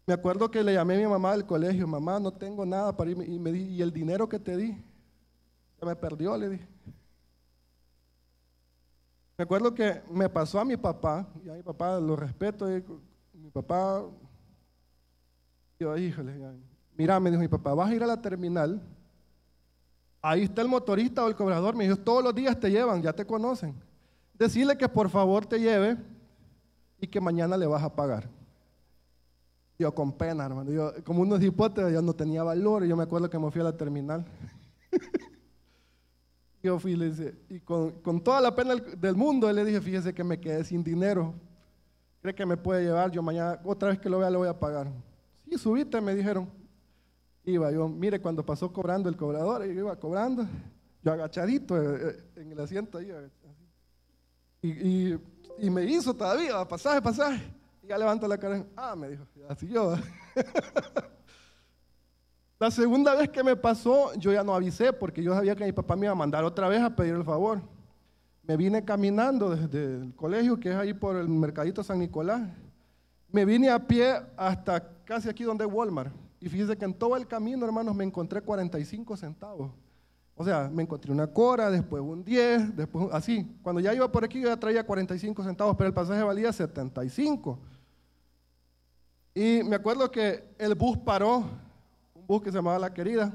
Me 0.07 0.15
acuerdo 0.15 0.51
que 0.51 0.65
le 0.65 0.75
llamé 0.75 0.97
a 0.97 0.99
mi 0.99 1.07
mamá 1.07 1.33
del 1.33 1.47
colegio, 1.47 1.87
mamá, 1.87 2.19
no 2.19 2.33
tengo 2.33 2.67
nada 2.67 2.97
para 2.97 3.11
irme. 3.11 3.25
Y 3.27 3.39
me 3.39 3.53
di, 3.53 3.63
¿y 3.63 3.83
el 3.83 3.93
dinero 3.93 4.29
que 4.29 4.41
te 4.41 4.57
di? 4.57 4.77
Se 5.79 5.87
me 5.87 5.95
perdió, 5.95 6.37
le 6.37 6.49
dije. 6.49 6.67
Me 9.39 9.45
acuerdo 9.45 9.73
que 9.73 10.03
me 10.11 10.29
pasó 10.29 10.61
a 10.61 10.65
mi 10.65 10.77
papá, 10.77 11.27
y 11.45 11.49
a 11.49 11.55
mi 11.55 11.63
papá 11.63 11.99
lo 12.01 12.17
respeto, 12.17 12.69
y 12.69 12.83
mi 13.33 13.51
papá, 13.51 14.05
yo, 15.79 15.97
híjole, 15.97 16.35
mira, 16.95 17.19
me 17.21 17.31
dijo 17.31 17.41
mi 17.41 17.49
papá, 17.49 17.73
vas 17.73 17.89
a 17.89 17.95
ir 17.95 18.03
a 18.03 18.07
la 18.07 18.21
terminal, 18.21 18.83
ahí 20.23 20.43
está 20.43 20.63
el 20.63 20.69
motorista 20.69 21.25
o 21.25 21.29
el 21.29 21.35
cobrador, 21.35 21.75
me 21.75 21.85
dijo, 21.85 21.97
todos 21.97 22.23
los 22.23 22.35
días 22.35 22.59
te 22.59 22.71
llevan, 22.71 23.03
ya 23.03 23.13
te 23.13 23.27
conocen. 23.27 23.75
Decirle 24.35 24.77
que 24.77 24.89
por 24.89 25.09
favor 25.11 25.47
te 25.47 25.59
lleve 25.59 25.97
y 27.01 27.07
que 27.07 27.21
mañana 27.21 27.57
le 27.57 27.67
vas 27.67 27.83
a 27.83 27.95
pagar. 27.95 28.29
Yo 29.79 29.95
con 29.95 30.13
pena, 30.13 30.45
hermano, 30.45 30.71
yo, 30.71 30.93
como 31.05 31.23
unos 31.23 31.43
hipótesis, 31.43 31.93
yo 31.93 32.03
no 32.03 32.13
tenía 32.13 32.43
valor, 32.43 32.85
yo 32.85 32.97
me 32.97 33.03
acuerdo 33.05 33.31
que 33.31 33.39
me 33.39 33.51
fui 33.51 33.61
a 33.61 33.65
la 33.65 33.77
terminal. 33.77 34.25
Yo 36.63 36.79
fui 36.79 36.93
y 36.93 36.97
le 36.97 37.11
dije, 37.11 37.35
y 37.49 37.61
con, 37.61 38.21
toda 38.23 38.39
la 38.39 38.55
pena 38.55 38.75
del 38.75 39.17
mundo, 39.17 39.51
le 39.51 39.65
dije, 39.65 39.81
fíjese 39.81 40.13
que 40.13 40.23
me 40.23 40.39
quedé 40.39 40.63
sin 40.63 40.85
dinero. 40.85 41.33
¿Cree 42.21 42.35
que 42.35 42.45
me 42.45 42.59
puede 42.59 42.85
llevar? 42.85 43.11
Yo 43.11 43.23
mañana, 43.23 43.59
otra 43.65 43.89
vez 43.89 43.99
que 43.99 44.11
lo 44.11 44.19
vea, 44.19 44.29
le 44.29 44.37
voy 44.37 44.49
a 44.49 44.59
pagar. 44.59 44.93
Sí, 45.49 45.57
subiste, 45.57 45.99
me 46.03 46.15
dijeron. 46.15 46.51
Iba 47.51 47.71
yo, 47.73 47.89
mire, 47.89 48.21
cuando 48.21 48.45
pasó 48.45 48.73
cobrando 48.73 49.09
el 49.09 49.17
cobrador, 49.17 49.65
yo 49.65 49.73
iba 49.73 49.97
cobrando, 49.97 50.47
yo 51.03 51.13
agachadito 51.13 51.77
eh, 51.77 52.17
eh, 52.37 52.41
en 52.41 52.53
el 52.53 52.61
asiento 52.61 52.99
ahí. 52.99 53.11
Y, 54.63 55.15
y, 55.59 55.71
me 55.71 55.85
hizo 55.85 56.15
todavía, 56.15 56.67
pasaje, 56.67 57.01
pasaje. 57.01 57.43
Y 57.83 57.89
ya 57.89 57.99
levanto 57.99 58.29
la 58.29 58.39
cara, 58.39 58.65
ah, 58.77 58.95
me 58.95 59.09
dijo, 59.09 59.25
así 59.49 59.69
yo. 59.69 59.95
La 62.61 62.71
segunda 62.71 63.15
vez 63.15 63.31
que 63.31 63.43
me 63.43 63.57
pasó, 63.57 64.13
yo 64.17 64.31
ya 64.33 64.45
no 64.45 64.55
avisé 64.55 64.93
porque 64.93 65.23
yo 65.23 65.35
sabía 65.35 65.57
que 65.57 65.65
mi 65.65 65.73
papá 65.73 65.97
me 65.97 66.05
iba 66.05 66.13
a 66.13 66.15
mandar 66.15 66.45
otra 66.45 66.69
vez 66.69 66.83
a 66.83 66.95
pedir 66.95 67.15
el 67.15 67.25
favor. 67.25 67.63
Me 68.43 68.55
vine 68.55 68.85
caminando 68.85 69.57
desde 69.57 70.03
el 70.03 70.15
colegio, 70.15 70.61
que 70.61 70.69
es 70.69 70.77
ahí 70.77 70.93
por 70.93 71.17
el 71.17 71.27
mercadito 71.27 71.83
San 71.83 72.01
Nicolás. 72.01 72.43
Me 73.33 73.47
vine 73.47 73.71
a 73.71 73.79
pie 73.79 74.15
hasta 74.37 74.87
casi 75.07 75.31
aquí 75.31 75.43
donde 75.43 75.65
Walmart. 75.65 76.13
Y 76.41 76.49
fíjese 76.49 76.77
que 76.77 76.85
en 76.87 76.95
todo 76.95 77.17
el 77.17 77.27
camino, 77.27 77.67
hermanos, 77.67 77.95
me 77.95 78.05
encontré 78.05 78.41
45 78.41 79.17
centavos. 79.17 79.71
O 80.35 80.45
sea, 80.45 80.71
me 80.73 80.83
encontré 80.83 81.13
una 81.13 81.27
cora, 81.27 81.71
después 81.71 82.03
un 82.03 82.25
10, 82.25 82.77
después 82.77 83.09
así. 83.13 83.59
Cuando 83.63 83.81
ya 83.81 83.93
iba 83.93 84.11
por 84.11 84.25
aquí, 84.25 84.41
yo 84.41 84.49
ya 84.49 84.59
traía 84.59 84.87
45 84.87 85.45
centavos, 85.45 85.77
pero 85.77 85.89
el 85.89 85.95
pasaje 85.95 86.23
valía 86.23 86.51
75. 86.51 87.59
Y 89.35 89.63
me 89.65 89.77
acuerdo 89.77 90.11
que 90.11 90.43
el 90.59 90.75
bus 90.75 90.97
paró 90.99 91.45
bus 92.31 92.43
que 92.43 92.53
se 92.53 92.59
llamaba 92.59 92.79
La 92.79 92.95
Querida. 92.95 93.33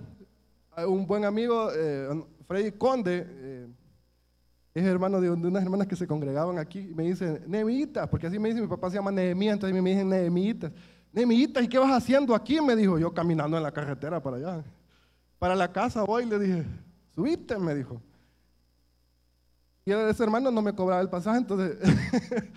Un 0.88 1.06
buen 1.06 1.26
amigo, 1.26 1.70
eh, 1.76 2.08
Freddy 2.48 2.72
Conde, 2.72 3.28
eh, 3.28 3.68
es 4.74 4.84
hermano 4.86 5.20
de, 5.20 5.30
unas 5.30 5.64
hermanas 5.64 5.88
que 5.88 5.98
se 5.98 6.08
congregaban 6.08 6.58
aquí, 6.58 6.80
y 6.80 6.94
me 6.94 7.04
dice, 7.04 7.42
Nehemitas, 7.46 8.08
porque 8.08 8.28
así 8.28 8.40
me 8.40 8.50
dice, 8.50 8.62
mi 8.62 8.68
papá 8.68 8.90
se 8.90 8.96
llama 8.96 9.12
Nehemías, 9.12 9.54
entonces 9.54 9.82
me 9.82 9.90
dicen 9.90 10.10
Nehemitas. 10.10 10.72
Nehemitas, 11.16 11.64
¿y 11.64 11.70
qué 11.70 11.80
vas 11.80 11.94
haciendo 11.94 12.36
aquí? 12.36 12.60
Me 12.60 12.76
dijo, 12.76 13.00
yo 13.00 13.14
caminando 13.14 13.56
en 13.56 13.64
la 13.64 13.72
carretera 13.72 14.22
para 14.22 14.36
allá. 14.36 14.64
Para 15.40 15.56
la 15.56 15.72
casa 15.72 16.04
voy, 16.04 16.26
le 16.26 16.38
dije, 16.38 16.66
subiste, 17.14 17.58
me 17.58 17.74
dijo. 17.74 18.02
Y 19.86 19.94
ese 19.94 20.24
hermano 20.24 20.52
no 20.52 20.62
me 20.62 20.76
cobraba 20.76 21.02
el 21.02 21.10
pasaje, 21.10 21.38
entonces 21.38 21.78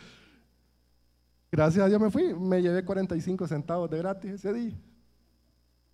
Gracias 1.53 1.85
a 1.85 1.89
Dios 1.89 2.01
me 2.01 2.11
fui, 2.11 2.35
me 2.35 2.61
llevé 2.61 2.85
45 2.85 3.47
centavos 3.47 3.89
de 3.91 3.99
gratis 3.99 4.33
ese 4.33 4.53
día. 4.53 4.75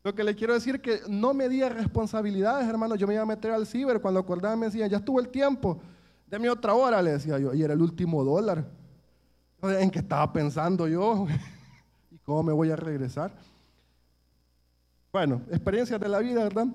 Lo 0.03 0.15
que 0.15 0.25
le 0.25 0.35
quiero 0.35 0.55
decir 0.55 0.81
que 0.81 1.01
no 1.09 1.35
me 1.35 1.49
di 1.49 1.63
responsabilidades, 1.63 2.67
hermano. 2.67 2.95
Yo 2.95 3.07
me 3.07 3.15
iba 3.15 3.23
a 3.23 3.27
meter 3.27 3.53
al 3.53 3.67
ciber 3.67 4.01
cuando 4.01 4.21
acordaba 4.21 4.57
me 4.57 4.67
decían, 4.67 4.89
ya 4.89 4.97
estuvo 4.99 5.21
el 5.21 5.29
tiempo, 5.29 5.81
deme 6.27 6.49
otra 6.49 6.73
hora, 6.75 7.01
le 7.03 7.13
decía 7.13 7.39
yo, 7.39 7.53
y 7.53 7.63
era 7.63 7.75
el 7.75 7.83
último 7.83 8.25
dólar. 8.25 8.67
¿En 9.63 9.91
qué 9.91 9.99
estaba 10.01 10.33
pensando 10.33 10.89
yo? 10.89 11.27
¿Y 12.25 12.27
cómo 12.27 12.43
me 12.43 12.53
voy 12.55 12.71
a 12.71 12.77
regresar? 12.77 13.31
Bueno, 15.13 15.43
experiencias 15.51 16.01
de 16.01 16.09
la 16.09 16.21
vida, 16.21 16.43
¿verdad? 16.43 16.67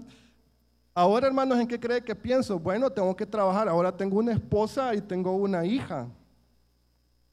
Ahora, 0.93 1.25
hermanos, 1.25 1.59
¿en 1.59 1.67
qué 1.67 1.79
cree 1.79 2.03
que 2.03 2.13
pienso? 2.13 2.59
Bueno, 2.59 2.91
tengo 2.91 3.15
que 3.15 3.25
trabajar. 3.25 3.67
Ahora 3.67 3.91
tengo 3.91 4.19
una 4.19 4.33
esposa 4.33 4.93
y 4.93 5.01
tengo 5.01 5.33
una 5.33 5.65
hija. 5.65 6.07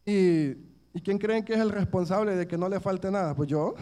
¿Y, 0.06 0.56
¿y 0.94 1.00
quién 1.04 1.18
creen 1.18 1.44
que 1.44 1.52
es 1.52 1.60
el 1.60 1.70
responsable 1.70 2.34
de 2.34 2.46
que 2.46 2.56
no 2.56 2.70
le 2.70 2.80
falte 2.80 3.10
nada? 3.10 3.34
Pues 3.34 3.50
yo 3.50 3.74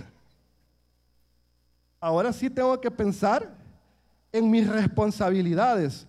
ahora 2.01 2.33
sí 2.33 2.51
tengo 2.51 2.79
que 2.81 2.91
pensar 2.91 3.49
en 4.33 4.51
mis 4.51 4.69
responsabilidades. 4.69 6.07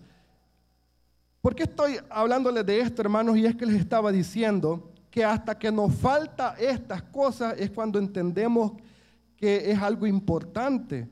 ¿Por 1.40 1.54
qué 1.54 1.62
estoy 1.62 2.00
hablándoles 2.10 2.66
de 2.66 2.80
esto, 2.80 3.02
hermanos? 3.02 3.36
Y 3.36 3.46
es 3.46 3.54
que 3.54 3.64
les 3.64 3.76
estaba 3.76 4.10
diciendo 4.10 4.90
que 5.16 5.24
hasta 5.24 5.58
que 5.58 5.72
nos 5.72 5.94
falta 5.94 6.56
estas 6.58 7.02
cosas 7.04 7.54
es 7.56 7.70
cuando 7.70 7.98
entendemos 7.98 8.72
que 9.34 9.70
es 9.70 9.80
algo 9.80 10.06
importante. 10.06 11.08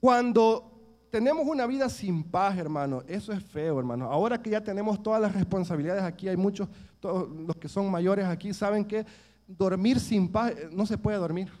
Cuando 0.00 1.06
tenemos 1.10 1.46
una 1.46 1.66
vida 1.66 1.90
sin 1.90 2.24
paz, 2.24 2.56
hermano, 2.56 3.02
eso 3.06 3.30
es 3.34 3.42
feo, 3.42 3.78
hermano. 3.78 4.10
Ahora 4.10 4.40
que 4.40 4.48
ya 4.48 4.62
tenemos 4.62 5.02
todas 5.02 5.20
las 5.20 5.34
responsabilidades 5.34 6.02
aquí, 6.02 6.28
hay 6.28 6.38
muchos, 6.38 6.66
todos 6.98 7.28
los 7.28 7.56
que 7.56 7.68
son 7.68 7.90
mayores 7.90 8.24
aquí, 8.24 8.54
saben 8.54 8.86
que 8.86 9.04
dormir 9.46 10.00
sin 10.00 10.26
paz, 10.26 10.52
eh, 10.52 10.70
no 10.72 10.86
se 10.86 10.96
puede 10.96 11.18
dormir. 11.18 11.52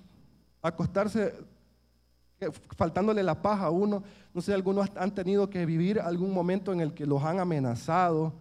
Acostarse 0.62 1.34
faltándole 2.74 3.22
la 3.22 3.42
paz 3.42 3.60
a 3.60 3.68
uno. 3.68 4.02
No 4.32 4.40
sé, 4.40 4.54
algunos 4.54 4.90
han 4.96 5.14
tenido 5.14 5.50
que 5.50 5.66
vivir 5.66 6.00
algún 6.00 6.32
momento 6.32 6.72
en 6.72 6.80
el 6.80 6.94
que 6.94 7.04
los 7.04 7.22
han 7.22 7.38
amenazado, 7.38 8.32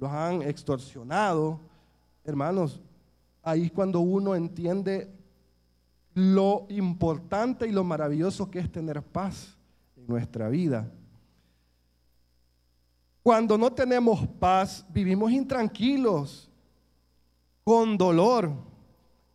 los 0.00 0.10
han 0.10 0.40
extorsionado. 0.40 1.60
Hermanos, 2.24 2.80
ahí 3.42 3.64
es 3.64 3.72
cuando 3.72 4.00
uno 4.00 4.34
entiende 4.34 5.10
lo 6.14 6.66
importante 6.70 7.66
y 7.66 7.72
lo 7.72 7.84
maravilloso 7.84 8.50
que 8.50 8.60
es 8.60 8.70
tener 8.70 9.02
paz 9.02 9.56
en 9.96 10.06
nuestra 10.06 10.48
vida. 10.48 10.90
Cuando 13.22 13.58
no 13.58 13.72
tenemos 13.72 14.26
paz, 14.38 14.84
vivimos 14.90 15.32
intranquilos, 15.32 16.50
con 17.64 17.96
dolor, 17.96 18.52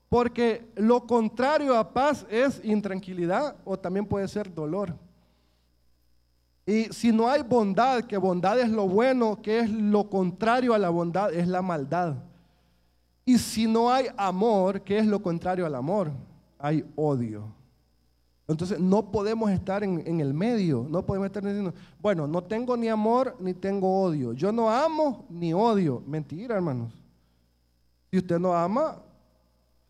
porque 0.08 0.72
lo 0.76 1.06
contrario 1.06 1.78
a 1.78 1.92
paz 1.94 2.26
es 2.30 2.64
intranquilidad 2.64 3.56
o 3.66 3.78
también 3.78 4.06
puede 4.06 4.28
ser 4.28 4.54
dolor. 4.54 4.96
Y 6.66 6.86
si 6.94 7.12
no 7.12 7.28
hay 7.28 7.42
bondad, 7.42 8.04
que 8.04 8.18
bondad 8.18 8.60
es 8.60 8.70
lo 8.70 8.88
bueno, 8.88 9.42
que 9.42 9.60
es 9.60 9.72
lo 9.72 10.08
contrario 10.08 10.76
a 10.76 10.78
la 10.78 10.90
bondad, 10.90 11.34
es 11.34 11.48
la 11.48 11.64
maldad. 11.64 12.16
Y 13.30 13.38
si 13.38 13.68
no 13.68 13.92
hay 13.92 14.08
amor, 14.18 14.82
que 14.82 14.98
es 14.98 15.06
lo 15.06 15.22
contrario 15.22 15.64
al 15.64 15.76
amor, 15.76 16.12
hay 16.58 16.84
odio. 16.96 17.44
Entonces 18.48 18.80
no 18.80 19.12
podemos 19.12 19.52
estar 19.52 19.84
en, 19.84 20.02
en, 20.04 20.20
el 20.20 20.34
medio, 20.34 20.88
no 20.90 21.06
podemos 21.06 21.28
estar 21.28 21.44
diciendo, 21.44 21.72
bueno, 22.02 22.26
no 22.26 22.44
tengo 22.44 22.76
ni 22.76 22.88
amor 22.88 23.38
ni 23.40 23.54
tengo 23.54 24.02
odio. 24.02 24.34
Yo 24.34 24.52
no 24.52 24.68
amo 24.68 25.28
ni 25.30 25.54
odio. 25.54 26.02
Mentira, 26.08 26.56
hermanos. 26.56 26.92
Si 28.10 28.18
usted 28.18 28.40
no 28.40 28.52
ama, 28.52 28.98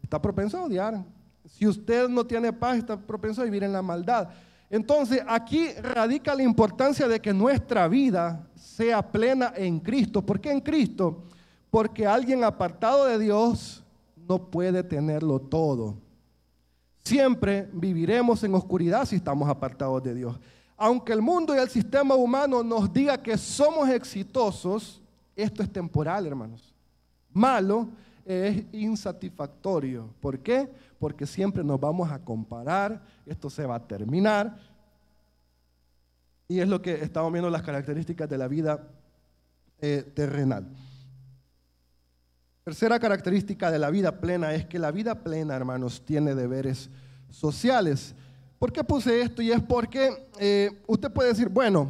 está 0.03 0.21
propenso 0.21 0.57
a 0.57 0.65
odiar. 0.65 1.01
Si 1.45 1.65
usted 1.65 2.09
no 2.09 2.25
tiene 2.25 2.51
paz, 2.51 2.79
está 2.79 2.97
propenso 2.97 3.41
a 3.41 3.45
vivir 3.45 3.63
en 3.63 3.71
la 3.71 3.81
maldad. 3.81 4.27
Entonces, 4.69 5.23
aquí 5.25 5.69
radica 5.81 6.35
la 6.35 6.43
importancia 6.43 7.07
de 7.07 7.21
que 7.21 7.33
nuestra 7.33 7.87
vida 7.87 8.45
sea 8.53 9.01
plena 9.01 9.53
en 9.55 9.79
Cristo. 9.79 10.25
¿Por 10.25 10.41
qué 10.41 10.51
en 10.51 10.59
Cristo? 10.59 11.23
Porque 11.69 12.05
alguien 12.05 12.43
apartado 12.43 13.05
de 13.05 13.19
Dios 13.19 13.83
no 14.27 14.49
puede 14.49 14.83
tenerlo 14.83 15.39
todo. 15.39 15.97
Siempre 17.03 17.69
viviremos 17.73 18.43
en 18.43 18.53
oscuridad 18.53 19.05
si 19.05 19.15
estamos 19.15 19.49
apartados 19.49 20.03
de 20.03 20.13
Dios. 20.13 20.39
Aunque 20.77 21.11
el 21.11 21.21
mundo 21.21 21.55
y 21.55 21.57
el 21.57 21.69
sistema 21.69 22.15
humano 22.15 22.63
nos 22.63 22.91
diga 22.93 23.21
que 23.21 23.37
somos 23.37 23.89
exitosos, 23.89 25.01
esto 25.35 25.63
es 25.63 25.71
temporal, 25.71 26.25
hermanos. 26.27 26.73
Malo 27.33 27.89
es 28.25 28.63
insatisfactorio. 28.71 30.13
¿Por 30.21 30.39
qué? 30.39 30.69
Porque 30.99 31.25
siempre 31.25 31.63
nos 31.63 31.79
vamos 31.79 32.11
a 32.11 32.19
comparar, 32.19 33.01
esto 33.25 33.49
se 33.49 33.65
va 33.65 33.75
a 33.75 33.87
terminar. 33.87 34.57
Y 36.47 36.59
es 36.59 36.67
lo 36.67 36.81
que 36.81 36.93
estamos 37.03 37.31
viendo 37.31 37.49
las 37.49 37.63
características 37.63 38.29
de 38.29 38.37
la 38.37 38.47
vida 38.47 38.87
eh, 39.81 40.03
terrenal. 40.13 40.67
Tercera 42.69 42.99
característica 42.99 43.71
de 43.71 43.79
la 43.79 43.89
vida 43.89 44.19
plena 44.21 44.53
es 44.53 44.63
que 44.63 44.77
la 44.77 44.91
vida 44.91 45.23
plena, 45.23 45.55
hermanos, 45.55 46.03
tiene 46.05 46.35
deberes 46.35 46.91
sociales. 47.31 48.13
¿Por 48.59 48.71
qué 48.71 48.83
puse 48.83 49.23
esto? 49.23 49.41
Y 49.41 49.51
es 49.51 49.59
porque 49.59 50.27
eh, 50.39 50.79
usted 50.85 51.11
puede 51.11 51.29
decir, 51.29 51.49
bueno, 51.49 51.89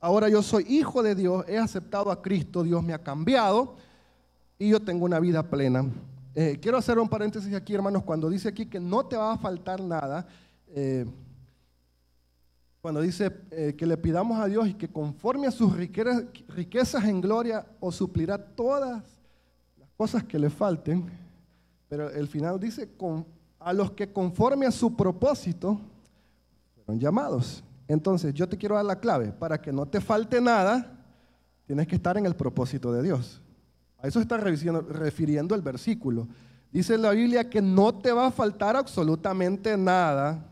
ahora 0.00 0.30
yo 0.30 0.42
soy 0.42 0.64
hijo 0.70 1.02
de 1.02 1.14
Dios, 1.14 1.44
he 1.46 1.58
aceptado 1.58 2.10
a 2.10 2.22
Cristo, 2.22 2.62
Dios 2.62 2.82
me 2.82 2.94
ha 2.94 3.02
cambiado 3.02 3.76
y 4.58 4.70
yo 4.70 4.80
tengo 4.80 5.04
una 5.04 5.20
vida 5.20 5.42
plena. 5.42 5.84
Eh, 6.34 6.58
quiero 6.62 6.78
hacer 6.78 6.98
un 6.98 7.10
paréntesis 7.10 7.52
aquí, 7.52 7.74
hermanos, 7.74 8.02
cuando 8.02 8.30
dice 8.30 8.48
aquí 8.48 8.64
que 8.64 8.80
no 8.80 9.04
te 9.04 9.18
va 9.18 9.34
a 9.34 9.36
faltar 9.36 9.82
nada, 9.82 10.26
eh, 10.68 11.04
cuando 12.80 13.02
dice 13.02 13.30
que 13.76 13.84
le 13.84 13.98
pidamos 13.98 14.40
a 14.40 14.46
Dios 14.46 14.66
y 14.66 14.72
que 14.72 14.88
conforme 14.88 15.46
a 15.46 15.50
sus 15.50 15.76
riquezas, 15.76 17.04
en 17.04 17.20
gloria 17.20 17.66
os 17.80 17.96
suplirá 17.96 18.38
todas 18.38 19.19
cosas 20.00 20.24
que 20.24 20.38
le 20.38 20.48
falten, 20.48 21.04
pero 21.86 22.08
el 22.08 22.26
final 22.26 22.58
dice 22.58 22.88
a 23.58 23.72
los 23.74 23.90
que 23.90 24.10
conforme 24.10 24.64
a 24.64 24.70
su 24.70 24.96
propósito 24.96 25.78
fueron 26.74 26.98
llamados. 26.98 27.62
Entonces 27.86 28.32
yo 28.32 28.48
te 28.48 28.56
quiero 28.56 28.76
dar 28.76 28.86
la 28.86 28.98
clave, 28.98 29.30
para 29.30 29.60
que 29.60 29.70
no 29.70 29.84
te 29.84 30.00
falte 30.00 30.40
nada, 30.40 30.90
tienes 31.66 31.86
que 31.86 31.96
estar 31.96 32.16
en 32.16 32.24
el 32.24 32.34
propósito 32.34 32.90
de 32.94 33.02
Dios. 33.02 33.42
A 33.98 34.08
eso 34.08 34.20
está 34.20 34.38
refiriendo 34.38 35.54
el 35.54 35.60
versículo. 35.60 36.26
Dice 36.72 36.96
la 36.96 37.10
Biblia 37.10 37.50
que 37.50 37.60
no 37.60 37.94
te 37.94 38.10
va 38.10 38.28
a 38.28 38.30
faltar 38.30 38.76
absolutamente 38.76 39.76
nada 39.76 40.46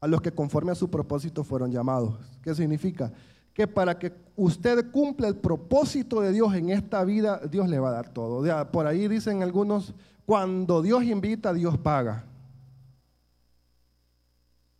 a 0.00 0.06
los 0.06 0.22
que 0.22 0.32
conforme 0.32 0.72
a 0.72 0.74
su 0.74 0.88
propósito 0.88 1.44
fueron 1.44 1.70
llamados. 1.70 2.18
¿Qué 2.40 2.54
significa? 2.54 3.12
Que 3.54 3.66
para 3.66 3.98
que 3.98 4.12
usted 4.36 4.90
cumpla 4.90 5.28
el 5.28 5.36
propósito 5.36 6.20
de 6.20 6.32
Dios 6.32 6.52
en 6.54 6.70
esta 6.70 7.02
vida, 7.04 7.40
Dios 7.50 7.68
le 7.68 7.78
va 7.78 7.88
a 7.88 7.92
dar 7.92 8.08
todo. 8.08 8.44
Por 8.70 8.86
ahí 8.86 9.08
dicen 9.08 9.42
algunos, 9.42 9.94
cuando 10.26 10.82
Dios 10.82 11.04
invita, 11.04 11.54
Dios 11.54 11.78
paga. 11.78 12.24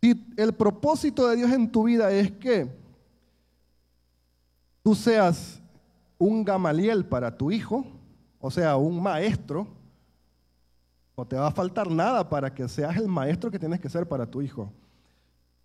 Si 0.01 0.23
el 0.37 0.53
propósito 0.53 1.27
de 1.27 1.37
Dios 1.37 1.51
en 1.51 1.71
tu 1.71 1.85
vida 1.85 2.11
es 2.11 2.31
que 2.31 2.69
tú 4.83 4.93
seas 4.93 5.59
un 6.17 6.43
Gamaliel 6.43 7.05
para 7.05 7.35
tu 7.35 7.49
hijo, 7.51 7.85
o 8.39 8.51
sea, 8.51 8.75
un 8.75 9.01
maestro, 9.01 9.67
no 11.17 11.25
te 11.25 11.37
va 11.37 11.47
a 11.47 11.51
faltar 11.51 11.89
nada 11.89 12.29
para 12.29 12.53
que 12.53 12.67
seas 12.67 12.97
el 12.97 13.07
maestro 13.07 13.49
que 13.49 13.57
tienes 13.57 13.79
que 13.79 13.89
ser 13.89 14.07
para 14.07 14.25
tu 14.25 14.41
hijo. 14.41 14.69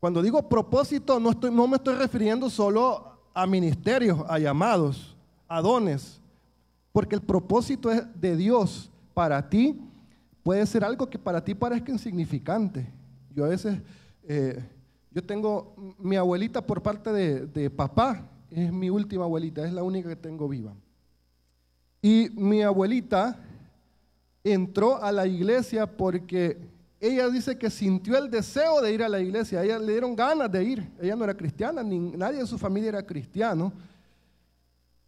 Cuando 0.01 0.23
digo 0.23 0.49
propósito, 0.49 1.21
no, 1.21 1.31
estoy, 1.31 1.51
no 1.51 1.69
me 1.69 1.77
estoy 1.77 1.95
refiriendo 1.95 2.51
solo 2.51 3.19
a 3.35 3.47
ministerios, 3.47 4.25
a 4.29 4.39
llamados, 4.39 5.17
a 5.47 5.61
dones, 5.61 6.21
porque 6.91 7.15
el 7.15 7.23
propósito 7.23 7.91
es 7.91 8.03
de 8.21 8.37
Dios 8.37 8.91
para 9.15 9.49
ti 9.49 9.79
puede 10.43 10.67
ser 10.67 10.85
algo 10.85 11.09
que 11.09 11.19
para 11.19 11.45
ti 11.45 11.55
parezca 11.55 11.93
insignificante. 11.93 12.87
Yo 13.35 13.45
a 13.45 13.49
veces, 13.49 13.79
eh, 14.25 14.63
yo 15.11 15.23
tengo 15.23 15.75
mi 15.99 16.17
abuelita 16.17 16.67
por 16.67 16.83
parte 16.83 17.13
de, 17.13 17.47
de 17.47 17.71
papá, 17.71 18.29
es 18.51 18.73
mi 18.73 18.91
última 18.91 19.25
abuelita, 19.25 19.65
es 19.65 19.73
la 19.73 19.83
única 19.83 20.09
que 20.09 20.17
tengo 20.17 20.49
viva. 20.49 20.75
Y 22.03 22.31
mi 22.35 22.63
abuelita 22.63 23.39
entró 24.43 25.03
a 25.03 25.13
la 25.13 25.27
iglesia 25.27 25.87
porque 25.87 26.70
ella 27.01 27.29
dice 27.31 27.57
que 27.57 27.71
sintió 27.71 28.19
el 28.19 28.31
deseo 28.31 28.83
de 28.83 28.93
ir 28.93 29.03
a 29.03 29.09
la 29.09 29.21
iglesia, 29.21 29.65
ella 29.65 29.79
le 29.79 29.93
dieron 29.93 30.15
ganas 30.15 30.53
de 30.53 30.63
ir, 30.63 30.93
ella 31.01 31.17
no 31.17 31.25
era 31.25 31.35
cristiana, 31.35 31.83
ni, 31.83 31.99
nadie 31.99 32.41
de 32.41 32.47
su 32.47 32.59
familia 32.59 32.91
era 32.91 33.07
cristiano. 33.07 33.73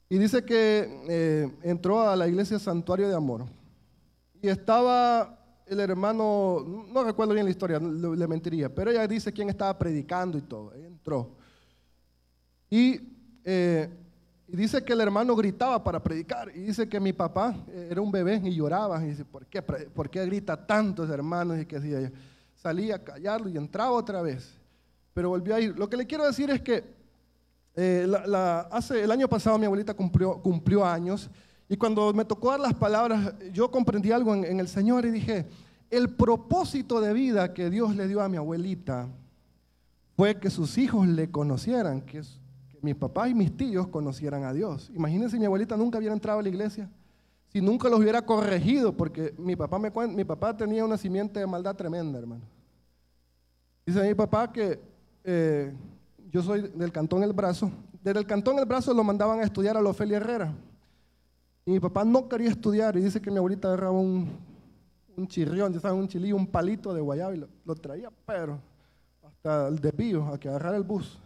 Y 0.09 0.19
dice 0.19 0.45
que 0.45 1.05
eh, 1.09 1.51
entró 1.63 2.09
a 2.09 2.17
la 2.17 2.27
iglesia 2.27 2.59
Santuario 2.59 3.09
de 3.09 3.15
Amor. 3.15 3.45
Y 4.41 4.49
estaba 4.49 5.39
el 5.67 5.81
hermano, 5.81 6.87
no 6.93 7.05
recuerdo 7.05 7.35
bien 7.35 7.47
la 7.47 7.51
historia, 7.51 7.79
le, 7.79 8.27
mentiría, 8.27 8.75
pero 8.75 8.91
ella 8.91 9.07
dice 9.07 9.33
quién 9.33 9.49
estaba 9.49 9.79
predicando 9.79 10.39
y 10.39 10.43
todo. 10.43 10.73
entró. 10.75 11.37
Y 12.69 13.01
eh, 13.45 13.89
Y 14.53 14.57
dice 14.57 14.85
que 14.85 14.93
el 14.93 15.01
hermano 15.01 15.35
gritaba 15.35 15.83
para 15.83 16.03
predicar. 16.03 16.55
Y 16.55 16.61
dice 16.61 16.87
que 16.87 17.01
mi 17.01 17.15
papá 17.15 17.57
eh, 17.69 17.89
era 17.91 18.03
un 18.03 18.13
bebé 18.13 18.39
y 18.45 18.55
lloraba. 18.55 19.03
Y 19.03 19.09
dice, 19.09 19.25
¿por 19.25 19.47
qué, 19.47 19.63
por 19.63 20.11
qué 20.11 20.27
grita 20.27 20.67
tanto 20.67 21.05
ese 21.05 21.15
hermano? 21.15 21.59
Y 21.59 21.65
que 21.65 21.81
decía, 21.81 22.13
salía 22.55 22.97
a 22.97 22.99
callarlo 22.99 23.49
y 23.49 23.57
entraba 23.57 23.93
otra 23.93 24.21
vez. 24.21 24.53
Pero 25.15 25.31
volvió 25.31 25.55
a 25.55 25.61
ir. 25.61 25.79
Lo 25.79 25.89
que 25.89 25.97
le 25.97 26.07
quiero 26.07 26.27
decir 26.27 26.51
es 26.51 26.61
que 26.61 26.85
eh, 27.77 28.07
hace, 28.71 29.03
el 29.03 29.11
año 29.11 29.27
pasado 29.27 29.59
mi 29.59 29.65
abuelita 29.65 29.95
cumplió, 29.95 30.43
cumplió 30.43 30.85
años. 30.85 31.31
Y 31.67 31.79
cuando 31.79 32.13
me 32.13 32.27
tocó 32.27 32.51
dar 32.51 32.61
las 32.61 32.75
palabras, 32.75 33.33
yo 33.55 33.71
comprendí 33.71 34.13
algo 34.13 34.35
en, 34.35 34.45
en 34.45 34.61
el 34.61 34.69
Señor 34.69 35.07
y 35.07 35.13
dije, 35.13 35.47
el 35.89 36.11
propósito 36.11 37.01
de 37.01 37.15
vida 37.15 37.55
que 37.55 37.71
Dios 37.71 37.97
le 37.97 38.07
dio 38.07 38.21
a 38.21 38.29
mi 38.29 38.37
abuelita 38.37 39.09
fue 40.15 40.39
que 40.39 40.51
sus 40.51 40.77
hijos 40.77 41.09
le 41.09 41.31
conocieran, 41.31 42.03
que, 42.03 42.21
mi 42.83 42.95
papá 42.95 43.29
y 43.29 43.35
mis 43.35 43.57
tíos 43.57 43.87
conocieran 43.87 44.43
a 44.43 44.53
Dios. 44.53 44.91
Imagínense, 44.95 45.39
mi 45.39 45.47
abuelita 45.47 45.77
nunca 45.77 45.99
hubiera 45.99 46.13
entrado 46.13 46.41
a 46.41 46.43
la 46.43 46.49
iglesia, 46.49 46.91
si 47.49 47.61
nunca 47.61 47.89
los 47.89 48.01
hubiera 48.01 48.23
corregido, 48.23 48.93
porque 48.93 49.33
mi 49.39 49.55
papá, 49.57 50.57
tenía 50.57 50.85
una 50.85 50.99
simiente 50.99 51.39
de 51.39 51.47
maldad 51.47 51.77
tremenda, 51.77 52.19
hermano. 52.19 52.43
Dice 53.87 54.03
mi 54.03 54.15
papá 54.15 54.53
que 54.53 54.81
eh, 55.23 55.73
yo 56.31 56.43
soy 56.43 56.63
del 56.75 56.91
Cantón 56.91 57.23
El 57.23 57.33
Brazo. 57.33 57.71
Desde 58.03 58.19
el 58.19 58.27
Cantón 58.27 58.59
El 58.59 58.65
Brazo 58.65 58.93
lo 58.93 59.05
mandaban 59.05 59.39
a 59.41 59.45
estudiar 59.45 59.77
a 59.77 59.83
la 59.83 59.91
Ofelia 59.91 60.17
Herrera. 60.17 60.53
Y 61.65 61.71
mi 61.71 61.79
papá 61.79 62.05
no 62.05 62.29
quería 62.29 62.51
estudiar 62.51 62.97
y 62.97 63.01
dice 63.01 63.21
que 63.21 63.31
mi 63.31 63.37
abuelita 63.37 63.69
agarraba 63.69 63.93
un, 63.93 64.29
chirrión, 65.29 65.73
ya 65.73 65.79
saben, 65.79 65.99
un 65.99 66.09
chilillo, 66.09 66.35
un 66.35 66.49
palito 66.49 66.93
de 66.93 67.01
guayaba 67.01 67.35
y 67.35 67.39
lo, 67.39 67.49
lo 67.65 67.75
traía, 67.77 68.11
pero 68.27 68.59
hasta 69.23 69.69
el 69.69 69.79
desvío, 69.79 70.27
a 70.27 70.41
que 70.41 70.49
agarrar 70.49 70.75
el 70.75 70.83
bus. 70.83 71.22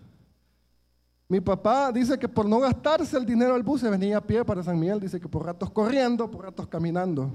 Mi 1.28 1.40
papá 1.40 1.90
dice 1.90 2.18
que 2.18 2.28
por 2.28 2.46
no 2.46 2.60
gastarse 2.60 3.16
el 3.16 3.26
dinero 3.26 3.54
del 3.54 3.64
bus 3.64 3.80
se 3.80 3.90
venía 3.90 4.18
a 4.18 4.20
pie 4.20 4.44
para 4.44 4.62
San 4.62 4.78
Miguel, 4.78 5.00
dice 5.00 5.20
que 5.20 5.28
por 5.28 5.44
ratos 5.44 5.70
corriendo, 5.70 6.30
por 6.30 6.44
ratos 6.44 6.68
caminando. 6.68 7.30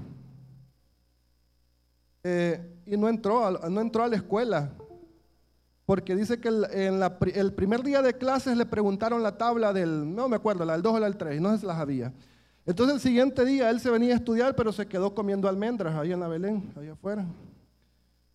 Eh, 2.24 2.82
y 2.86 2.96
no 2.96 3.08
entró, 3.08 3.50
no 3.68 3.80
entró 3.80 4.04
a 4.04 4.08
la 4.08 4.16
escuela, 4.16 4.70
porque 5.84 6.16
dice 6.16 6.40
que 6.40 6.48
el, 6.48 6.64
en 6.72 7.02
el 7.34 7.52
primer 7.52 7.82
día 7.82 8.00
de 8.00 8.16
clases 8.16 8.56
le 8.56 8.64
preguntaron 8.64 9.22
la 9.22 9.36
tabla 9.36 9.74
del, 9.74 10.14
no 10.14 10.26
me 10.26 10.36
acuerdo, 10.36 10.64
la 10.64 10.72
del 10.72 10.82
2 10.82 10.94
o 10.94 10.98
la 10.98 11.06
del 11.06 11.18
3, 11.18 11.40
no 11.40 11.56
si 11.58 11.66
las 11.66 11.76
había. 11.76 12.14
Entonces 12.64 12.94
el 12.94 13.00
siguiente 13.00 13.44
día 13.44 13.68
él 13.68 13.80
se 13.80 13.90
venía 13.90 14.14
a 14.14 14.16
estudiar, 14.16 14.54
pero 14.56 14.72
se 14.72 14.86
quedó 14.86 15.14
comiendo 15.14 15.48
almendras 15.48 15.94
ahí 15.96 16.12
en 16.12 16.20
la 16.20 16.28
Belén, 16.28 16.72
ahí 16.80 16.88
afuera. 16.88 17.26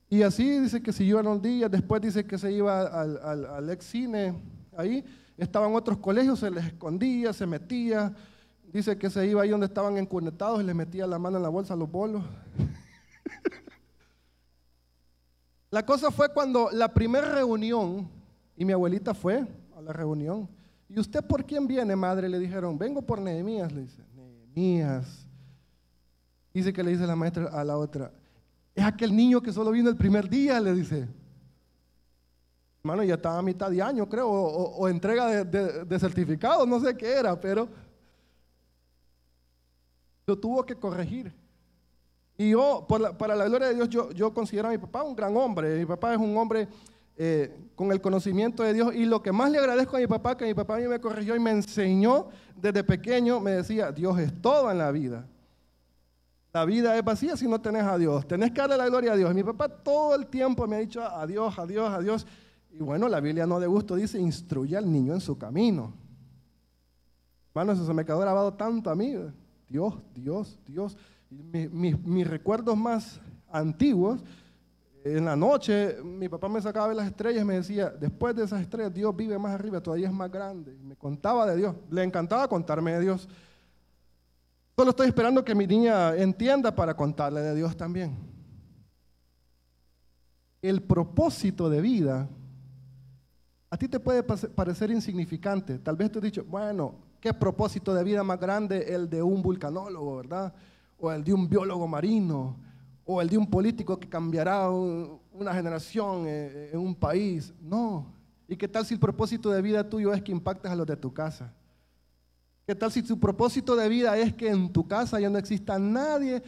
Y 0.10 0.22
así 0.22 0.60
dice 0.60 0.84
que 0.84 0.94
siguió 0.94 1.20
unos 1.20 1.42
días, 1.42 1.72
después 1.72 2.02
dice 2.02 2.26
que 2.26 2.38
se 2.38 2.52
iba 2.52 2.82
al, 2.82 3.18
al, 3.24 3.46
al 3.46 3.70
ex 3.72 3.86
cine 3.86 4.36
ahí, 4.76 5.04
estaban 5.44 5.76
otros 5.76 5.98
colegios, 5.98 6.40
se 6.40 6.50
les 6.50 6.66
escondía, 6.66 7.34
se 7.34 7.46
metía, 7.46 8.14
dice 8.72 8.98
que 8.98 9.10
se 9.10 9.28
iba 9.28 9.42
ahí 9.42 9.50
donde 9.50 9.68
estaban 9.68 9.98
encunetados 9.98 10.62
y 10.62 10.66
les 10.66 10.76
metía 10.76 11.08
la 11.08 11.20
mano 11.20 11.38
en 11.38 11.44
la 11.44 11.50
bolsa 11.50 11.74
a 11.74 11.78
los 11.78 11.90
bolos. 11.90 12.24
la 15.72 15.86
cosa 15.86 16.12
fue 16.12 16.34
cuando 16.34 16.70
la 16.72 16.94
primera 16.94 17.34
reunión, 17.34 18.10
y 18.56 18.66
mi 18.66 18.74
abuelita 18.74 19.14
fue 19.14 19.46
a 19.76 19.82
la 19.82 19.94
reunión, 19.94 20.50
¿y 20.90 21.00
usted 21.00 21.24
por 21.24 21.46
quién 21.46 21.68
viene, 21.68 21.96
madre? 21.96 22.28
Le 22.28 22.40
dijeron, 22.40 22.78
vengo 22.78 23.02
por 23.02 23.22
Nehemías, 23.22 23.72
le 23.72 23.82
dice 23.82 24.08
mías. 24.58 25.28
Dice 26.54 26.74
que 26.74 26.84
le 26.84 26.92
dice 26.92 27.06
la 27.06 27.16
maestra 27.16 27.50
a 27.50 27.64
la 27.64 27.78
otra, 27.78 28.12
es 28.74 28.84
aquel 28.84 29.16
niño 29.16 29.42
que 29.42 29.54
solo 29.54 29.70
vino 29.70 29.90
el 29.90 29.96
primer 29.96 30.28
día, 30.28 30.60
le 30.60 30.74
dice. 30.74 31.08
Hermano, 32.84 33.04
ya 33.04 33.16
estaba 33.16 33.40
a 33.40 33.42
mitad 33.42 33.70
de 33.70 33.82
año, 33.82 34.08
creo, 34.08 34.30
o, 34.30 34.88
entrega 34.88 35.44
de, 35.44 36.00
certificado, 36.00 36.66
no 36.66 36.80
sé 36.80 36.96
qué 36.96 37.14
era, 37.14 37.40
pero 37.40 37.68
lo 40.26 40.38
tuvo 40.38 40.66
que 40.66 40.76
corregir. 40.76 41.34
Y 42.38 42.52
yo, 42.52 42.86
para 42.88 43.36
la 43.36 43.46
gloria 43.46 43.70
de 43.70 43.76
Dios, 43.76 43.90
yo, 43.90 44.12
yo 44.12 44.34
considero 44.34 44.68
a 44.68 44.72
mi 44.72 44.78
papá 44.78 45.04
un 45.04 45.16
gran 45.16 45.36
hombre. 45.36 45.80
Mi 45.80 45.86
papá 45.86 46.14
es 46.14 46.20
un 46.20 46.38
hombre 46.38 46.68
eh, 47.20 47.52
con 47.74 47.92
el 47.92 48.00
conocimiento 48.00 48.62
de 48.62 48.74
Dios. 48.74 48.94
Y 48.94 49.06
lo 49.06 49.24
que 49.24 49.32
más 49.32 49.50
le 49.50 49.58
agradezco 49.58 49.98
a 49.98 50.00
mi 50.00 50.06
papá, 50.06 50.38
que 50.38 50.46
mi 50.46 50.54
papá 50.54 50.76
a 50.76 50.80
mí 50.80 50.88
me 50.88 51.00
corrigió 51.00 51.36
y 51.36 51.40
me 51.40 51.50
enseñó 51.50 52.28
desde 52.56 52.84
pequeño, 52.84 53.40
me 53.40 53.52
decía, 53.52 53.92
Dios 53.92 54.20
es 54.20 54.40
todo 54.40 54.70
en 54.70 54.78
la 54.78 54.92
vida. 54.92 55.26
La 56.54 56.64
vida 56.64 56.96
es 56.96 57.04
vacía 57.04 57.36
si 57.36 57.48
no 57.48 57.60
tenés 57.60 57.84
a 57.84 57.98
Dios. 57.98 58.28
Tenés 58.28 58.52
que 58.52 58.62
darle 58.62 58.78
la 58.78 58.86
gloria 58.88 59.14
a 59.14 59.16
Dios. 59.16 59.34
Mi 59.34 59.44
papá 59.44 59.68
todo 59.68 60.14
el 60.14 60.28
tiempo 60.28 60.68
me 60.68 60.76
ha 60.76 60.80
dicho, 60.80 61.02
adiós, 61.02 61.58
adiós, 61.58 61.92
adiós. 61.92 62.28
Y 62.80 62.84
bueno, 62.84 63.08
la 63.08 63.20
Biblia 63.20 63.46
no 63.46 63.60
de 63.60 63.68
gusto 63.68 63.96
dice, 63.96 64.20
instruye 64.20 64.78
al 64.78 64.92
niño 64.92 65.14
en 65.14 65.22
su 65.22 65.38
camino. 65.38 65.94
Hermano, 67.50 67.72
eso 67.72 67.86
se 67.86 67.94
me 67.94 68.06
quedó 68.06 68.20
grabado 68.20 68.54
tanto 68.54 68.90
a 68.90 68.96
mí. 68.96 69.16
Dios, 69.68 69.96
Dios, 70.14 70.60
Dios. 70.66 70.98
mis 71.30 72.28
recuerdos 72.28 72.78
más 72.78 73.20
antiguos 73.50 74.24
en 75.16 75.26
la 75.26 75.36
noche 75.36 75.98
mi 76.04 76.28
papá 76.28 76.50
me 76.50 76.62
sacaba 76.62 76.90
de 76.90 76.96
las 76.96 77.08
estrellas 77.08 77.42
y 77.42 77.46
me 77.46 77.56
decía, 77.56 77.90
después 77.90 78.36
de 78.36 78.44
esas 78.44 78.62
estrellas 78.62 78.94
Dios 78.94 79.16
vive 79.16 79.38
más 79.38 79.54
arriba, 79.54 79.82
todavía 79.82 80.08
es 80.08 80.14
más 80.14 80.32
grande. 80.32 80.76
Me 80.84 80.96
contaba 80.96 81.46
de 81.46 81.56
Dios, 81.56 81.76
le 81.90 82.04
encantaba 82.04 82.48
contarme 82.48 82.94
de 82.94 83.02
Dios. 83.02 83.28
Solo 84.76 84.92
estoy 84.92 85.08
esperando 85.08 85.44
que 85.44 85.56
mi 85.56 85.66
niña 85.66 86.16
entienda 86.16 86.76
para 86.76 86.96
contarle 86.96 87.42
de 87.42 87.56
Dios 87.56 87.76
también. 87.76 88.16
El 90.62 90.82
propósito 90.82 91.70
de 91.70 91.82
vida 91.82 92.28
a 93.70 93.78
ti 93.78 93.88
te 93.88 94.00
puede 94.00 94.24
parecer 94.24 94.92
insignificante. 94.92 95.78
Tal 95.80 95.96
vez 95.96 96.12
te 96.12 96.20
he 96.20 96.22
dicho, 96.22 96.44
bueno, 96.46 96.96
¿qué 97.20 97.34
propósito 97.34 97.94
de 97.94 98.04
vida 98.04 98.24
más 98.24 98.40
grande 98.40 98.94
el 98.94 99.10
de 99.10 99.22
un 99.22 99.42
vulcanólogo, 99.42 100.18
verdad? 100.18 100.54
O 100.98 101.12
el 101.12 101.24
de 101.24 101.34
un 101.34 101.50
biólogo 101.50 101.88
marino 101.88 102.58
o 103.06 103.22
el 103.22 103.30
de 103.30 103.38
un 103.38 103.50
político 103.50 103.98
que 103.98 104.10
cambiará 104.10 104.70
una 104.70 105.54
generación 105.54 106.26
eh, 106.28 106.72
en 106.74 106.80
un 106.80 106.94
país. 106.94 107.54
No. 107.62 108.06
¿Y 108.48 108.56
qué 108.56 108.68
tal 108.68 108.86
si 108.86 108.94
el 108.94 109.00
propósito 109.00 109.50
de 109.50 109.62
vida 109.62 109.90
tuyo 109.90 110.14
es 110.14 110.22
que 110.22 110.32
impactes 110.32 110.70
a 110.70 110.76
los 110.76 110.86
de 110.86 110.98
tu 110.98 111.14
casa? 111.14 111.54
¿Qué 112.66 112.76
tal 112.76 112.92
si 112.92 113.02
tu 113.02 113.18
propósito 113.18 113.78
de 113.78 113.88
vida 113.88 114.18
es 114.18 114.34
que 114.34 114.50
en 114.50 114.72
tu 114.72 114.86
casa 114.86 115.22
ya 115.22 115.30
no 115.30 115.38
exista 115.38 115.80
nadie, 115.80 116.44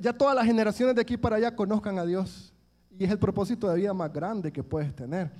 ya, 0.00 0.12
todas 0.12 0.34
las 0.34 0.44
generaciones 0.44 0.96
de 0.96 1.00
aquí 1.00 1.16
para 1.16 1.36
allá 1.36 1.54
conozcan 1.54 1.96
a 1.96 2.04
Dios? 2.04 2.52
Y 2.98 3.04
es 3.04 3.10
el 3.10 3.18
propósito 3.20 3.68
de 3.68 3.76
vida 3.76 3.94
más 3.94 4.12
grande 4.12 4.52
que 4.52 4.64
puedes 4.64 4.94
tener. 4.96 5.30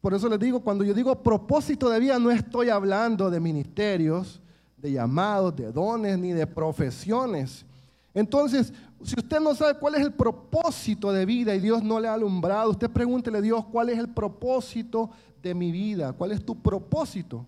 Por 0.00 0.14
eso 0.14 0.28
les 0.28 0.38
digo, 0.38 0.60
cuando 0.60 0.82
yo 0.82 0.94
digo 0.94 1.22
propósito 1.22 1.90
de 1.90 2.00
vida, 2.00 2.18
no 2.18 2.30
estoy 2.30 2.70
hablando 2.70 3.30
de 3.30 3.38
ministerios, 3.38 4.40
de 4.76 4.92
llamados, 4.92 5.54
de 5.54 5.70
dones, 5.70 6.18
ni 6.18 6.32
de 6.32 6.46
profesiones. 6.46 7.66
Entonces, 8.14 8.72
si 9.04 9.14
usted 9.18 9.40
no 9.40 9.54
sabe 9.54 9.78
cuál 9.78 9.94
es 9.96 10.00
el 10.00 10.12
propósito 10.12 11.12
de 11.12 11.26
vida 11.26 11.54
y 11.54 11.60
Dios 11.60 11.82
no 11.82 12.00
le 12.00 12.08
ha 12.08 12.14
alumbrado, 12.14 12.70
usted 12.70 12.90
pregúntele 12.90 13.38
a 13.38 13.42
Dios 13.42 13.64
cuál 13.66 13.90
es 13.90 13.98
el 13.98 14.08
propósito 14.08 15.10
de 15.42 15.54
mi 15.54 15.70
vida, 15.70 16.12
cuál 16.12 16.32
es 16.32 16.44
tu 16.44 16.60
propósito, 16.60 17.44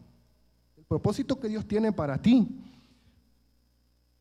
el 0.77 0.85
propósito 0.85 1.41
que 1.41 1.49
Dios 1.49 1.67
tiene 1.67 1.91
para 1.91 2.21
ti. 2.21 2.49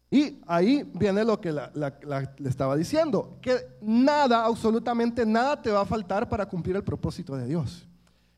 Y 0.10 0.40
ahí 0.46 0.90
viene 0.94 1.24
lo 1.24 1.40
que 1.40 1.54
le 1.54 2.50
estaba 2.50 2.76
diciendo, 2.76 3.38
que 3.42 3.56
nada, 3.82 4.46
absolutamente 4.46 5.26
nada 5.26 5.62
te 5.62 5.72
va 5.72 5.82
a 5.82 5.86
faltar 5.86 6.28
para 6.28 6.46
cumplir 6.46 6.76
el 6.76 6.84
propósito 6.84 7.36
de 7.36 7.46
Dios. 7.46 7.88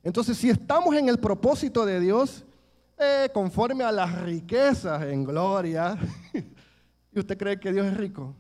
Entonces, 0.04 0.38
si 0.38 0.49
estamos 0.49 0.95
en 0.95 1.10
el 1.10 1.18
propósito 1.18 1.86
de 1.86 1.99
Dios, 1.99 2.43
eh, 2.97 3.30
conforme 3.34 3.84
a 3.84 3.91
las 3.91 4.22
riquezas 4.22 5.04
en 5.04 5.24
gloria, 5.24 5.97
¿Y 7.16 7.20
usted 7.20 7.38
cree 7.38 7.60
que 7.60 7.72
Dios 7.72 7.86
es 7.86 7.97
rico? 7.97 8.34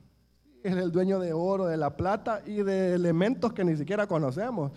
Es 0.63 0.75
el 0.75 0.91
dueño 0.91 1.19
de 1.19 1.31
oro, 1.31 1.65
de 1.65 1.77
la 1.77 1.95
plata 1.95 2.41
y 2.45 2.63
de 2.63 2.93
elementos 2.93 3.53
que 3.53 3.63
ni 3.63 3.75
siquiera 3.75 4.07
conocemos. 4.07 4.71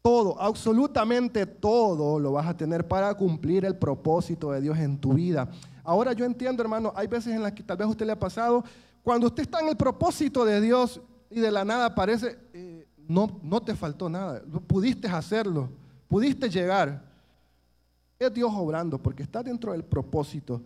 Todo, 0.00 0.40
absolutamente 0.40 1.44
todo 1.44 2.18
lo 2.18 2.32
vas 2.32 2.46
a 2.46 2.56
tener 2.56 2.88
para 2.88 3.12
cumplir 3.14 3.66
el 3.66 3.76
propósito 3.76 4.50
de 4.52 4.62
Dios 4.62 4.78
en 4.78 4.96
tu 4.98 5.12
vida. 5.12 5.50
Ahora 5.84 6.14
yo 6.14 6.24
entiendo, 6.24 6.62
hermano, 6.62 6.92
hay 6.96 7.06
veces 7.06 7.34
en 7.34 7.42
las 7.42 7.52
que 7.52 7.62
tal 7.62 7.76
vez 7.76 7.86
a 7.86 7.90
usted 7.90 8.06
le 8.06 8.12
ha 8.12 8.18
pasado, 8.18 8.64
cuando 9.02 9.26
usted 9.26 9.42
está 9.42 9.60
en 9.60 9.68
el 9.68 9.76
propósito 9.76 10.44
de 10.44 10.60
Dios 10.60 11.02
y 11.28 11.40
de 11.40 11.50
la 11.50 11.64
nada 11.66 11.94
parece, 11.94 12.38
eh, 12.54 12.69
no, 13.10 13.40
no 13.42 13.60
te 13.60 13.74
faltó 13.74 14.08
nada, 14.08 14.40
pudiste 14.68 15.08
hacerlo, 15.08 15.68
pudiste 16.06 16.48
llegar. 16.48 17.02
Es 18.16 18.32
Dios 18.32 18.52
obrando 18.54 18.98
porque 18.98 19.24
está 19.24 19.42
dentro 19.42 19.72
del 19.72 19.82
propósito. 19.82 20.62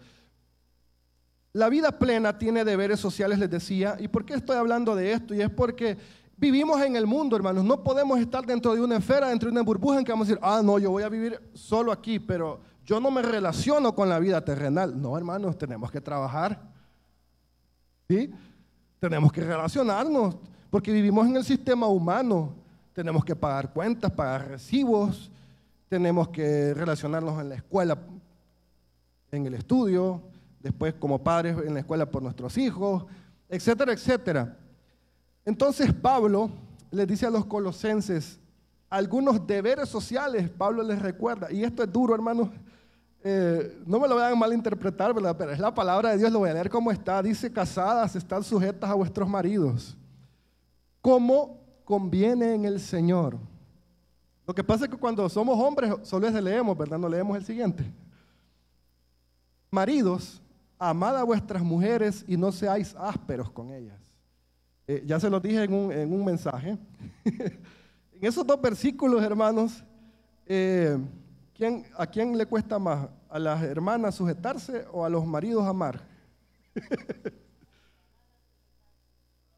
La 1.54 1.70
vida 1.70 1.90
plena 1.92 2.36
tiene 2.36 2.62
deberes 2.62 3.00
sociales, 3.00 3.38
les 3.38 3.48
decía. 3.48 3.96
¿Y 3.98 4.08
por 4.08 4.26
qué 4.26 4.34
estoy 4.34 4.56
hablando 4.56 4.94
de 4.94 5.12
esto? 5.12 5.34
Y 5.34 5.40
es 5.40 5.48
porque 5.48 5.96
vivimos 6.36 6.82
en 6.82 6.96
el 6.96 7.06
mundo, 7.06 7.34
hermanos. 7.34 7.64
No 7.64 7.82
podemos 7.82 8.18
estar 8.18 8.44
dentro 8.44 8.74
de 8.74 8.82
una 8.82 8.96
esfera, 8.96 9.28
dentro 9.28 9.48
de 9.48 9.52
una 9.52 9.62
burbuja 9.62 9.98
en 9.98 10.04
que 10.04 10.12
vamos 10.12 10.26
a 10.26 10.30
decir, 10.30 10.40
ah, 10.42 10.60
no, 10.62 10.78
yo 10.78 10.90
voy 10.90 11.04
a 11.04 11.08
vivir 11.08 11.40
solo 11.54 11.92
aquí, 11.92 12.18
pero 12.18 12.60
yo 12.84 13.00
no 13.00 13.10
me 13.10 13.22
relaciono 13.22 13.94
con 13.94 14.10
la 14.10 14.18
vida 14.18 14.44
terrenal. 14.44 15.00
No, 15.00 15.16
hermanos, 15.16 15.56
tenemos 15.56 15.90
que 15.90 16.00
trabajar. 16.02 16.60
¿Sí? 18.06 18.30
Tenemos 19.00 19.32
que 19.32 19.40
relacionarnos, 19.40 20.36
porque 20.74 20.90
vivimos 20.90 21.24
en 21.28 21.36
el 21.36 21.44
sistema 21.44 21.86
humano. 21.86 22.52
Tenemos 22.94 23.24
que 23.24 23.36
pagar 23.36 23.72
cuentas, 23.72 24.10
pagar 24.10 24.48
recibos, 24.48 25.30
tenemos 25.88 26.30
que 26.30 26.74
relacionarnos 26.74 27.40
en 27.40 27.50
la 27.50 27.54
escuela 27.54 27.96
en 29.30 29.46
el 29.46 29.54
estudio, 29.54 30.20
después 30.58 30.92
como 30.94 31.22
padres 31.22 31.56
en 31.64 31.74
la 31.74 31.78
escuela 31.78 32.06
por 32.06 32.24
nuestros 32.24 32.58
hijos, 32.58 33.04
etcétera, 33.48 33.92
etcétera. 33.92 34.56
Entonces 35.44 35.92
Pablo 35.92 36.50
les 36.90 37.06
dice 37.06 37.26
a 37.26 37.30
los 37.30 37.46
colosenses 37.46 38.40
algunos 38.90 39.46
deberes 39.46 39.88
sociales, 39.88 40.50
Pablo 40.50 40.82
les 40.82 41.00
recuerda, 41.00 41.52
y 41.52 41.62
esto 41.62 41.84
es 41.84 41.92
duro, 41.92 42.16
hermanos, 42.16 42.48
eh, 43.22 43.80
no 43.86 44.00
me 44.00 44.08
lo 44.08 44.16
vayan 44.16 44.32
a 44.32 44.34
malinterpretar, 44.34 45.14
¿verdad? 45.14 45.36
pero 45.38 45.52
es 45.52 45.60
la 45.60 45.72
palabra 45.72 46.10
de 46.10 46.18
Dios, 46.18 46.32
lo 46.32 46.40
voy 46.40 46.50
a 46.50 46.54
leer 46.54 46.68
como 46.68 46.90
está, 46.90 47.22
dice, 47.22 47.52
casadas, 47.52 48.16
están 48.16 48.42
sujetas 48.42 48.90
a 48.90 48.94
vuestros 48.94 49.28
maridos, 49.28 49.96
como 51.04 51.60
conviene 51.84 52.54
en 52.54 52.64
el 52.64 52.80
Señor. 52.80 53.36
Lo 54.46 54.54
que 54.54 54.64
pasa 54.64 54.86
es 54.86 54.90
que 54.90 54.96
cuando 54.96 55.28
somos 55.28 55.60
hombres 55.60 55.92
solo 56.02 56.30
les 56.30 56.42
leemos, 56.42 56.78
¿verdad? 56.78 56.96
No 56.96 57.10
leemos 57.10 57.36
el 57.36 57.44
siguiente. 57.44 57.84
Maridos, 59.70 60.40
amad 60.78 61.18
a 61.18 61.22
vuestras 61.22 61.62
mujeres 61.62 62.24
y 62.26 62.38
no 62.38 62.50
seáis 62.50 62.96
ásperos 62.98 63.50
con 63.50 63.70
ellas. 63.70 64.00
Eh, 64.86 65.02
ya 65.04 65.20
se 65.20 65.28
lo 65.28 65.40
dije 65.40 65.64
en 65.64 66.10
un, 66.10 66.24
mensaje. 66.24 66.78
en 67.24 67.58
esos 68.22 68.46
dos 68.46 68.58
versículos, 68.58 69.22
hermanos, 69.22 69.84
eh, 70.46 70.96
¿a 71.98 72.06
quién 72.06 72.38
le 72.38 72.46
cuesta 72.46 72.78
más? 72.78 73.10
¿A 73.28 73.38
las 73.38 73.62
hermanas 73.62 74.14
sujetarse 74.14 74.86
o 74.90 75.04
a 75.04 75.10
los 75.10 75.26
maridos 75.26 75.66
amar? 75.66 76.00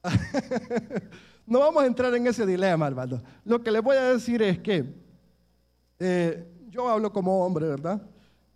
no 1.47 1.61
vamos 1.61 1.83
a 1.83 1.87
entrar 1.87 2.15
en 2.15 2.27
ese 2.27 2.45
dilema, 2.45 2.87
hermano. 2.87 3.23
Lo 3.45 3.63
que 3.63 3.71
les 3.71 3.83
voy 3.83 3.97
a 3.97 4.13
decir 4.13 4.43
es 4.43 4.59
que 4.59 4.85
eh, 5.99 6.47
yo 6.69 6.89
hablo 6.89 7.13
como 7.13 7.45
hombre, 7.45 7.69
¿verdad? 7.69 8.03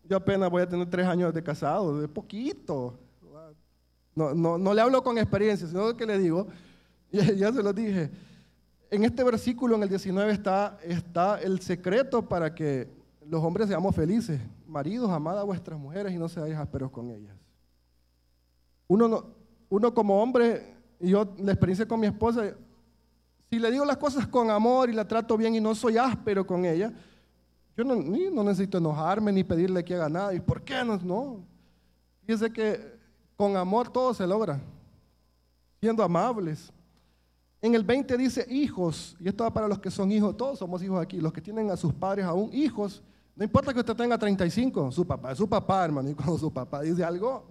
Yo 0.05 0.17
apenas 0.17 0.51
voy 0.51 0.63
a 0.63 0.69
tener 0.69 0.91
tres 0.91 1.07
años 1.07 1.33
de 1.33 1.43
casado, 1.43 2.01
de 2.01 2.09
poquito. 2.09 2.99
No, 4.15 4.35
no, 4.35 4.59
no 4.59 4.75
le 4.75 4.81
hablo 4.81 5.03
con 5.03 5.17
experiencia, 5.19 5.69
sino 5.69 5.97
que 5.97 6.05
le 6.05 6.19
digo, 6.19 6.49
ya, 7.13 7.53
se 7.53 7.63
lo 7.63 7.73
dije, 7.73 8.11
en 8.91 9.05
este 9.05 9.23
versículo, 9.23 9.77
en 9.77 9.85
el 9.85 9.89
19, 9.89 10.33
está, 10.33 10.79
está 10.83 11.41
el 11.41 11.61
secreto 11.61 12.29
para 12.29 12.53
que 12.55 12.89
los 13.25 13.43
hombres 13.43 13.69
seamos 13.69 13.95
felices. 13.95 14.41
Maridos, 14.67 15.11
amad 15.11 15.39
a 15.39 15.45
vuestras 15.45 15.79
mujeres 15.79 16.13
y 16.13 16.19
no 16.19 16.29
seáis 16.29 16.57
ásperos 16.57 16.91
con 16.91 17.11
ellas. 17.11 17.37
Uno, 18.89 19.07
no, 19.07 19.27
uno 19.69 19.95
como 19.95 20.21
hombre, 20.21 20.75
y 20.99 21.11
yo 21.11 21.33
la 21.39 21.53
experiencia 21.53 21.87
con 21.87 22.01
mi 22.01 22.09
esposa, 22.09 22.57
si 23.51 23.59
le 23.59 23.71
digo 23.71 23.85
las 23.85 23.97
cosas 23.97 24.29
con 24.29 24.49
amor 24.49 24.89
y 24.89 24.93
la 24.93 25.07
trato 25.07 25.37
bien 25.37 25.57
y 25.57 25.61
no 25.61 25.75
soy 25.75 25.99
áspero 25.99 26.47
con 26.47 26.65
ella, 26.65 26.93
yo 27.77 27.85
no, 27.85 28.45
necesito 28.45 28.79
enojarme 28.79 29.33
ni 29.33 29.43
pedirle 29.43 29.85
que 29.85 29.95
haga 29.95 30.09
nada. 30.09 30.35
¿Y 30.35 30.41
por 30.41 30.63
qué 30.63 30.85
no? 30.85 30.97
No. 30.99 31.45
Que 32.27 32.99
con 33.37 33.57
amor 33.57 33.89
todo 33.89 34.15
se 34.15 34.25
logra, 34.25 34.61
siendo 35.81 36.05
amables. 36.05 36.73
En 37.61 37.75
el 37.75 37.83
20 37.83 38.17
dice 38.17 38.47
hijos, 38.49 39.17
y 39.19 39.29
esto 39.29 39.43
va 39.43 39.53
para 39.53 39.67
los 39.67 39.81
que 39.81 39.91
son 39.91 40.13
hijos, 40.13 40.37
todos 40.37 40.59
somos 40.59 40.81
hijos 40.83 41.03
aquí, 41.03 41.21
los 41.21 41.33
que 41.33 41.41
tienen 41.41 41.71
a 41.71 41.77
sus 41.77 41.93
padres 41.93 42.25
aún 42.25 42.51
hijos, 42.53 43.03
no 43.35 43.45
importa 43.45 43.73
que 43.73 43.81
usted 43.81 43.97
tenga 43.97 44.17
35, 44.17 44.93
su 44.93 45.07
papá 45.07 45.33
es 45.33 45.39
su 45.39 45.49
papá, 45.49 45.85
hermano, 45.85 46.09
y 46.09 46.15
cuando 46.15 46.39
su 46.39 46.53
papá 46.53 46.83
dice 46.83 47.03
algo, 47.03 47.45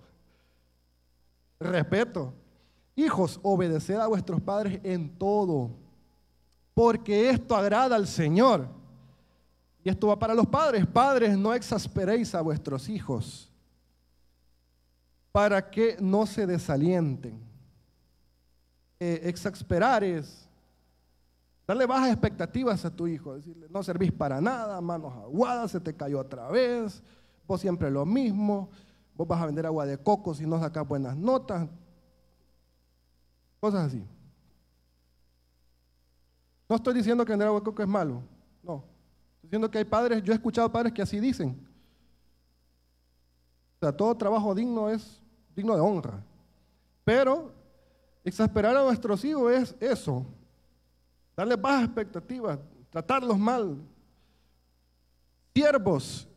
respeto. 1.59 2.33
Hijos, 2.95 3.39
obedeced 3.43 3.95
a 3.95 4.07
vuestros 4.07 4.39
padres 4.41 4.79
en 4.83 5.09
todo, 5.17 5.71
porque 6.79 7.29
esto 7.29 7.57
agrada 7.57 7.97
al 7.97 8.07
Señor. 8.07 8.65
Y 9.83 9.89
esto 9.89 10.07
va 10.07 10.17
para 10.17 10.33
los 10.33 10.47
padres. 10.47 10.87
Padres, 10.87 11.37
no 11.37 11.53
exasperéis 11.53 12.33
a 12.33 12.39
vuestros 12.39 12.87
hijos 12.87 13.51
para 15.33 15.69
que 15.69 15.97
no 15.99 16.25
se 16.25 16.47
desalienten. 16.47 17.37
Eh, 18.97 19.19
exasperar 19.25 20.05
es 20.05 20.47
darle 21.67 21.85
bajas 21.85 22.11
expectativas 22.11 22.85
a 22.85 22.95
tu 22.95 23.07
hijo, 23.07 23.35
decirle, 23.35 23.67
no 23.69 23.83
servís 23.83 24.13
para 24.13 24.39
nada, 24.39 24.79
manos 24.79 25.11
aguadas, 25.17 25.71
se 25.71 25.81
te 25.81 25.93
cayó 25.93 26.21
otra 26.21 26.47
vez, 26.47 27.03
vos 27.45 27.59
siempre 27.59 27.91
lo 27.91 28.05
mismo, 28.05 28.69
vos 29.15 29.27
vas 29.27 29.41
a 29.41 29.47
vender 29.47 29.65
agua 29.65 29.85
de 29.85 29.97
coco 29.97 30.33
si 30.33 30.45
no 30.45 30.57
sacas 30.57 30.87
buenas 30.87 31.17
notas, 31.17 31.67
cosas 33.59 33.87
así. 33.87 34.01
No 36.69 36.75
estoy 36.75 36.93
diciendo 36.93 37.25
que 37.25 37.31
vender 37.31 37.47
agua 37.47 37.61
de 37.61 37.83
es 37.83 37.89
malo, 37.89 38.21
no. 38.61 38.83
Estoy 39.35 39.47
diciendo 39.49 39.71
que 39.71 39.79
hay 39.79 39.85
padres, 39.85 40.21
yo 40.21 40.31
he 40.31 40.35
escuchado 40.35 40.71
padres 40.71 40.93
que 40.93 41.01
así 41.01 41.19
dicen. 41.19 41.67
O 43.75 43.79
sea, 43.79 43.91
todo 43.91 44.15
trabajo 44.15 44.53
digno 44.53 44.87
es 44.87 45.19
digno 45.55 45.73
de 45.73 45.81
honra. 45.81 46.23
Pero 47.03 47.51
exasperar 48.23 48.77
a 48.77 48.83
nuestros 48.83 49.25
hijos 49.25 49.51
es 49.51 49.75
eso, 49.79 50.23
darles 51.35 51.59
bajas 51.59 51.85
expectativas, 51.85 52.59
tratarlos 52.91 53.39
mal. 53.39 53.77
Siervos, 55.55 56.27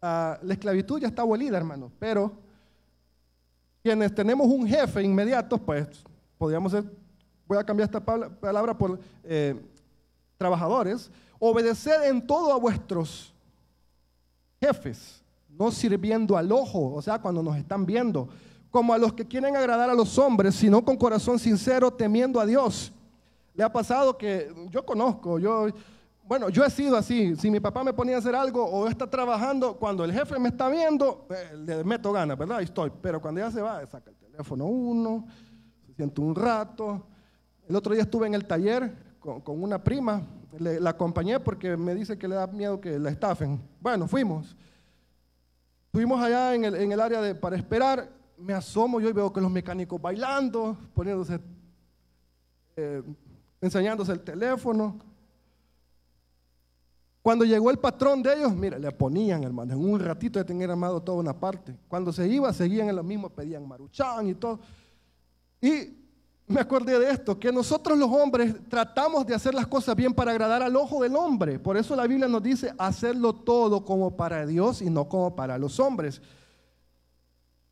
la 0.00 0.38
esclavitud 0.50 1.00
ya 1.00 1.08
está 1.08 1.22
abolida, 1.22 1.56
hermano, 1.56 1.90
pero 1.98 2.32
quienes 3.82 4.14
tenemos 4.14 4.46
un 4.46 4.68
jefe 4.68 5.02
inmediato, 5.02 5.58
pues 5.58 6.04
podríamos 6.38 6.70
ser, 6.70 6.84
voy 7.52 7.60
a 7.60 7.64
cambiar 7.64 7.86
esta 7.86 8.00
palabra 8.00 8.76
por 8.76 8.98
eh, 9.24 9.60
trabajadores, 10.38 11.10
obedecer 11.38 12.04
en 12.04 12.26
todo 12.26 12.52
a 12.52 12.56
vuestros 12.56 13.34
jefes, 14.60 15.22
no 15.50 15.70
sirviendo 15.70 16.36
al 16.36 16.50
ojo, 16.50 16.94
o 16.94 17.02
sea, 17.02 17.20
cuando 17.20 17.42
nos 17.42 17.56
están 17.56 17.84
viendo, 17.84 18.28
como 18.70 18.94
a 18.94 18.98
los 18.98 19.12
que 19.12 19.26
quieren 19.26 19.54
agradar 19.54 19.90
a 19.90 19.94
los 19.94 20.18
hombres, 20.18 20.54
sino 20.54 20.82
con 20.82 20.96
corazón 20.96 21.38
sincero, 21.38 21.92
temiendo 21.92 22.40
a 22.40 22.46
Dios. 22.46 22.90
Le 23.54 23.62
ha 23.62 23.70
pasado 23.70 24.16
que 24.16 24.50
yo 24.70 24.86
conozco, 24.86 25.38
yo, 25.38 25.66
bueno, 26.24 26.48
yo 26.48 26.64
he 26.64 26.70
sido 26.70 26.96
así. 26.96 27.36
Si 27.36 27.50
mi 27.50 27.60
papá 27.60 27.84
me 27.84 27.92
ponía 27.92 28.16
a 28.16 28.18
hacer 28.20 28.34
algo 28.34 28.64
o 28.64 28.88
está 28.88 29.10
trabajando, 29.10 29.76
cuando 29.76 30.04
el 30.04 30.12
jefe 30.12 30.38
me 30.38 30.48
está 30.48 30.70
viendo, 30.70 31.26
eh, 31.28 31.56
le 31.56 31.84
meto 31.84 32.12
ganas, 32.12 32.38
¿verdad? 32.38 32.58
Ahí 32.58 32.64
estoy. 32.64 32.90
Pero 33.02 33.20
cuando 33.20 33.40
ya 33.42 33.50
se 33.50 33.60
va, 33.60 33.84
saca 33.86 34.10
el 34.10 34.16
teléfono 34.16 34.64
uno, 34.64 35.26
se 35.86 35.92
siente 35.92 36.20
un 36.22 36.34
rato. 36.34 37.06
El 37.72 37.76
otro 37.76 37.94
día 37.94 38.02
estuve 38.02 38.26
en 38.26 38.34
el 38.34 38.44
taller 38.44 38.92
con, 39.18 39.62
una 39.62 39.82
prima, 39.82 40.20
la 40.58 40.90
acompañé 40.90 41.40
porque 41.40 41.74
me 41.74 41.94
dice 41.94 42.18
que 42.18 42.28
le 42.28 42.34
da 42.34 42.46
miedo 42.46 42.78
que 42.78 42.98
la 42.98 43.08
estafen. 43.08 43.58
Bueno, 43.80 44.06
fuimos. 44.06 44.54
Fuimos 45.90 46.20
allá 46.20 46.54
en 46.54 46.66
el, 46.66 47.00
área 47.00 47.22
de, 47.22 47.34
para 47.34 47.56
esperar 47.56 48.10
me 48.36 48.52
asomo 48.52 49.00
yo 49.00 49.08
y 49.08 49.14
veo 49.14 49.32
que 49.32 49.40
los 49.40 49.50
mecánicos 49.50 49.98
bailando, 50.02 50.76
poniéndose, 50.92 51.40
eh, 52.76 53.02
enseñándose 53.62 54.12
el 54.12 54.20
teléfono. 54.20 54.98
Cuando 57.22 57.46
llegó 57.46 57.70
el 57.70 57.78
patrón 57.78 58.22
de 58.22 58.34
ellos, 58.34 58.54
mira, 58.54 58.78
le 58.78 58.92
ponían, 58.92 59.44
hermano, 59.44 59.72
en 59.72 59.82
un 59.82 59.98
ratito 59.98 60.38
de 60.38 60.44
tener 60.44 60.70
armado 60.70 61.00
toda 61.02 61.20
una 61.20 61.32
parte. 61.32 61.74
Cuando 61.88 62.12
se 62.12 62.28
iba, 62.28 62.52
seguían 62.52 62.90
en 62.90 62.96
lo 62.96 63.02
mismo, 63.02 63.30
pedían 63.30 63.66
maruchán 63.66 64.28
y 64.28 64.34
todo. 64.34 64.60
Y 65.58 66.01
me 66.52 66.60
acordé 66.60 66.98
de 66.98 67.10
esto, 67.10 67.38
que 67.38 67.50
nosotros 67.50 67.98
los 67.98 68.10
hombres 68.10 68.54
tratamos 68.68 69.26
de 69.26 69.34
hacer 69.34 69.54
las 69.54 69.66
cosas 69.66 69.96
bien 69.96 70.14
para 70.14 70.30
agradar 70.30 70.62
al 70.62 70.76
ojo 70.76 71.02
del 71.02 71.16
hombre. 71.16 71.58
Por 71.58 71.76
eso 71.76 71.96
la 71.96 72.06
Biblia 72.06 72.28
nos 72.28 72.42
dice 72.42 72.72
hacerlo 72.78 73.32
todo 73.32 73.84
como 73.84 74.16
para 74.16 74.46
Dios 74.46 74.82
y 74.82 74.90
no 74.90 75.08
como 75.08 75.34
para 75.34 75.58
los 75.58 75.80
hombres. 75.80 76.20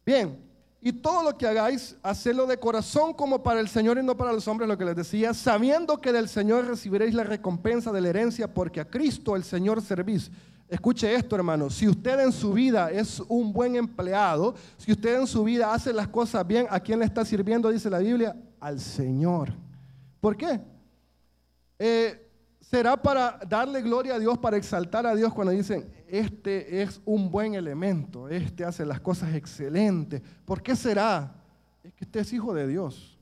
Bien, 0.05 0.51
y 0.83 0.93
todo 0.93 1.23
lo 1.23 1.37
que 1.37 1.47
hagáis, 1.47 1.97
hacedlo 2.03 2.47
de 2.47 2.59
corazón 2.59 3.13
como 3.13 3.43
para 3.43 3.61
el 3.61 3.69
Señor 3.69 3.99
y 3.99 4.03
no 4.03 4.17
para 4.17 4.33
los 4.33 4.49
hombres, 4.49 4.69
lo 4.69 4.79
que 4.79 4.87
les 4.87 4.97
decía, 4.97 5.35
sabiendo 5.35 6.01
que 6.01 6.11
del 6.11 6.29
Señor 6.29 6.67
recibiréis 6.67 7.15
la 7.15 7.25
recompensa 7.25 7.93
de 7.93 8.01
la 8.01 8.09
herencia, 8.09 8.55
porque 8.55 8.81
a 8.81 8.89
Cristo 8.89 9.37
el 9.37 9.45
Señor 9.45 9.83
servís. 9.83 10.31
Escuche 10.71 11.13
esto, 11.13 11.35
hermano. 11.35 11.69
Si 11.69 11.89
usted 11.89 12.21
en 12.21 12.31
su 12.31 12.53
vida 12.53 12.93
es 12.93 13.19
un 13.27 13.53
buen 13.53 13.75
empleado, 13.75 14.55
si 14.77 14.93
usted 14.93 15.19
en 15.19 15.27
su 15.27 15.43
vida 15.43 15.75
hace 15.75 15.93
las 15.93 16.07
cosas 16.07 16.47
bien, 16.47 16.69
¿a 16.71 16.79
quién 16.79 17.01
le 17.01 17.05
está 17.05 17.25
sirviendo? 17.25 17.71
Dice 17.71 17.91
la 17.91 17.99
Biblia, 17.99 18.37
al 18.61 18.79
Señor. 18.79 19.53
¿Por 20.21 20.37
qué? 20.37 20.61
Eh, 21.77 22.25
será 22.61 22.97
para 22.97 23.41
darle 23.49 23.83
gloria 23.83 24.15
a 24.15 24.19
Dios, 24.21 24.39
para 24.39 24.57
exaltar 24.57 25.09
a 25.09 25.17
Dios 25.17 25.35
cuando 25.35 25.53
dicen, 25.53 25.93
este 26.07 26.83
es 26.83 27.01
un 27.05 27.33
buen 27.33 27.55
elemento, 27.55 28.29
este 28.29 28.65
hace 28.65 28.87
las 28.87 29.01
cosas 29.01 29.35
excelentes. 29.35 30.23
¿Por 30.45 30.63
qué 30.63 30.77
será? 30.77 31.35
Es 31.83 31.93
que 31.95 32.05
este 32.05 32.21
es 32.21 32.33
hijo 32.33 32.55
de 32.55 32.69
Dios. 32.69 33.19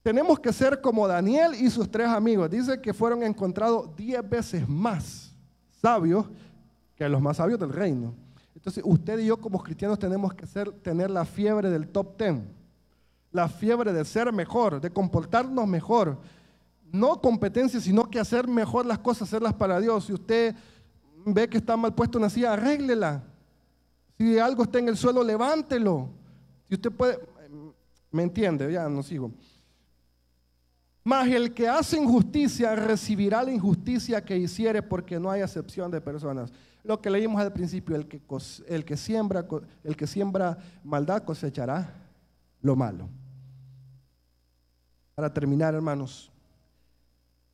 Tenemos 0.00 0.38
que 0.38 0.52
ser 0.52 0.80
como 0.80 1.08
Daniel 1.08 1.56
y 1.56 1.68
sus 1.70 1.90
tres 1.90 2.06
amigos. 2.06 2.48
Dice 2.48 2.80
que 2.80 2.94
fueron 2.94 3.24
encontrados 3.24 3.96
diez 3.96 4.26
veces 4.26 4.68
más 4.68 5.29
sabios 5.80 6.26
que 6.96 7.08
los 7.08 7.20
más 7.20 7.38
sabios 7.38 7.58
del 7.58 7.72
reino. 7.72 8.14
Entonces, 8.54 8.82
usted 8.86 9.18
y 9.18 9.26
yo 9.26 9.38
como 9.38 9.62
cristianos 9.62 9.98
tenemos 9.98 10.34
que 10.34 10.46
ser, 10.46 10.70
tener 10.70 11.10
la 11.10 11.24
fiebre 11.24 11.70
del 11.70 11.88
top 11.88 12.16
ten, 12.16 12.48
la 13.32 13.48
fiebre 13.48 13.92
de 13.92 14.04
ser 14.04 14.32
mejor, 14.32 14.80
de 14.80 14.90
comportarnos 14.90 15.66
mejor, 15.66 16.18
no 16.92 17.20
competencia, 17.20 17.80
sino 17.80 18.10
que 18.10 18.18
hacer 18.18 18.48
mejor 18.48 18.84
las 18.84 18.98
cosas, 18.98 19.28
hacerlas 19.28 19.54
para 19.54 19.80
Dios. 19.80 20.06
Si 20.06 20.12
usted 20.12 20.54
ve 21.24 21.48
que 21.48 21.58
está 21.58 21.76
mal 21.76 21.94
puesto 21.94 22.18
una 22.18 22.28
silla, 22.28 22.52
arréglela. 22.52 23.22
Si 24.18 24.38
algo 24.38 24.64
está 24.64 24.78
en 24.78 24.88
el 24.88 24.96
suelo, 24.96 25.22
levántelo. 25.22 26.10
Si 26.68 26.74
usted 26.74 26.90
puede, 26.90 27.18
¿me 28.10 28.24
entiende? 28.24 28.70
Ya 28.72 28.88
no 28.88 29.02
sigo. 29.02 29.30
Mas 31.02 31.28
el 31.28 31.54
que 31.54 31.66
hace 31.68 31.96
injusticia 31.96 32.74
recibirá 32.76 33.42
la 33.42 33.52
injusticia 33.52 34.22
que 34.22 34.36
hiciere 34.36 34.82
porque 34.82 35.18
no 35.18 35.30
hay 35.30 35.40
acepción 35.40 35.90
de 35.90 36.00
personas. 36.00 36.52
Lo 36.84 37.00
que 37.00 37.10
leímos 37.10 37.40
al 37.40 37.52
principio, 37.52 37.96
el 37.96 38.06
que, 38.06 38.20
el 38.68 38.84
que, 38.84 38.96
siembra, 38.96 39.46
el 39.82 39.96
que 39.96 40.06
siembra 40.06 40.58
maldad 40.84 41.22
cosechará 41.22 41.94
lo 42.60 42.76
malo. 42.76 43.08
Para 45.14 45.32
terminar, 45.32 45.74
hermanos. 45.74 46.30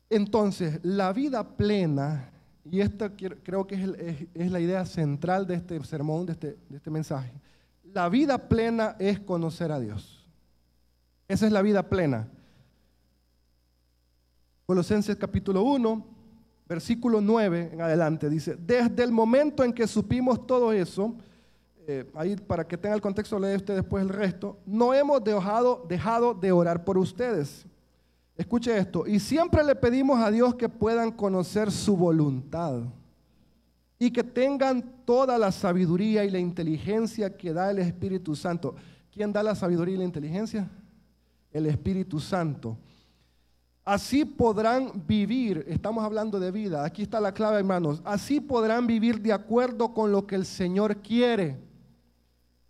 Entonces, 0.09 0.79
la 0.83 1.11
vida 1.11 1.55
plena, 1.57 2.29
y 2.69 2.79
esta 2.81 3.11
creo 3.15 3.67
que 3.67 4.27
es, 4.33 4.51
la 4.51 4.59
idea 4.59 4.85
central 4.85 5.47
de 5.47 5.55
este 5.55 5.83
sermón, 5.83 6.25
de 6.25 6.33
este, 6.33 6.57
de 6.69 6.77
este 6.77 6.89
mensaje, 6.89 7.31
la 7.93 8.09
vida 8.09 8.37
plena 8.49 8.95
es 8.99 9.19
conocer 9.19 9.71
a 9.71 9.79
Dios. 9.79 10.25
Esa 11.27 11.45
es 11.45 11.51
la 11.51 11.61
vida 11.61 11.89
plena. 11.89 12.29
Colosenses 14.67 15.15
capítulo 15.15 15.61
1, 15.61 16.05
versículo 16.67 17.21
9 17.21 17.69
en 17.71 17.79
adelante, 17.79 18.29
dice, 18.29 18.57
desde 18.57 19.01
el 19.01 19.13
momento 19.13 19.63
en 19.63 19.71
que 19.71 19.87
supimos 19.87 20.45
todo 20.45 20.73
eso, 20.73 21.15
eh, 21.87 22.05
ahí 22.13 22.35
para 22.35 22.67
que 22.67 22.77
tenga 22.77 22.93
el 22.93 22.99
contexto, 22.99 23.39
lee 23.39 23.55
usted 23.55 23.75
después 23.75 24.03
el 24.03 24.09
resto, 24.09 24.57
no 24.65 24.93
hemos 24.93 25.23
dejado, 25.23 25.85
dejado 25.87 26.33
de 26.33 26.51
orar 26.51 26.83
por 26.83 26.97
ustedes. 26.97 27.65
Escuche 28.35 28.77
esto, 28.77 29.07
y 29.07 29.21
siempre 29.21 29.63
le 29.63 29.73
pedimos 29.73 30.19
a 30.19 30.29
Dios 30.29 30.55
que 30.55 30.67
puedan 30.67 31.13
conocer 31.13 31.71
su 31.71 31.95
voluntad 31.95 32.81
y 33.97 34.11
que 34.11 34.25
tengan 34.25 34.83
toda 35.05 35.37
la 35.37 35.53
sabiduría 35.53 36.25
y 36.25 36.29
la 36.29 36.39
inteligencia 36.39 37.37
que 37.37 37.53
da 37.53 37.71
el 37.71 37.79
Espíritu 37.79 38.35
Santo. 38.35 38.75
¿Quién 39.13 39.31
da 39.31 39.41
la 39.41 39.55
sabiduría 39.55 39.95
y 39.95 39.99
la 39.99 40.03
inteligencia? 40.03 40.69
El 41.53 41.67
Espíritu 41.67 42.19
Santo 42.19 42.77
Así 43.87 44.25
podrán 44.25 44.91
vivir, 45.07 45.63
estamos 45.65 46.03
hablando 46.03 46.41
de 46.41 46.51
vida, 46.51 46.83
aquí 46.83 47.03
está 47.03 47.21
la 47.21 47.33
clave 47.33 47.59
hermanos, 47.59 48.01
así 48.03 48.41
podrán 48.41 48.85
vivir 48.85 49.21
de 49.21 49.31
acuerdo 49.31 49.93
con 49.93 50.11
lo 50.11 50.27
que 50.27 50.35
el 50.35 50.45
Señor 50.45 50.97
quiere. 50.97 51.55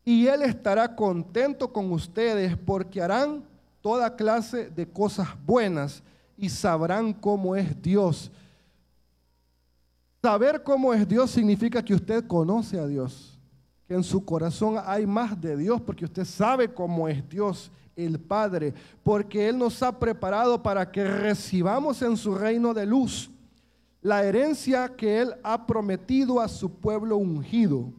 Y 0.05 0.27
Él 0.27 0.43
estará 0.43 0.95
contento 0.95 1.73
con 1.73 1.91
ustedes 1.91 2.55
porque 2.55 3.01
harán 3.01 3.43
toda 3.81 4.15
clase 4.15 4.69
de 4.69 4.87
cosas 4.87 5.29
buenas 5.43 6.03
y 6.37 6.49
sabrán 6.49 7.13
cómo 7.13 7.55
es 7.55 7.81
Dios. 7.81 8.29
Saber 10.21 10.61
cómo 10.61 10.93
es 10.93 11.07
Dios 11.07 11.31
significa 11.31 11.83
que 11.83 11.95
usted 11.95 12.27
conoce 12.27 12.79
a 12.79 12.85
Dios, 12.85 13.39
que 13.87 13.95
en 13.95 14.03
su 14.03 14.23
corazón 14.23 14.75
hay 14.85 15.07
más 15.07 15.41
de 15.41 15.57
Dios 15.57 15.81
porque 15.81 16.05
usted 16.05 16.25
sabe 16.25 16.71
cómo 16.71 17.07
es 17.07 17.27
Dios 17.27 17.71
el 17.97 18.19
Padre, 18.19 18.73
porque 19.03 19.49
Él 19.49 19.57
nos 19.57 19.81
ha 19.83 19.99
preparado 19.99 20.61
para 20.61 20.89
que 20.89 21.03
recibamos 21.03 22.01
en 22.01 22.15
su 22.15 22.35
reino 22.35 22.73
de 22.73 22.85
luz 22.85 23.29
la 24.01 24.23
herencia 24.23 24.95
que 24.95 25.19
Él 25.19 25.35
ha 25.43 25.65
prometido 25.65 26.39
a 26.39 26.47
su 26.47 26.71
pueblo 26.71 27.17
ungido. 27.17 27.91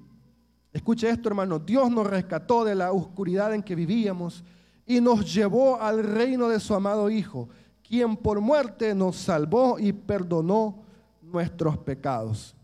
Escuche 0.72 1.10
esto, 1.10 1.28
hermano, 1.28 1.58
Dios 1.58 1.90
nos 1.90 2.06
rescató 2.06 2.64
de 2.64 2.74
la 2.74 2.92
oscuridad 2.92 3.52
en 3.52 3.62
que 3.62 3.74
vivíamos 3.74 4.44
y 4.86 5.00
nos 5.00 5.34
llevó 5.34 5.80
al 5.80 6.02
reino 6.02 6.48
de 6.48 6.60
su 6.60 6.74
amado 6.74 7.10
Hijo, 7.10 7.48
quien 7.86 8.16
por 8.16 8.40
muerte 8.40 8.94
nos 8.94 9.16
salvó 9.16 9.78
y 9.78 9.92
perdonó 9.92 10.82
nuestros 11.20 11.76
pecados. 11.78 12.54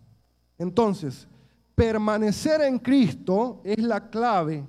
Entonces, 0.56 1.26
permanecer 1.74 2.62
en 2.62 2.78
Cristo 2.78 3.60
es 3.64 3.78
la 3.78 4.08
clave 4.08 4.64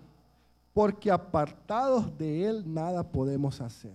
porque 0.76 1.10
apartados 1.10 2.18
de 2.18 2.46
Él 2.46 2.64
nada 2.66 3.02
podemos 3.10 3.62
hacer. 3.62 3.94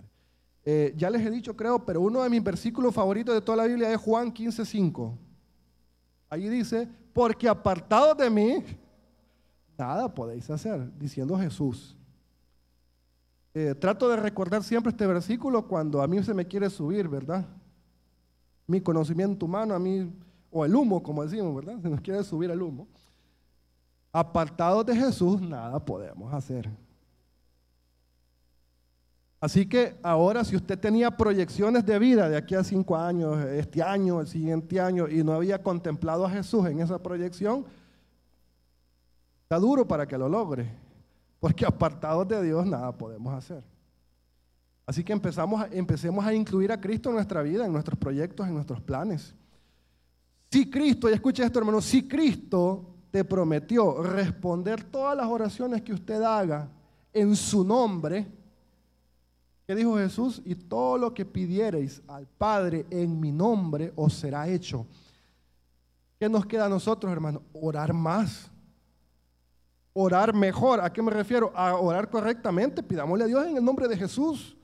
Eh, 0.65 0.91
ya 0.97 1.11
les 1.11 1.23
he 1.23 1.29
dicho, 1.29 1.55
creo, 1.55 1.85
pero 1.85 2.01
uno 2.01 2.23
de 2.23 2.29
mis 2.31 2.43
versículos 2.43 2.91
favoritos 2.91 3.35
de 3.35 3.41
toda 3.41 3.57
la 3.57 3.65
Biblia 3.65 3.93
es 3.93 4.01
Juan 4.01 4.33
15:5. 4.33 5.15
Allí 6.27 6.49
dice, 6.49 6.89
porque 7.13 7.47
apartados 7.47 8.17
de 8.17 8.31
mí, 8.31 8.63
nada 9.77 10.11
podéis 10.11 10.49
hacer, 10.49 10.91
diciendo 10.97 11.37
Jesús. 11.37 11.95
Eh, 13.53 13.75
trato 13.75 14.09
de 14.09 14.15
recordar 14.15 14.63
siempre 14.63 14.89
este 14.89 15.05
versículo 15.05 15.67
cuando 15.67 16.01
a 16.01 16.07
mí 16.07 16.23
se 16.23 16.33
me 16.33 16.47
quiere 16.47 16.67
subir, 16.67 17.07
¿verdad? 17.07 17.45
Mi 18.65 18.81
conocimiento 18.81 19.45
humano, 19.45 19.75
a 19.75 19.79
mí, 19.79 20.11
o 20.49 20.65
el 20.65 20.75
humo, 20.75 21.03
como 21.03 21.21
decimos, 21.21 21.55
¿verdad? 21.55 21.79
Se 21.79 21.89
nos 21.91 22.01
quiere 22.01 22.23
subir 22.23 22.49
el 22.49 22.59
humo. 22.59 22.87
Apartados 24.13 24.85
de 24.85 24.95
Jesús, 24.95 25.41
nada 25.41 25.83
podemos 25.83 26.33
hacer. 26.33 26.69
Así 29.41 29.65
que 29.65 29.97
ahora, 30.03 30.43
si 30.43 30.55
usted 30.55 30.77
tenía 30.77 31.09
proyecciones 31.09 31.83
de 31.83 31.97
vida 31.97 32.29
de 32.29 32.37
aquí 32.37 32.53
a 32.53 32.63
cinco 32.63 32.95
años, 32.95 33.43
este 33.45 33.81
año, 33.81 34.21
el 34.21 34.27
siguiente 34.27 34.79
año, 34.79 35.07
y 35.07 35.23
no 35.23 35.33
había 35.33 35.63
contemplado 35.63 36.25
a 36.25 36.29
Jesús 36.29 36.63
en 36.67 36.79
esa 36.79 37.01
proyección, 37.01 37.65
está 39.41 39.57
duro 39.57 39.87
para 39.87 40.07
que 40.07 40.15
lo 40.15 40.29
logre, 40.29 40.71
porque 41.39 41.65
apartados 41.65 42.27
de 42.27 42.43
Dios 42.43 42.67
nada 42.67 42.95
podemos 42.95 43.33
hacer. 43.33 43.63
Así 44.85 45.03
que 45.03 45.13
empezamos 45.13 45.65
empecemos 45.71 46.23
a 46.23 46.33
incluir 46.33 46.71
a 46.71 46.79
Cristo 46.79 47.09
en 47.09 47.15
nuestra 47.15 47.41
vida, 47.41 47.65
en 47.65 47.73
nuestros 47.73 47.97
proyectos, 47.97 48.47
en 48.47 48.53
nuestros 48.53 48.79
planes. 48.79 49.33
Si 50.51 50.69
Cristo, 50.69 51.09
y 51.09 51.13
escuche 51.13 51.43
esto 51.43 51.57
hermano, 51.57 51.81
si 51.81 52.07
Cristo 52.07 52.93
te 53.11 53.25
prometió 53.25 54.01
responder 54.01 54.83
todas 54.85 55.15
las 55.15 55.27
oraciones 55.27 55.81
que 55.81 55.93
usted 55.93 56.21
haga 56.21 56.69
en 57.13 57.35
su 57.35 57.63
nombre, 57.63 58.25
¿qué 59.67 59.75
dijo 59.75 59.97
Jesús? 59.97 60.41
Y 60.45 60.55
todo 60.55 60.97
lo 60.97 61.13
que 61.13 61.25
pidiereis 61.25 62.01
al 62.07 62.25
Padre 62.25 62.85
en 62.89 63.19
mi 63.19 63.31
nombre 63.31 63.91
os 63.97 64.13
será 64.13 64.47
hecho. 64.47 64.87
¿Qué 66.17 66.29
nos 66.29 66.45
queda 66.45 66.67
a 66.67 66.69
nosotros, 66.69 67.11
hermano? 67.11 67.41
Orar 67.51 67.93
más. 67.93 68.49
Orar 69.93 70.33
mejor. 70.33 70.79
¿A 70.79 70.93
qué 70.93 71.01
me 71.01 71.11
refiero? 71.11 71.51
A 71.53 71.75
orar 71.75 72.09
correctamente. 72.09 72.81
Pidámosle 72.81 73.25
a 73.25 73.27
Dios 73.27 73.45
en 73.47 73.57
el 73.57 73.65
nombre 73.65 73.87
de 73.87 73.97
Jesús. 73.97 74.55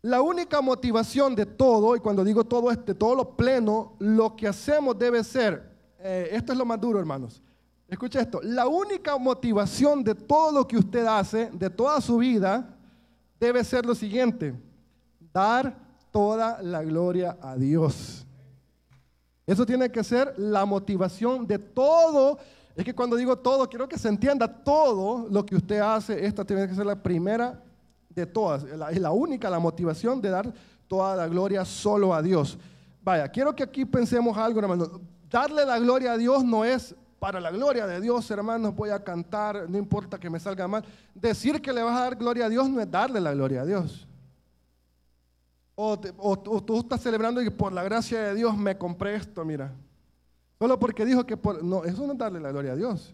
La 0.00 0.22
única 0.22 0.60
motivación 0.60 1.34
de 1.34 1.44
todo, 1.44 1.96
y 1.96 2.00
cuando 2.00 2.24
digo 2.24 2.44
todo 2.44 2.70
este, 2.70 2.94
todo 2.94 3.14
lo 3.14 3.36
pleno, 3.36 3.96
lo 3.98 4.36
que 4.36 4.46
hacemos 4.46 4.98
debe 4.98 5.24
ser 5.24 5.73
eh, 6.06 6.28
esto 6.32 6.52
es 6.52 6.58
lo 6.58 6.66
más 6.66 6.78
duro, 6.78 7.00
hermanos. 7.00 7.42
Escucha 7.88 8.20
esto, 8.20 8.40
la 8.42 8.66
única 8.66 9.16
motivación 9.16 10.04
de 10.04 10.14
todo 10.14 10.52
lo 10.52 10.68
que 10.68 10.76
usted 10.76 11.06
hace, 11.06 11.50
de 11.50 11.70
toda 11.70 11.98
su 12.02 12.18
vida, 12.18 12.76
debe 13.40 13.64
ser 13.64 13.86
lo 13.86 13.94
siguiente, 13.94 14.54
dar 15.32 15.74
toda 16.10 16.60
la 16.60 16.82
gloria 16.82 17.38
a 17.40 17.56
Dios. 17.56 18.26
Eso 19.46 19.64
tiene 19.64 19.90
que 19.90 20.04
ser 20.04 20.34
la 20.36 20.66
motivación 20.66 21.46
de 21.46 21.58
todo. 21.58 22.38
Es 22.76 22.84
que 22.84 22.94
cuando 22.94 23.16
digo 23.16 23.36
todo, 23.38 23.66
quiero 23.68 23.88
que 23.88 23.98
se 23.98 24.08
entienda 24.08 24.46
todo 24.46 25.26
lo 25.30 25.46
que 25.46 25.56
usted 25.56 25.80
hace. 25.80 26.24
Esta 26.26 26.44
tiene 26.44 26.68
que 26.68 26.74
ser 26.74 26.84
la 26.84 27.02
primera 27.02 27.62
de 28.10 28.26
todas. 28.26 28.64
Es 28.64 29.00
la 29.00 29.10
única, 29.10 29.48
la 29.48 29.58
motivación 29.58 30.20
de 30.20 30.28
dar 30.28 30.52
toda 30.86 31.16
la 31.16 31.28
gloria 31.28 31.64
solo 31.64 32.14
a 32.14 32.20
Dios. 32.20 32.58
Vaya, 33.02 33.26
quiero 33.28 33.54
que 33.54 33.62
aquí 33.62 33.86
pensemos 33.86 34.36
algo, 34.36 34.60
hermano. 34.60 35.13
Darle 35.34 35.66
la 35.66 35.80
gloria 35.80 36.12
a 36.12 36.16
Dios 36.16 36.44
no 36.44 36.64
es 36.64 36.94
para 37.18 37.40
la 37.40 37.50
gloria 37.50 37.88
de 37.88 38.00
Dios, 38.00 38.30
hermanos, 38.30 38.72
voy 38.72 38.90
a 38.90 39.02
cantar, 39.02 39.68
no 39.68 39.76
importa 39.76 40.16
que 40.16 40.30
me 40.30 40.38
salga 40.38 40.68
mal. 40.68 40.84
Decir 41.12 41.60
que 41.60 41.72
le 41.72 41.82
vas 41.82 41.96
a 41.96 42.04
dar 42.04 42.14
gloria 42.14 42.46
a 42.46 42.48
Dios 42.48 42.70
no 42.70 42.80
es 42.80 42.88
darle 42.88 43.20
la 43.20 43.34
gloria 43.34 43.62
a 43.62 43.64
Dios. 43.64 44.06
O, 45.74 45.98
tú 45.98 46.78
estás 46.78 47.00
celebrando 47.00 47.42
y 47.42 47.50
por 47.50 47.72
la 47.72 47.82
gracia 47.82 48.20
de 48.22 48.34
Dios 48.36 48.56
me 48.56 48.78
compré 48.78 49.16
esto, 49.16 49.44
mira. 49.44 49.72
Solo 50.56 50.78
porque 50.78 51.04
dijo 51.04 51.26
que 51.26 51.36
por... 51.36 51.64
No, 51.64 51.82
eso 51.82 52.06
no 52.06 52.12
es 52.12 52.18
darle 52.18 52.38
la 52.38 52.52
gloria 52.52 52.70
a 52.70 52.76
Dios. 52.76 53.12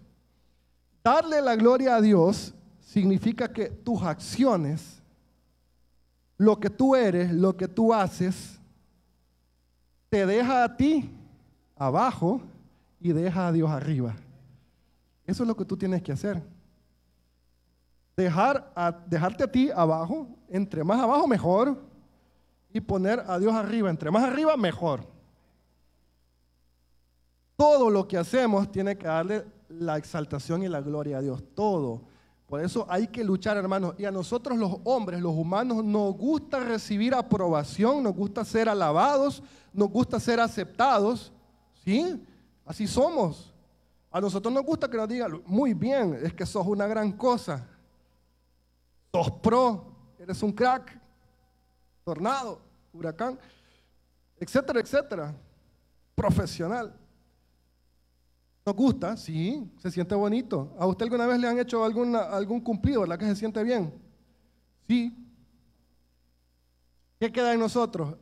Darle 1.02 1.40
la 1.40 1.56
gloria 1.56 1.96
a 1.96 2.02
Dios 2.02 2.52
significa 2.82 3.50
que 3.50 3.70
tus 3.70 4.02
acciones, 4.02 5.00
lo 6.36 6.60
que 6.60 6.68
tú 6.68 6.94
eres, 6.94 7.32
lo 7.32 7.56
que 7.56 7.66
tú 7.66 7.94
haces, 7.94 8.60
te 10.10 10.26
deja 10.26 10.64
a 10.64 10.76
ti 10.76 11.16
abajo 11.80 12.42
y 13.00 13.12
deja 13.12 13.48
a 13.48 13.52
Dios 13.52 13.70
arriba. 13.70 14.14
Eso 15.26 15.42
es 15.42 15.48
lo 15.48 15.56
que 15.56 15.64
tú 15.64 15.78
tienes 15.78 16.02
que 16.02 16.12
hacer. 16.12 16.42
Dejar 18.14 18.70
a, 18.76 18.92
dejarte 18.92 19.44
a 19.44 19.50
ti 19.50 19.70
abajo, 19.74 20.28
entre 20.50 20.84
más 20.84 21.00
abajo 21.00 21.26
mejor, 21.26 21.80
y 22.70 22.80
poner 22.80 23.24
a 23.26 23.38
Dios 23.38 23.54
arriba, 23.54 23.88
entre 23.88 24.10
más 24.10 24.24
arriba 24.24 24.56
mejor. 24.58 25.06
Todo 27.56 27.88
lo 27.88 28.06
que 28.06 28.18
hacemos 28.18 28.70
tiene 28.70 28.98
que 28.98 29.06
darle 29.06 29.46
la 29.70 29.96
exaltación 29.96 30.62
y 30.62 30.68
la 30.68 30.82
gloria 30.82 31.18
a 31.18 31.22
Dios, 31.22 31.42
todo. 31.54 32.02
Por 32.46 32.60
eso 32.60 32.84
hay 32.90 33.06
que 33.06 33.24
luchar, 33.24 33.56
hermanos. 33.56 33.94
Y 33.96 34.04
a 34.04 34.10
nosotros 34.10 34.58
los 34.58 34.76
hombres, 34.84 35.22
los 35.22 35.34
humanos, 35.34 35.82
nos 35.82 36.14
gusta 36.14 36.60
recibir 36.60 37.14
aprobación, 37.14 38.02
nos 38.02 38.14
gusta 38.14 38.44
ser 38.44 38.68
alabados, 38.68 39.42
nos 39.72 39.88
gusta 39.88 40.20
ser 40.20 40.40
aceptados. 40.40 41.32
¿Sí? 41.90 42.24
Así 42.64 42.86
somos. 42.86 43.52
A 44.12 44.20
nosotros 44.20 44.54
nos 44.54 44.64
gusta 44.64 44.88
que 44.88 44.96
nos 44.96 45.08
digan, 45.08 45.42
muy 45.44 45.74
bien, 45.74 46.16
es 46.22 46.32
que 46.32 46.46
sos 46.46 46.64
una 46.64 46.86
gran 46.86 47.10
cosa. 47.10 47.66
Sos 49.12 49.28
pro, 49.42 49.92
eres 50.16 50.40
un 50.44 50.52
crack, 50.52 50.96
tornado, 52.04 52.60
huracán, 52.92 53.36
etcétera, 54.38 54.78
etcétera. 54.78 55.34
Profesional. 56.14 56.94
¿Nos 58.64 58.76
gusta? 58.76 59.16
Sí, 59.16 59.68
se 59.78 59.90
siente 59.90 60.14
bonito. 60.14 60.72
¿A 60.78 60.86
usted 60.86 61.06
alguna 61.06 61.26
vez 61.26 61.40
le 61.40 61.48
han 61.48 61.58
hecho 61.58 61.82
algún 61.82 62.60
cumplido, 62.60 63.00
verdad 63.00 63.18
que 63.18 63.26
se 63.26 63.34
siente 63.34 63.64
bien? 63.64 63.92
Sí. 64.86 65.12
¿Qué 67.18 67.32
queda 67.32 67.52
en 67.52 67.58
nosotros? 67.58 68.14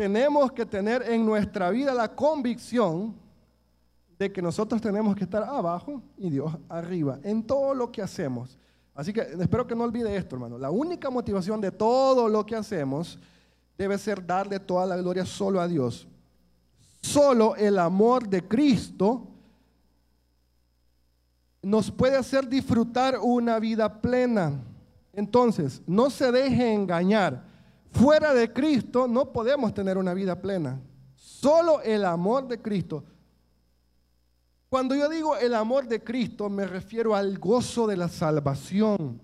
Tenemos 0.00 0.50
que 0.52 0.64
tener 0.64 1.02
en 1.02 1.26
nuestra 1.26 1.68
vida 1.68 1.92
la 1.92 2.08
convicción 2.08 3.14
de 4.18 4.32
que 4.32 4.40
nosotros 4.40 4.80
tenemos 4.80 5.14
que 5.14 5.24
estar 5.24 5.42
abajo 5.42 6.00
y 6.16 6.30
Dios 6.30 6.56
arriba 6.70 7.18
en 7.22 7.42
todo 7.42 7.74
lo 7.74 7.92
que 7.92 8.00
hacemos. 8.00 8.56
Así 8.94 9.12
que 9.12 9.20
espero 9.20 9.66
que 9.66 9.76
no 9.76 9.84
olvide 9.84 10.16
esto, 10.16 10.36
hermano. 10.36 10.56
La 10.56 10.70
única 10.70 11.10
motivación 11.10 11.60
de 11.60 11.70
todo 11.70 12.30
lo 12.30 12.46
que 12.46 12.56
hacemos 12.56 13.18
debe 13.76 13.98
ser 13.98 14.26
darle 14.26 14.58
toda 14.58 14.86
la 14.86 14.96
gloria 14.96 15.26
solo 15.26 15.60
a 15.60 15.68
Dios. 15.68 16.08
Solo 17.02 17.54
el 17.56 17.78
amor 17.78 18.26
de 18.26 18.48
Cristo 18.48 19.26
nos 21.60 21.90
puede 21.90 22.16
hacer 22.16 22.48
disfrutar 22.48 23.18
una 23.20 23.58
vida 23.58 24.00
plena. 24.00 24.62
Entonces, 25.12 25.82
no 25.86 26.08
se 26.08 26.32
deje 26.32 26.72
engañar. 26.72 27.49
Fuera 27.92 28.32
de 28.34 28.52
Cristo 28.52 29.06
no 29.06 29.32
podemos 29.32 29.74
tener 29.74 29.98
una 29.98 30.14
vida 30.14 30.40
plena. 30.40 30.80
Solo 31.14 31.80
el 31.82 32.04
amor 32.04 32.46
de 32.48 32.60
Cristo. 32.60 33.04
Cuando 34.68 34.94
yo 34.94 35.08
digo 35.08 35.36
el 35.36 35.54
amor 35.54 35.88
de 35.88 36.02
Cristo, 36.02 36.48
me 36.48 36.66
refiero 36.66 37.14
al 37.14 37.38
gozo 37.38 37.86
de 37.86 37.96
la 37.96 38.08
salvación, 38.08 39.20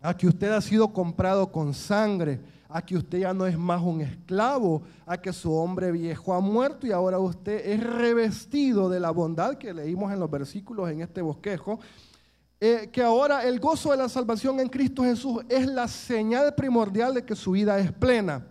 a 0.00 0.16
que 0.16 0.26
usted 0.26 0.50
ha 0.52 0.60
sido 0.60 0.92
comprado 0.92 1.52
con 1.52 1.74
sangre, 1.74 2.40
a 2.68 2.80
que 2.84 2.96
usted 2.96 3.18
ya 3.18 3.34
no 3.34 3.46
es 3.46 3.58
más 3.58 3.82
un 3.82 4.00
esclavo, 4.00 4.82
a 5.04 5.18
que 5.18 5.32
su 5.32 5.52
hombre 5.52 5.92
viejo 5.92 6.32
ha 6.32 6.40
muerto 6.40 6.86
y 6.86 6.92
ahora 6.92 7.18
usted 7.18 7.68
es 7.68 7.82
revestido 7.82 8.88
de 8.88 9.00
la 9.00 9.10
bondad 9.10 9.56
que 9.56 9.74
leímos 9.74 10.12
en 10.12 10.20
los 10.20 10.30
versículos 10.30 10.90
en 10.90 11.02
este 11.02 11.20
bosquejo, 11.20 11.78
eh, 12.58 12.88
que 12.90 13.02
ahora 13.02 13.44
el 13.44 13.60
gozo 13.60 13.90
de 13.90 13.98
la 13.98 14.08
salvación 14.08 14.60
en 14.60 14.68
Cristo 14.68 15.02
Jesús 15.02 15.44
es 15.48 15.66
la 15.66 15.86
señal 15.86 16.54
primordial 16.54 17.14
de 17.14 17.24
que 17.24 17.36
su 17.36 17.50
vida 17.50 17.78
es 17.78 17.92
plena. 17.92 18.46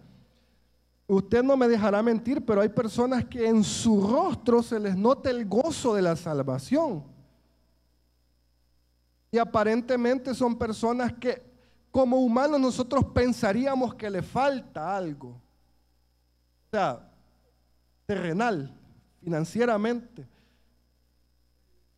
Usted 1.08 1.44
no 1.44 1.58
me 1.58 1.68
dejará 1.68 2.02
mentir, 2.04 2.44
pero 2.46 2.62
hay 2.62 2.70
personas 2.70 3.26
que 3.26 3.48
en 3.48 3.64
su 3.64 4.08
rostro 4.08 4.62
se 4.62 4.80
les 4.80 4.96
nota 4.96 5.30
el 5.30 5.46
gozo 5.46 5.96
de 5.96 6.02
la 6.02 6.16
salvación. 6.16 7.04
Y 9.32 9.38
aparentemente 9.38 10.34
son 10.34 10.58
personas 10.58 11.14
que 11.14 11.44
como 11.92 12.18
humanos 12.18 12.60
nosotros 12.60 13.06
pensaríamos 13.14 13.96
que 13.96 14.10
le 14.10 14.22
falta 14.22 14.96
algo. 14.96 15.30
O 15.30 16.70
sea, 16.72 17.12
terrenal, 18.06 18.74
financieramente. 19.22 20.28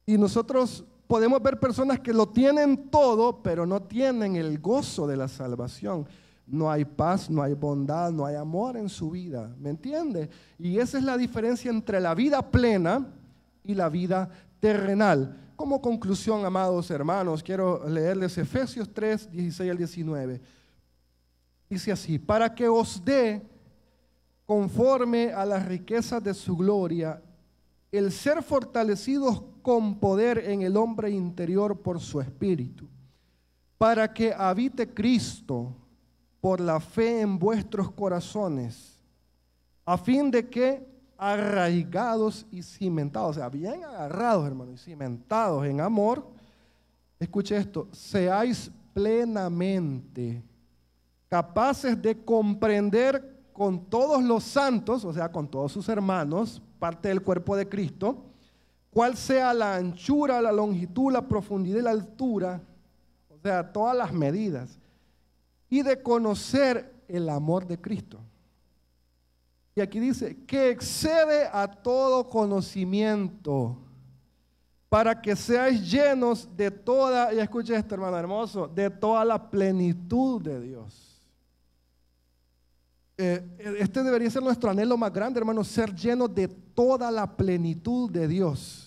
Y 0.05 0.17
nosotros 0.17 0.85
podemos 1.07 1.41
ver 1.41 1.59
personas 1.59 1.99
que 1.99 2.13
lo 2.13 2.27
tienen 2.27 2.89
todo, 2.89 3.41
pero 3.41 3.65
no 3.65 3.81
tienen 3.81 4.35
el 4.35 4.59
gozo 4.59 5.07
de 5.07 5.17
la 5.17 5.27
salvación. 5.27 6.05
No 6.45 6.69
hay 6.69 6.85
paz, 6.85 7.29
no 7.29 7.41
hay 7.41 7.53
bondad, 7.53 8.11
no 8.11 8.25
hay 8.25 8.35
amor 8.35 8.77
en 8.77 8.89
su 8.89 9.11
vida. 9.11 9.53
¿Me 9.59 9.69
entiende? 9.69 10.29
Y 10.59 10.77
esa 10.77 10.97
es 10.97 11.03
la 11.03 11.17
diferencia 11.17 11.69
entre 11.69 11.99
la 11.99 12.13
vida 12.13 12.51
plena 12.51 13.05
y 13.63 13.73
la 13.73 13.89
vida 13.89 14.29
terrenal. 14.59 15.51
Como 15.55 15.81
conclusión, 15.81 16.45
amados 16.45 16.91
hermanos, 16.91 17.41
quiero 17.41 17.87
leerles 17.89 18.37
Efesios 18.37 18.93
3, 18.93 19.31
16 19.31 19.71
al 19.71 19.77
19. 19.77 20.41
Dice 21.69 21.91
así, 21.91 22.19
para 22.19 22.53
que 22.53 22.67
os 22.67 23.03
dé 23.03 23.41
conforme 24.45 25.33
a 25.33 25.45
las 25.45 25.65
riquezas 25.65 26.23
de 26.23 26.33
su 26.33 26.55
gloria, 26.55 27.21
el 27.91 28.11
ser 28.11 28.41
fortalecidos 28.41 29.43
con 29.67 29.99
poder 29.99 30.49
en 30.49 30.61
el 30.61 30.77
hombre 30.77 31.11
interior 31.11 31.81
por 31.81 31.99
su 31.99 32.21
espíritu, 32.21 32.87
para 33.77 34.13
que 34.13 34.33
habite 34.33 34.93
Cristo 34.93 35.75
por 36.39 36.61
la 36.61 36.79
fe 36.79 37.19
en 37.19 37.37
vuestros 37.37 37.91
corazones, 37.91 38.97
a 39.85 39.97
fin 39.97 40.31
de 40.31 40.47
que 40.47 40.87
arraigados 41.17 42.45
y 42.49 42.63
cimentados, 42.63 43.31
o 43.31 43.33
sea, 43.33 43.49
bien 43.49 43.83
agarrados, 43.83 44.47
hermano, 44.47 44.71
y 44.71 44.77
cimentados 44.77 45.65
en 45.65 45.81
amor, 45.81 46.25
escuche 47.19 47.57
esto, 47.57 47.89
seáis 47.91 48.71
plenamente 48.93 50.45
capaces 51.27 52.01
de 52.01 52.23
comprender 52.23 53.49
con 53.51 53.83
todos 53.89 54.23
los 54.23 54.45
santos, 54.45 55.03
o 55.03 55.11
sea, 55.11 55.29
con 55.29 55.45
todos 55.45 55.73
sus 55.73 55.89
hermanos, 55.89 56.61
parte 56.79 57.09
del 57.09 57.21
cuerpo 57.21 57.57
de 57.57 57.67
Cristo, 57.67 58.26
cuál 58.97 59.15
sea 59.15 59.53
la 59.53 59.75
anchura, 59.75 60.41
la 60.41 60.51
longitud, 60.51 61.11
la 61.11 61.27
profundidad 61.27 61.77
y 61.77 61.83
la 61.83 61.91
altura, 61.91 62.59
o 63.29 63.37
sea, 63.37 63.71
todas 63.71 63.95
las 63.95 64.11
medidas, 64.11 64.79
y 65.69 65.83
de 65.83 66.01
conocer 66.01 66.95
el 67.07 67.29
amor 67.29 67.67
de 67.67 67.79
Cristo 67.79 68.19
y 69.77 69.79
aquí 69.79 69.99
dice, 69.99 70.35
que 70.47 70.71
excede 70.71 71.47
a 71.53 71.67
todo 71.67 72.27
conocimiento, 72.27 73.77
para 74.89 75.21
que 75.21 75.35
seáis 75.35 75.91
llenos 75.91 76.49
de 76.57 76.71
toda, 76.71 77.31
y 77.31 77.37
escuche 77.37 77.75
esto 77.75 77.93
hermano 77.93 78.17
hermoso, 78.17 78.67
de 78.67 78.89
toda 78.89 79.23
la 79.23 79.51
plenitud 79.51 80.41
de 80.41 80.61
Dios. 80.61 81.21
Eh, 83.19 83.75
este 83.77 84.01
debería 84.01 84.31
ser 84.31 84.41
nuestro 84.41 84.71
anhelo 84.71 84.97
más 84.97 85.13
grande, 85.13 85.39
hermano, 85.39 85.63
ser 85.63 85.93
llenos 85.93 86.33
de 86.33 86.47
toda 86.47 87.11
la 87.11 87.37
plenitud 87.37 88.09
de 88.09 88.27
Dios. 88.27 88.86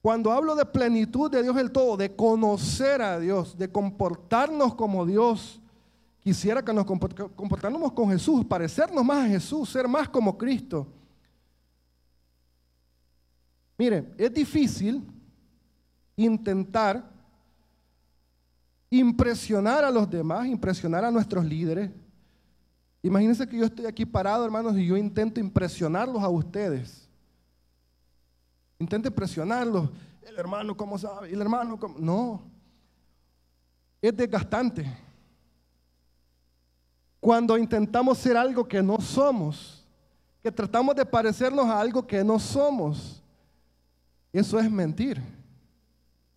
Cuando 0.00 0.32
hablo 0.32 0.54
de 0.54 0.64
plenitud 0.64 1.30
de 1.30 1.42
Dios 1.42 1.56
el 1.56 1.72
todo, 1.72 1.96
de 1.96 2.14
conocer 2.14 3.02
a 3.02 3.18
Dios, 3.18 3.58
de 3.58 3.70
comportarnos 3.70 4.74
como 4.74 5.04
Dios, 5.04 5.60
Quisiera 6.28 6.62
que 6.62 6.74
nos 6.74 6.84
comportáramos 6.84 7.92
con 7.92 8.10
Jesús, 8.10 8.44
parecernos 8.44 9.02
más 9.02 9.24
a 9.24 9.28
Jesús, 9.28 9.66
ser 9.70 9.88
más 9.88 10.10
como 10.10 10.36
Cristo. 10.36 10.86
Mire, 13.78 14.12
es 14.18 14.30
difícil 14.34 15.02
intentar 16.16 17.10
impresionar 18.90 19.84
a 19.84 19.90
los 19.90 20.10
demás, 20.10 20.46
impresionar 20.46 21.02
a 21.02 21.10
nuestros 21.10 21.42
líderes. 21.46 21.90
Imagínense 23.02 23.48
que 23.48 23.56
yo 23.56 23.64
estoy 23.64 23.86
aquí 23.86 24.04
parado, 24.04 24.44
hermanos, 24.44 24.76
y 24.76 24.86
yo 24.86 24.98
intento 24.98 25.40
impresionarlos 25.40 26.22
a 26.22 26.28
ustedes. 26.28 27.07
Intento 28.78 29.08
impresionarlos. 29.08 29.90
El 30.22 30.36
hermano, 30.38 30.76
¿cómo 30.76 30.98
sabe? 30.98 31.32
El 31.32 31.40
hermano, 31.40 31.78
¿cómo? 31.78 31.98
No. 31.98 32.42
Es 34.00 34.16
desgastante. 34.16 34.86
Cuando 37.20 37.58
intentamos 37.58 38.18
ser 38.18 38.36
algo 38.36 38.66
que 38.66 38.82
no 38.82 39.00
somos, 39.00 39.84
que 40.40 40.52
tratamos 40.52 40.94
de 40.94 41.04
parecernos 41.04 41.66
a 41.66 41.80
algo 41.80 42.06
que 42.06 42.22
no 42.22 42.38
somos, 42.38 43.22
eso 44.32 44.60
es 44.60 44.70
mentir. 44.70 45.20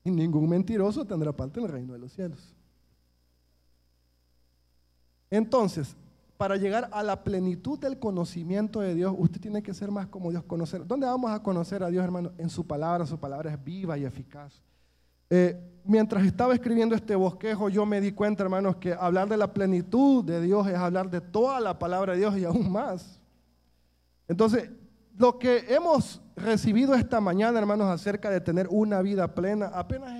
Y 0.04 0.10
ningún 0.10 0.50
mentiroso 0.50 1.06
tendrá 1.06 1.32
parte 1.32 1.60
en 1.60 1.68
el 1.68 1.72
reino 1.72 1.94
de 1.94 2.00
los 2.00 2.12
cielos. 2.12 2.56
Entonces, 5.30 5.96
para 6.42 6.58
llegar 6.58 6.90
a 6.92 7.04
la 7.04 7.24
plenitud 7.24 7.78
del 7.78 8.00
conocimiento 8.00 8.80
de 8.80 8.96
Dios, 8.96 9.14
usted 9.16 9.40
tiene 9.40 9.62
que 9.62 9.76
ser 9.76 9.92
más 9.92 10.08
como 10.08 10.32
Dios 10.32 10.44
conocer. 10.44 10.88
¿Dónde 10.88 11.06
vamos 11.06 11.30
a 11.30 11.44
conocer 11.44 11.84
a 11.84 11.90
Dios, 11.92 12.04
hermano? 12.04 12.32
En 12.40 12.50
su 12.50 12.66
palabra. 12.66 13.06
Su 13.06 13.20
palabra 13.20 13.52
es 13.52 13.64
viva 13.64 13.96
y 13.96 14.06
eficaz. 14.06 14.60
Eh, 15.30 15.56
mientras 15.84 16.26
estaba 16.26 16.56
escribiendo 16.56 16.96
este 16.96 17.14
bosquejo, 17.14 17.70
yo 17.70 17.86
me 17.86 18.02
di 18.02 18.12
cuenta, 18.12 18.42
hermanos, 18.42 18.78
que 18.78 18.92
hablar 18.92 19.30
de 19.30 19.38
la 19.38 19.54
plenitud 19.54 20.26
de 20.26 20.42
Dios 20.42 20.66
es 20.66 20.74
hablar 20.74 21.12
de 21.12 21.22
toda 21.22 21.60
la 21.60 21.78
palabra 21.78 22.14
de 22.14 22.18
Dios 22.22 22.36
y 22.36 22.44
aún 22.44 22.72
más. 22.72 23.22
Entonces, 24.28 24.72
lo 25.20 25.38
que 25.38 25.66
hemos 25.70 26.24
recibido 26.36 26.96
esta 26.96 27.22
mañana, 27.22 27.60
hermanos, 27.60 27.88
acerca 27.88 28.32
de 28.32 28.42
tener 28.42 28.68
una 28.72 29.04
vida 29.04 29.36
plena, 29.36 29.68
apenas 29.68 30.12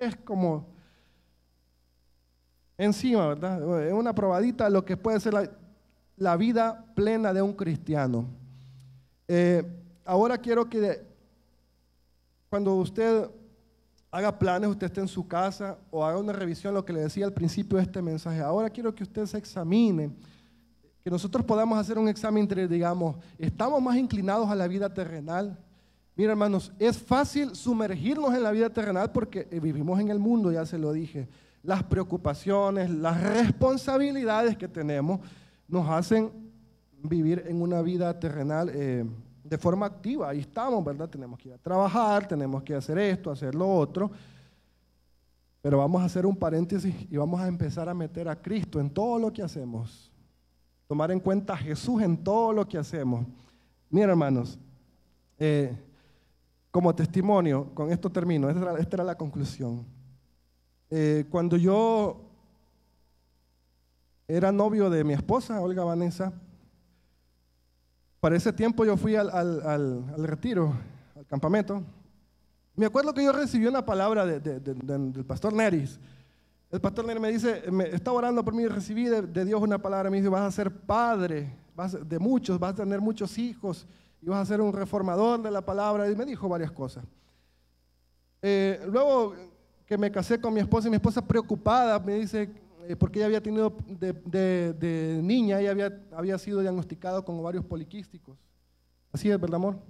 es, 0.00 0.16
como 0.16 0.66
encima, 2.80 3.28
¿verdad? 3.28 3.86
Es 3.86 3.92
una 3.92 4.14
probadita 4.14 4.64
de 4.64 4.70
lo 4.70 4.84
que 4.84 4.96
puede 4.96 5.20
ser 5.20 5.50
la, 6.16 6.36
vida 6.36 6.86
plena 6.94 7.32
de 7.32 7.42
un 7.42 7.52
cristiano. 7.52 8.26
Eh, 9.28 9.62
ahora 10.04 10.38
quiero 10.38 10.68
que 10.68 11.02
cuando 12.48 12.74
usted 12.76 13.30
haga 14.10 14.38
planes, 14.38 14.70
usted 14.70 14.86
esté 14.86 15.00
en 15.00 15.08
su 15.08 15.28
casa 15.28 15.78
o 15.90 16.04
haga 16.04 16.18
una 16.18 16.32
revisión, 16.32 16.72
lo 16.72 16.84
que 16.84 16.94
le 16.94 17.00
decía 17.00 17.26
al 17.26 17.34
principio 17.34 17.76
de 17.76 17.84
este 17.84 18.00
mensaje. 18.00 18.40
Ahora 18.40 18.70
quiero 18.70 18.94
que 18.94 19.02
usted 19.02 19.26
se 19.26 19.36
examine, 19.36 20.10
que 21.04 21.10
nosotros 21.10 21.44
podamos 21.44 21.78
hacer 21.78 21.98
un 21.98 22.08
examen 22.08 22.42
entre, 22.44 22.66
digamos, 22.66 23.16
¿estamos 23.38 23.80
más 23.82 23.96
inclinados 23.96 24.48
a 24.48 24.54
la 24.54 24.66
vida 24.66 24.92
terrenal? 24.92 25.58
Mira, 26.16 26.32
hermanos, 26.32 26.72
es 26.78 26.98
fácil 26.98 27.54
sumergirnos 27.54 28.34
en 28.34 28.42
la 28.42 28.50
vida 28.50 28.70
terrenal 28.70 29.12
porque 29.12 29.46
eh, 29.50 29.60
vivimos 29.60 30.00
en 30.00 30.08
el 30.08 30.18
mundo, 30.18 30.50
ya 30.50 30.64
se 30.64 30.78
lo 30.78 30.92
dije. 30.92 31.28
Las 31.62 31.82
preocupaciones, 31.82 32.90
las 32.90 33.22
responsabilidades 33.22 34.56
que 34.56 34.68
tenemos 34.68 35.20
nos 35.68 35.88
hacen 35.88 36.30
vivir 37.02 37.44
en 37.46 37.60
una 37.60 37.82
vida 37.82 38.18
terrenal 38.18 38.70
eh, 38.72 39.04
de 39.44 39.58
forma 39.58 39.86
activa. 39.86 40.30
Ahí 40.30 40.40
estamos, 40.40 40.84
¿verdad? 40.84 41.08
Tenemos 41.08 41.38
que 41.38 41.48
ir 41.48 41.54
a 41.54 41.58
trabajar, 41.58 42.26
tenemos 42.26 42.62
que 42.62 42.74
hacer 42.74 42.98
esto, 42.98 43.30
hacer 43.30 43.54
lo 43.54 43.68
otro. 43.68 44.10
Pero 45.62 45.78
vamos 45.78 46.00
a 46.00 46.06
hacer 46.06 46.24
un 46.24 46.36
paréntesis 46.36 46.94
y 47.10 47.16
vamos 47.16 47.40
a 47.40 47.48
empezar 47.48 47.88
a 47.88 47.94
meter 47.94 48.28
a 48.28 48.40
Cristo 48.40 48.80
en 48.80 48.88
todo 48.88 49.18
lo 49.18 49.32
que 49.32 49.42
hacemos. 49.42 50.10
Tomar 50.86 51.10
en 51.10 51.20
cuenta 51.20 51.52
a 51.52 51.56
Jesús 51.56 52.02
en 52.02 52.16
todo 52.16 52.52
lo 52.52 52.66
que 52.66 52.78
hacemos. 52.78 53.26
Mira, 53.90 54.10
hermanos, 54.10 54.58
eh, 55.38 55.76
como 56.70 56.94
testimonio, 56.94 57.70
con 57.74 57.92
esto 57.92 58.10
termino, 58.10 58.48
esta 58.48 58.96
era, 58.96 59.04
la 59.04 59.16
conclusión. 59.16 59.84
Eh, 60.92 61.24
cuando 61.30 61.56
yo 61.56 62.20
era 64.26 64.50
novio 64.50 64.90
de 64.90 65.04
mi 65.04 65.12
esposa, 65.12 65.60
Olga 65.60 65.84
Vanessa, 65.84 66.32
para 68.18 68.36
ese 68.36 68.52
tiempo 68.52 68.84
yo 68.84 68.96
fui 68.96 69.14
al, 69.14 70.16
retiro, 70.18 70.74
al 71.16 71.26
campamento. 71.26 71.82
Me 72.74 72.86
acuerdo 72.86 73.14
que 73.14 73.24
yo 73.24 73.32
recibí 73.32 73.66
una 73.66 73.84
palabra 73.84 74.26
del 74.26 75.24
pastor 75.24 75.52
Neris. 75.52 75.98
El 76.70 76.80
pastor 76.80 77.06
Neris 77.06 77.22
me 77.22 77.32
dice, 77.32 77.70
me 77.70 77.88
estaba 77.88 78.18
orando 78.18 78.44
por 78.44 78.54
mí 78.54 78.66
recibí 78.66 79.04
de, 79.06 79.44
Dios 79.44 79.62
una 79.62 79.78
palabra. 79.78 80.10
Me 80.10 80.16
dice, 80.16 80.28
vas 80.28 80.42
a 80.42 80.50
ser 80.50 80.70
padre 80.70 81.54
de 82.04 82.18
muchos, 82.18 82.58
vas 82.58 82.72
a 82.72 82.76
tener 82.76 83.00
muchos 83.00 83.38
hijos 83.38 83.86
y 84.20 84.26
vas 84.26 84.40
a 84.40 84.44
ser 84.44 84.60
un 84.60 84.72
reformador 84.72 85.40
de 85.40 85.50
la 85.50 85.64
palabra. 85.64 86.10
Y 86.10 86.16
me 86.16 86.26
dijo 86.26 86.48
varias 86.48 86.72
cosas. 86.72 87.04
Eh, 88.42 88.80
luego 88.90 89.34
que 89.90 89.98
me 89.98 90.08
casé 90.12 90.40
con 90.40 90.54
mi 90.54 90.60
esposa 90.60 90.86
y 90.86 90.90
mi 90.90 90.98
esposa 90.98 91.20
preocupada 91.20 91.98
me 91.98 92.14
dice, 92.14 92.48
eh, 92.86 92.94
porque 92.94 93.18
ella 93.18 93.26
había 93.26 93.42
tenido 93.42 93.76
de, 93.88 95.18
niña, 95.20 95.58
ella 95.58 95.72
había, 95.72 96.00
había 96.12 96.38
sido 96.38 96.60
diagnosticada 96.60 97.22
con 97.22 97.36
ovarios 97.40 97.64
poliquísticos. 97.64 98.38
Así 99.10 99.28
es, 99.28 99.40
¿verdad, 99.40 99.56
amor? 99.56 99.80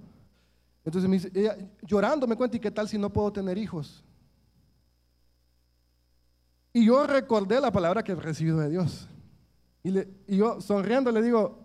Entonces 0.83 1.07
me 1.07 1.17
dice, 1.17 1.31
ella 1.35 1.55
llorando 1.83 2.25
me 2.25 2.35
cuenta, 2.35 2.57
¿y 2.57 2.59
qué 2.59 2.71
tal 2.71 2.89
si 2.89 2.97
no 2.97 3.13
puedo 3.13 3.31
tener 3.31 3.59
hijos? 3.59 4.03
Y 6.73 6.83
yo 6.83 7.05
recordé 7.05 7.61
la 7.61 7.71
palabra 7.71 8.03
que 8.03 8.13
he 8.13 8.15
recibido 8.15 8.57
de 8.57 8.71
Dios. 8.71 9.07
Y, 9.83 9.99
y 9.99 10.37
yo 10.37 10.59
sonriendo 10.61 11.11
le 11.11 11.21
digo, 11.21 11.63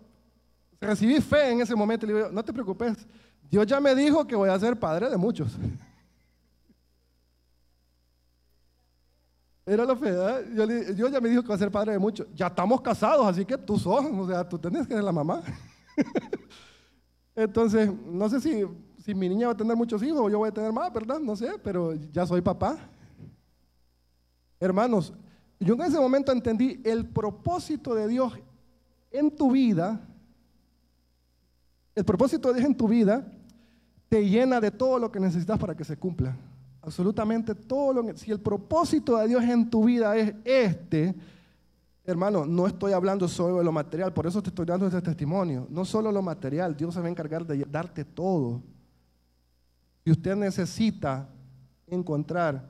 recibí 0.79 1.19
fe 1.21 1.53
en 1.53 1.61
ese 1.61 1.75
momento 1.75 2.05
le 2.05 2.13
digo, 2.13 2.29
no 2.31 2.45
te 2.45 2.53
preocupes, 2.53 2.97
Dios 3.49 3.65
ya 3.65 3.79
me 3.79 3.95
dijo 3.95 4.27
que 4.27 4.35
voy 4.35 4.51
a 4.51 4.59
ser 4.59 4.77
padre 4.77 5.09
de 5.09 5.17
muchos. 5.17 5.57
Era 9.67 9.83
la 9.83 9.97
fe. 9.97 10.15
Yo, 10.95 11.09
ya 11.09 11.19
me 11.19 11.27
dijo 11.27 11.41
que 11.41 11.49
va 11.49 11.55
a 11.55 11.57
ser 11.57 11.69
padre 11.69 11.91
de 11.91 11.99
muchos. 11.99 12.25
Ya 12.33 12.47
estamos 12.47 12.79
casados, 12.79 13.27
así 13.27 13.43
que 13.43 13.57
tú 13.57 13.77
sos, 13.77 14.05
o 14.05 14.25
sea, 14.25 14.47
tú 14.47 14.57
tenés 14.57 14.87
que 14.87 14.93
ser 14.93 15.03
la 15.03 15.11
mamá. 15.11 15.43
Entonces, 17.35 17.91
no 18.05 18.29
sé 18.29 18.39
si, 18.39 18.63
si 19.03 19.13
mi 19.13 19.27
niña 19.27 19.47
va 19.47 19.53
a 19.53 19.57
tener 19.57 19.75
muchos 19.75 20.01
hijos 20.01 20.21
o 20.21 20.29
yo 20.29 20.37
voy 20.37 20.47
a 20.47 20.53
tener 20.53 20.71
más, 20.71 20.91
¿verdad? 20.93 21.19
No 21.19 21.35
sé, 21.35 21.59
pero 21.61 21.93
ya 22.13 22.25
soy 22.25 22.39
papá. 22.39 22.77
Hermanos, 24.57 25.13
yo 25.59 25.73
en 25.73 25.81
ese 25.81 25.99
momento 25.99 26.31
entendí 26.31 26.81
el 26.85 27.05
propósito 27.05 27.93
de 27.93 28.07
Dios 28.07 28.39
en 29.11 29.35
tu 29.35 29.51
vida. 29.51 29.99
El 31.93 32.05
propósito 32.05 32.53
de 32.53 32.59
Dios 32.61 32.69
en 32.69 32.77
tu 32.77 32.87
vida 32.87 33.29
te 34.07 34.25
llena 34.29 34.61
de 34.61 34.71
todo 34.71 34.97
lo 34.97 35.11
que 35.11 35.19
necesitas 35.19 35.59
para 35.59 35.75
que 35.75 35.83
se 35.83 35.97
cumpla 35.97 36.37
absolutamente 36.87 37.53
todo 37.53 37.93
lo 37.93 38.05
que... 38.05 38.17
Si 38.17 38.31
el 38.31 38.39
propósito 38.39 39.17
de 39.17 39.27
Dios 39.27 39.43
en 39.43 39.69
tu 39.69 39.83
vida 39.83 40.15
es 40.15 40.33
este, 40.45 41.13
hermano, 42.05 42.45
no 42.45 42.65
estoy 42.65 42.93
hablando 42.93 43.27
solo 43.27 43.57
de 43.57 43.65
lo 43.65 43.73
material, 43.73 44.13
por 44.13 44.25
eso 44.25 44.41
te 44.41 44.49
estoy 44.49 44.65
dando 44.65 44.87
este 44.87 45.01
testimonio. 45.01 45.67
No 45.69 45.83
solo 45.83 46.13
lo 46.13 46.21
material, 46.21 46.77
Dios 46.77 46.93
se 46.93 47.01
va 47.01 47.07
a 47.07 47.09
encargar 47.09 47.45
de 47.45 47.65
darte 47.69 48.05
todo. 48.05 48.61
Si 50.05 50.11
usted 50.11 50.37
necesita 50.37 51.27
encontrar 51.87 52.63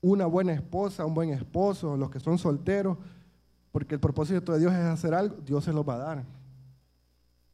una 0.00 0.24
buena 0.24 0.54
esposa, 0.54 1.04
un 1.04 1.14
buen 1.14 1.28
esposo, 1.28 1.94
los 1.96 2.10
que 2.10 2.20
son 2.20 2.38
solteros, 2.38 2.96
porque 3.70 3.94
el 3.96 4.00
propósito 4.00 4.54
de 4.54 4.60
Dios 4.60 4.72
es 4.72 4.78
hacer 4.78 5.12
algo, 5.12 5.36
Dios 5.44 5.62
se 5.62 5.74
lo 5.74 5.84
va 5.84 5.96
a 5.96 5.98
dar. 5.98 6.24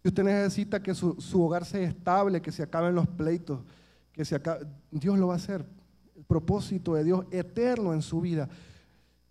Si 0.01 0.09
usted 0.09 0.23
necesita 0.23 0.81
que 0.81 0.95
su, 0.95 1.21
su 1.21 1.43
hogar 1.43 1.65
sea 1.65 1.83
estable, 1.83 2.41
que 2.41 2.53
se 2.53 2.63
acaben 2.63 2.95
los 2.95 3.09
pleitos, 3.09 3.59
que 4.27 4.35
acá, 4.35 4.59
Dios 4.91 5.17
lo 5.17 5.29
va 5.29 5.35
a 5.35 5.37
hacer. 5.37 5.65
El 6.17 6.25
propósito 6.25 6.95
de 6.95 7.05
Dios 7.05 7.25
eterno 7.31 7.93
en 7.93 8.03
su 8.03 8.21
vida. 8.21 8.49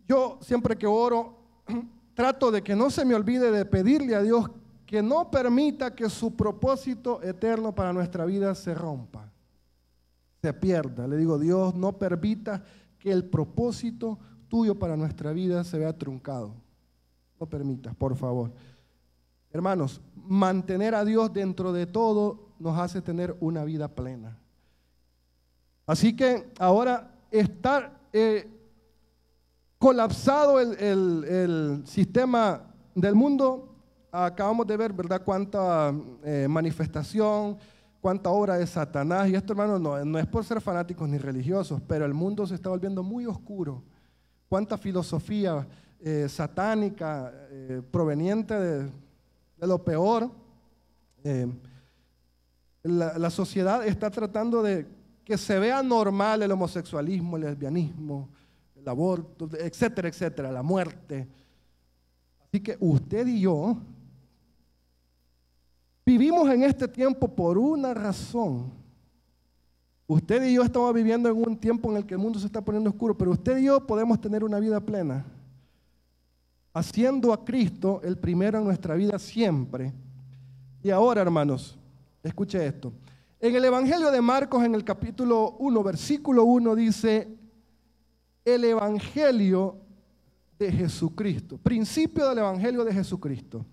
Yo 0.07 0.39
siempre 0.41 0.77
que 0.77 0.87
oro, 0.87 1.37
trato 2.13 2.51
de 2.51 2.63
que 2.63 2.75
no 2.75 2.89
se 2.89 3.03
me 3.03 3.13
olvide 3.13 3.51
de 3.51 3.65
pedirle 3.65 4.15
a 4.15 4.21
Dios 4.21 4.49
que 4.85 5.01
no 5.01 5.29
permita 5.29 5.93
que 5.93 6.09
su 6.09 6.37
propósito 6.37 7.21
eterno 7.21 7.75
para 7.75 7.91
nuestra 7.91 8.25
vida 8.25 8.55
se 8.55 8.73
rompa, 8.73 9.29
se 10.41 10.53
pierda. 10.53 11.05
Le 11.05 11.17
digo, 11.17 11.37
Dios, 11.37 11.75
no 11.75 11.97
permita 11.97 12.63
que 12.97 13.11
el 13.11 13.25
propósito 13.25 14.17
tuyo 14.47 14.75
para 14.75 14.95
nuestra 14.95 15.33
vida 15.33 15.65
se 15.65 15.77
vea 15.77 15.97
truncado. 15.97 16.55
No 17.37 17.47
permitas, 17.47 17.93
por 17.95 18.15
favor. 18.15 18.53
Hermanos, 19.51 19.99
mantener 20.15 20.95
a 20.95 21.03
Dios 21.03 21.33
dentro 21.33 21.73
de 21.73 21.85
todo 21.85 22.53
nos 22.57 22.79
hace 22.79 23.01
tener 23.01 23.35
una 23.41 23.65
vida 23.65 23.89
plena. 23.89 24.39
Así 25.87 26.13
que 26.13 26.51
ahora 26.59 27.09
está 27.31 27.93
eh, 28.11 28.45
colapsado 29.79 30.59
el, 30.59 31.81
sistema 31.85 32.61
del 32.93 33.15
mundo. 33.15 33.73
Acabamos 34.11 34.67
de 34.67 34.75
ver, 34.75 34.91
¿verdad?, 34.91 35.21
cuánta 35.23 35.93
eh, 36.25 36.45
manifestación, 36.49 37.57
cuánta 38.01 38.29
obra 38.29 38.57
de 38.57 38.67
Satanás. 38.67 39.29
Y 39.29 39.35
esto, 39.35 39.53
hermano, 39.53 39.79
no, 39.79 40.19
es 40.19 40.27
por 40.27 40.43
ser 40.43 40.59
fanáticos 40.59 41.07
ni 41.07 41.17
religiosos, 41.17 41.81
pero 41.87 42.03
el 42.03 42.13
mundo 42.13 42.45
se 42.45 42.55
está 42.55 42.67
volviendo 42.67 43.01
muy 43.01 43.25
oscuro. 43.25 43.81
Cuánta 44.49 44.77
filosofía 44.77 45.65
eh, 46.01 46.27
satánica 46.27 47.31
proveniente 47.91 48.53
de, 48.53 48.91
lo 49.61 49.81
peor. 49.85 50.29
la 52.83 53.29
sociedad 53.29 53.87
está 53.87 54.11
tratando 54.11 54.61
de 54.61 54.96
que 55.27 55.37
se 55.37 55.59
vea 55.59 55.83
normal 55.83 56.41
el 56.41 56.51
homosexualismo, 56.53 57.35
el 57.35 57.43
lesbianismo, 57.43 58.29
el 58.73 58.87
aborto, 58.87 59.49
etcétera, 59.59 60.07
etcétera, 60.07 60.49
la 60.53 60.63
muerte. 60.63 61.27
Así 62.45 62.61
que 62.61 62.77
usted 62.79 63.27
y 63.27 63.41
yo 63.41 63.75
vivimos 66.05 66.49
en 66.49 66.63
este 66.63 66.87
tiempo 66.87 67.27
por 67.27 67.57
una 67.57 67.93
razón. 67.93 68.71
Usted 70.07 70.45
y 70.45 70.53
yo 70.53 70.63
estamos 70.63 70.93
viviendo 70.93 71.27
en 71.27 71.35
un 71.35 71.57
tiempo 71.57 71.91
en 71.91 71.97
el 71.97 72.05
que 72.05 72.13
el 72.13 72.21
mundo 72.21 72.39
se 72.39 72.45
está 72.45 72.61
poniendo 72.61 72.89
oscuro, 72.89 73.17
pero 73.17 73.31
usted 73.31 73.57
y 73.57 73.65
yo 73.65 73.85
podemos 73.85 74.21
tener 74.21 74.45
una 74.45 74.61
vida 74.61 74.79
plena, 74.79 75.25
haciendo 76.73 77.33
a 77.33 77.43
Cristo 77.43 77.99
el 78.01 78.17
primero 78.17 78.59
en 78.59 78.63
nuestra 78.63 78.95
vida 78.95 79.19
siempre. 79.19 79.91
Y 80.81 80.89
ahora, 80.89 81.21
hermanos, 81.21 81.77
escuche 82.23 82.65
esto. 82.65 82.93
En 83.39 83.55
el 83.55 83.63
Evangelio 83.65 84.09
de 84.09 84.21
Marcos, 84.21 84.63
en 84.63 84.73
el 84.73 84.83
capítulo 84.83 85.57
1, 85.59 85.83
versículo 85.83 86.43
1, 86.43 86.75
dice, 86.75 87.27
el 88.43 88.63
Evangelio 88.63 89.77
de 90.57 90.71
Jesucristo, 90.71 91.57
principio 91.57 92.27
del 92.29 92.39
Evangelio 92.39 92.83
de 92.83 92.93
Jesucristo. 92.93 93.63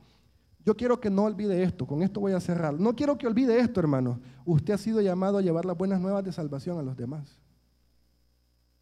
Yo 0.66 0.76
quiero 0.76 1.00
que 1.00 1.08
no 1.08 1.24
olvide 1.24 1.62
esto, 1.62 1.86
con 1.86 2.02
esto 2.02 2.20
voy 2.20 2.32
a 2.32 2.40
cerrar. 2.40 2.78
No 2.78 2.94
quiero 2.94 3.16
que 3.16 3.26
olvide 3.26 3.58
esto, 3.58 3.80
hermano. 3.80 4.20
Usted 4.44 4.74
ha 4.74 4.78
sido 4.78 5.00
llamado 5.00 5.38
a 5.38 5.42
llevar 5.42 5.64
las 5.64 5.76
buenas 5.76 6.00
nuevas 6.00 6.24
de 6.24 6.32
salvación 6.32 6.78
a 6.78 6.82
los 6.82 6.96
demás. 6.96 7.38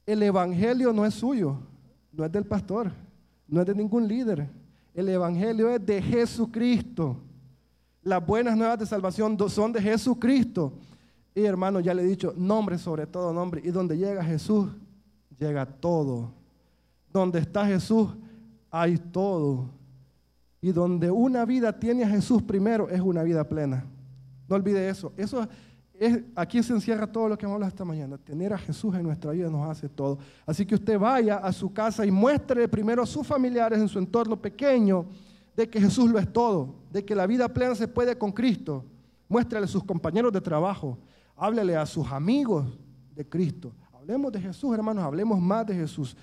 El 0.04 0.22
Evangelio 0.22 0.92
no 0.92 1.06
es 1.06 1.14
suyo, 1.14 1.58
no 2.12 2.24
es 2.24 2.32
del 2.32 2.44
pastor, 2.44 2.92
no 3.46 3.60
es 3.60 3.66
de 3.66 3.74
ningún 3.74 4.08
líder. 4.08 4.48
El 4.94 5.08
Evangelio 5.08 5.70
es 5.70 5.84
de 5.84 6.02
Jesucristo. 6.02 7.18
Las 8.02 8.24
buenas 8.26 8.56
nuevas 8.56 8.78
de 8.78 8.86
salvación 8.86 9.38
son 9.48 9.72
de 9.72 9.80
Jesucristo. 9.80 10.72
Y 11.34 11.44
hermano, 11.44 11.80
ya 11.80 11.94
le 11.94 12.02
he 12.02 12.06
dicho, 12.06 12.34
nombre 12.36 12.76
sobre 12.78 13.06
todo 13.06 13.32
nombre. 13.32 13.62
Y 13.64 13.70
donde 13.70 13.96
llega 13.96 14.24
Jesús, 14.24 14.68
llega 15.38 15.64
todo. 15.64 16.32
Donde 17.12 17.38
está 17.38 17.64
Jesús, 17.66 18.08
hay 18.70 18.98
todo. 18.98 19.66
Y 20.60 20.72
donde 20.72 21.10
una 21.10 21.44
vida 21.44 21.78
tiene 21.78 22.04
a 22.04 22.08
Jesús 22.08 22.42
primero, 22.42 22.88
es 22.88 23.00
una 23.00 23.22
vida 23.22 23.48
plena. 23.48 23.84
No 24.48 24.56
olvide 24.56 24.88
eso. 24.88 25.12
Eso 25.16 25.48
es, 25.94 26.20
aquí 26.34 26.62
se 26.62 26.72
encierra 26.72 27.06
todo 27.06 27.28
lo 27.28 27.38
que 27.38 27.46
hemos 27.46 27.54
hablado 27.54 27.70
esta 27.70 27.84
mañana. 27.84 28.18
Tener 28.18 28.52
a 28.52 28.58
Jesús 28.58 28.94
en 28.96 29.04
nuestra 29.04 29.30
vida 29.30 29.48
nos 29.48 29.68
hace 29.70 29.88
todo. 29.88 30.18
Así 30.44 30.66
que 30.66 30.74
usted 30.74 30.98
vaya 30.98 31.36
a 31.36 31.52
su 31.52 31.72
casa 31.72 32.04
y 32.04 32.10
muestre 32.10 32.66
primero 32.68 33.02
a 33.02 33.06
sus 33.06 33.26
familiares 33.26 33.78
en 33.78 33.88
su 33.88 33.98
entorno 33.98 34.36
pequeño 34.36 35.06
de 35.56 35.68
que 35.68 35.80
Jesús 35.80 36.10
lo 36.10 36.18
es 36.18 36.32
todo, 36.32 36.74
de 36.90 37.04
que 37.04 37.14
la 37.14 37.26
vida 37.26 37.48
plena 37.48 37.74
se 37.74 37.88
puede 37.88 38.16
con 38.16 38.32
Cristo. 38.32 38.84
muéstrale 39.28 39.64
a 39.64 39.68
sus 39.68 39.84
compañeros 39.84 40.32
de 40.32 40.40
trabajo, 40.40 40.98
háblele 41.36 41.76
a 41.76 41.86
sus 41.86 42.10
amigos 42.12 42.66
de 43.14 43.26
Cristo. 43.26 43.72
Hablemos 43.92 44.32
de 44.32 44.40
Jesús, 44.40 44.74
hermanos, 44.74 45.04
hablemos 45.04 45.40
más 45.40 45.66
de 45.66 45.74
Jesús. 45.74 46.16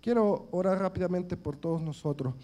Quiero 0.00 0.48
orar 0.50 0.78
rápidamente 0.78 1.36
por 1.36 1.56
todos 1.56 1.80
nosotros. 1.80 2.34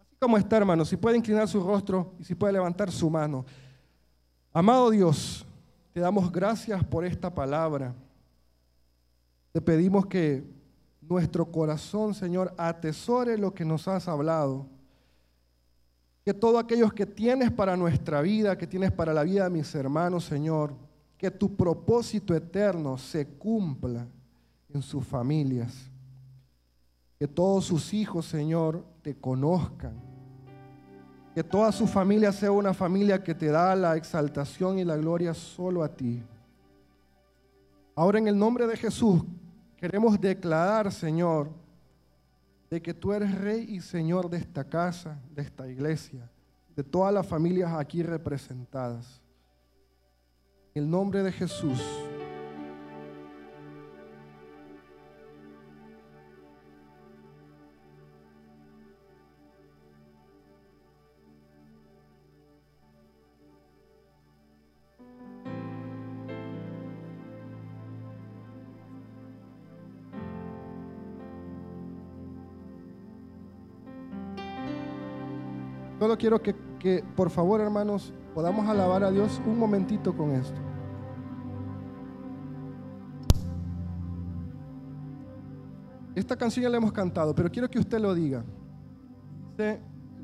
Así 0.00 0.16
como 0.18 0.38
está, 0.38 0.56
hermanos, 0.56 0.88
si 0.88 0.96
puede 0.96 1.16
inclinar 1.16 1.48
su 1.48 1.60
rostro 1.60 2.14
y 2.18 2.24
si 2.24 2.34
puede 2.34 2.54
levantar 2.54 2.90
su 2.90 3.10
mano. 3.10 3.44
Amado 4.52 4.90
Dios, 4.90 5.44
te 5.92 6.00
damos 6.00 6.30
gracias 6.32 6.82
por 6.84 7.04
esta 7.04 7.34
palabra. 7.34 7.94
Te 9.52 9.60
pedimos 9.60 10.06
que 10.06 10.44
nuestro 11.00 11.50
corazón, 11.50 12.14
Señor, 12.14 12.54
atesore 12.56 13.38
lo 13.38 13.54
que 13.54 13.64
nos 13.64 13.88
has 13.88 14.08
hablado. 14.08 14.66
Que 16.26 16.34
todos 16.34 16.60
aquellos 16.60 16.92
que 16.92 17.06
tienes 17.06 17.52
para 17.52 17.76
nuestra 17.76 18.20
vida, 18.20 18.58
que 18.58 18.66
tienes 18.66 18.90
para 18.90 19.14
la 19.14 19.22
vida 19.22 19.44
de 19.44 19.50
mis 19.50 19.72
hermanos, 19.76 20.24
Señor, 20.24 20.74
que 21.16 21.30
tu 21.30 21.54
propósito 21.54 22.34
eterno 22.34 22.98
se 22.98 23.28
cumpla 23.28 24.08
en 24.74 24.82
sus 24.82 25.06
familias. 25.06 25.88
Que 27.16 27.28
todos 27.28 27.66
sus 27.66 27.94
hijos, 27.94 28.26
Señor, 28.26 28.84
te 29.02 29.14
conozcan. 29.14 29.94
Que 31.32 31.44
toda 31.44 31.70
su 31.70 31.86
familia 31.86 32.32
sea 32.32 32.50
una 32.50 32.74
familia 32.74 33.22
que 33.22 33.36
te 33.36 33.46
da 33.46 33.76
la 33.76 33.96
exaltación 33.96 34.80
y 34.80 34.84
la 34.84 34.96
gloria 34.96 35.32
solo 35.32 35.84
a 35.84 35.94
ti. 35.94 36.24
Ahora 37.94 38.18
en 38.18 38.26
el 38.26 38.36
nombre 38.36 38.66
de 38.66 38.76
Jesús 38.76 39.22
queremos 39.76 40.20
declarar, 40.20 40.90
Señor, 40.90 41.50
de 42.70 42.82
que 42.82 42.94
tú 42.94 43.12
eres 43.12 43.34
rey 43.34 43.66
y 43.68 43.80
señor 43.80 44.28
de 44.28 44.38
esta 44.38 44.64
casa, 44.64 45.20
de 45.34 45.42
esta 45.42 45.68
iglesia, 45.68 46.30
de 46.74 46.82
todas 46.82 47.12
las 47.12 47.26
familias 47.26 47.72
aquí 47.72 48.02
representadas. 48.02 49.22
En 50.74 50.84
el 50.84 50.90
nombre 50.90 51.22
de 51.22 51.32
Jesús. 51.32 52.05
Quiero 76.18 76.40
que, 76.40 76.54
que, 76.78 77.04
por 77.14 77.30
favor, 77.30 77.60
hermanos, 77.60 78.12
podamos 78.34 78.68
alabar 78.68 79.04
a 79.04 79.10
Dios 79.10 79.40
un 79.46 79.58
momentito 79.58 80.16
con 80.16 80.32
esto. 80.32 80.60
Esta 86.14 86.34
canción 86.34 86.62
ya 86.62 86.70
la 86.70 86.78
hemos 86.78 86.92
cantado, 86.92 87.34
pero 87.34 87.50
quiero 87.50 87.68
que 87.68 87.78
usted 87.78 88.00
lo 88.00 88.14
diga. 88.14 88.42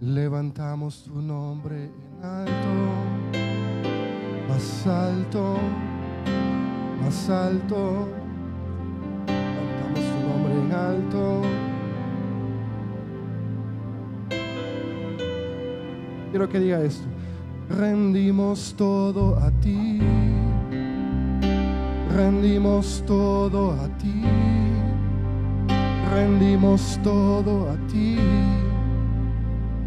Levantamos 0.01 1.05
tu 1.05 1.21
nombre 1.21 1.85
en 1.85 2.25
alto, 2.25 2.53
más 4.49 4.87
alto, 4.87 5.57
más 7.01 7.29
alto. 7.29 8.09
Levantamos 9.27 10.01
tu 10.01 10.29
nombre 10.29 10.55
en 10.55 10.73
alto. 10.73 11.62
Quiero 16.33 16.49
que 16.49 16.59
diga 16.61 16.81
esto. 16.81 17.05
Rendimos 17.69 18.75
todo 18.79 19.37
a 19.37 19.51
ti. 19.61 20.01
Rendimos 22.17 23.05
todo 23.07 23.73
a 23.73 23.87
ti. 23.99 24.23
Rendimos 26.11 26.99
todo 27.03 27.69
a 27.69 27.77
ti. 27.87 28.17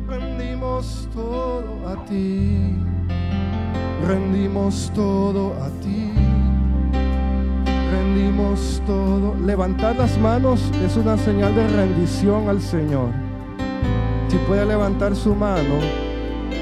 Rendimos 0.07 1.09
todo 1.15 1.89
a 1.89 2.05
ti. 2.05 2.75
Rendimos 4.05 4.91
todo 4.93 5.53
a 5.63 5.69
ti. 5.81 6.11
Rendimos 7.89 8.83
todo. 8.85 9.33
Levantar 9.43 9.95
las 9.95 10.15
manos 10.19 10.61
es 10.85 10.95
una 10.95 11.17
señal 11.17 11.55
de 11.55 11.67
rendición 11.69 12.49
al 12.49 12.61
Señor. 12.61 13.09
Si 14.27 14.37
puede 14.47 14.63
levantar 14.63 15.15
su 15.15 15.33
mano, 15.33 16.04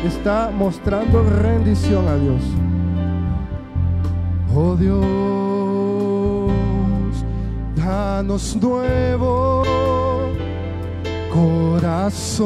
está 0.04 0.52
mostrando 0.52 1.24
rendición 1.24 2.08
a 2.08 2.16
Dios. 2.18 2.42
Oh 4.56 4.76
Dios, 4.76 5.02
danos 7.76 8.56
nuevo 8.56 9.64
corazón 11.34 12.44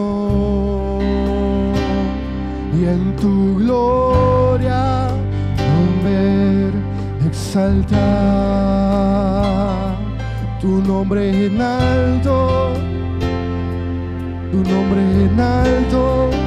y 2.80 2.86
en 2.86 3.16
tu 3.18 3.56
gloria 3.58 5.10
ver 6.04 6.72
exaltar 7.26 7.98
tu 10.62 10.82
nombre 10.82 11.48
en 11.48 11.62
alto, 11.62 12.74
tu 14.52 14.58
nombre 14.58 15.02
en 15.26 15.40
alto 15.40 16.47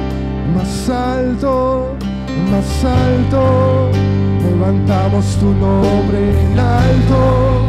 más 0.61 0.89
alto, 0.89 1.95
más 2.51 2.85
alto, 2.85 3.89
levantamos 4.43 5.25
tu 5.37 5.47
nombre 5.53 6.39
en 6.39 6.59
alto, 6.59 7.65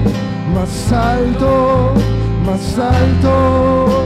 más 0.54 0.92
alto, 0.92 1.94
más 2.44 2.78
alto, 2.78 4.04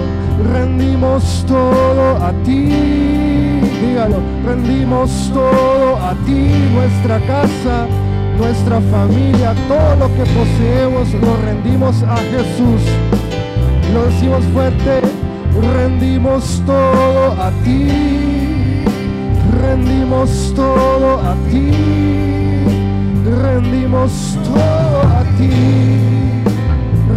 rendimos 0.53 1.45
todo 1.49 2.25
a 2.25 2.33
ti, 2.45 2.69
dígalo, 3.83 4.21
rendimos 4.45 5.33
todo 5.35 5.97
a 5.97 6.15
ti, 6.25 6.49
nuestra 6.73 7.19
casa, 7.27 7.89
nuestra 8.39 8.81
familia, 8.93 9.53
todo 9.67 9.97
lo 9.97 10.07
que 10.15 10.25
poseemos, 10.31 11.13
lo 11.15 11.37
rendimos 11.45 12.05
a 12.05 12.19
Jesús. 12.19 12.83
Lo 13.93 14.05
decimos 14.05 14.45
fuerte, 14.53 15.01
rendimos 15.75 16.63
todo 16.67 17.33
a 17.33 17.51
ti 17.65 18.26
rendimos 19.77 20.53
todo 20.55 21.21
a 21.21 21.35
ti, 21.51 21.71
rendimos 23.25 24.39
todo 24.45 25.03
a 25.03 25.23
ti, 25.37 25.51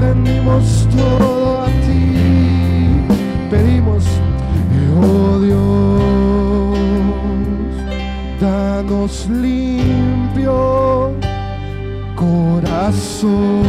rendimos 0.01 0.87
todo 0.95 1.61
a 1.61 1.67
ti, 1.85 2.99
pedimos, 3.49 4.03
oh 5.01 5.39
Dios, 5.39 6.79
danos 8.41 9.29
limpio 9.29 11.13
corazón 12.15 13.63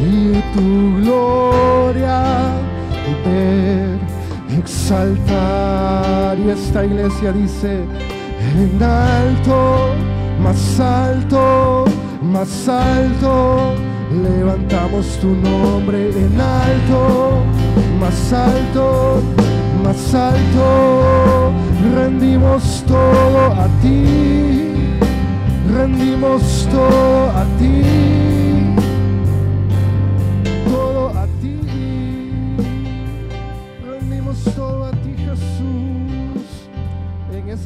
y 0.00 0.42
tu 0.54 0.66
gloria 1.02 2.44
exaltar. 4.84 6.38
Y 6.38 6.50
esta 6.50 6.84
iglesia 6.84 7.32
dice, 7.32 7.84
en 8.58 8.82
alto, 8.82 9.88
más 10.42 10.78
alto, 10.78 11.84
más 12.22 12.68
alto, 12.68 13.72
levantamos 14.10 15.06
tu 15.20 15.28
nombre 15.28 16.10
en 16.10 16.38
alto, 16.38 17.42
más 17.98 18.32
alto, 18.32 19.22
más 19.82 20.14
alto, 20.14 21.50
rendimos 21.94 22.84
todo 22.86 23.52
a 23.54 23.68
ti, 23.80 24.98
rendimos 25.72 26.68
todo 26.70 27.30
a 27.30 27.44
ti. 27.58 27.93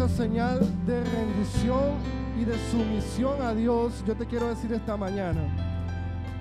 Señal 0.08 0.60
de 0.86 1.02
rendición 1.04 1.94
y 2.40 2.44
de 2.44 2.56
sumisión 2.70 3.42
a 3.42 3.54
Dios, 3.54 4.02
yo 4.06 4.14
te 4.14 4.26
quiero 4.26 4.48
decir 4.48 4.72
esta 4.72 4.96
mañana, 4.96 5.40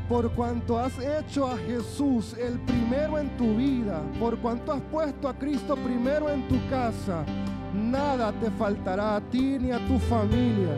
por 0.08 0.32
cuanto 0.32 0.80
has 0.80 0.98
hecho 1.00 1.48
a 1.48 1.58
Jesús 1.58 2.36
el 2.40 2.60
primero 2.60 3.20
en 3.20 3.36
tu 3.38 3.56
vida, 3.56 4.02
por 4.20 4.38
cuanto 4.40 4.72
has 4.72 4.82
puesto 4.82 5.28
a 5.28 5.34
Cristo 5.34 5.76
primero 5.76 6.30
en 6.30 6.48
tu 6.48 6.56
casa, 6.70 7.26
nada 7.74 8.32
te 8.32 8.50
faltará 8.52 9.18
a 9.18 9.22
ti 9.22 9.58
ni 9.60 9.72
a 9.72 9.86
tu 9.88 10.00
familia. 10.00 10.78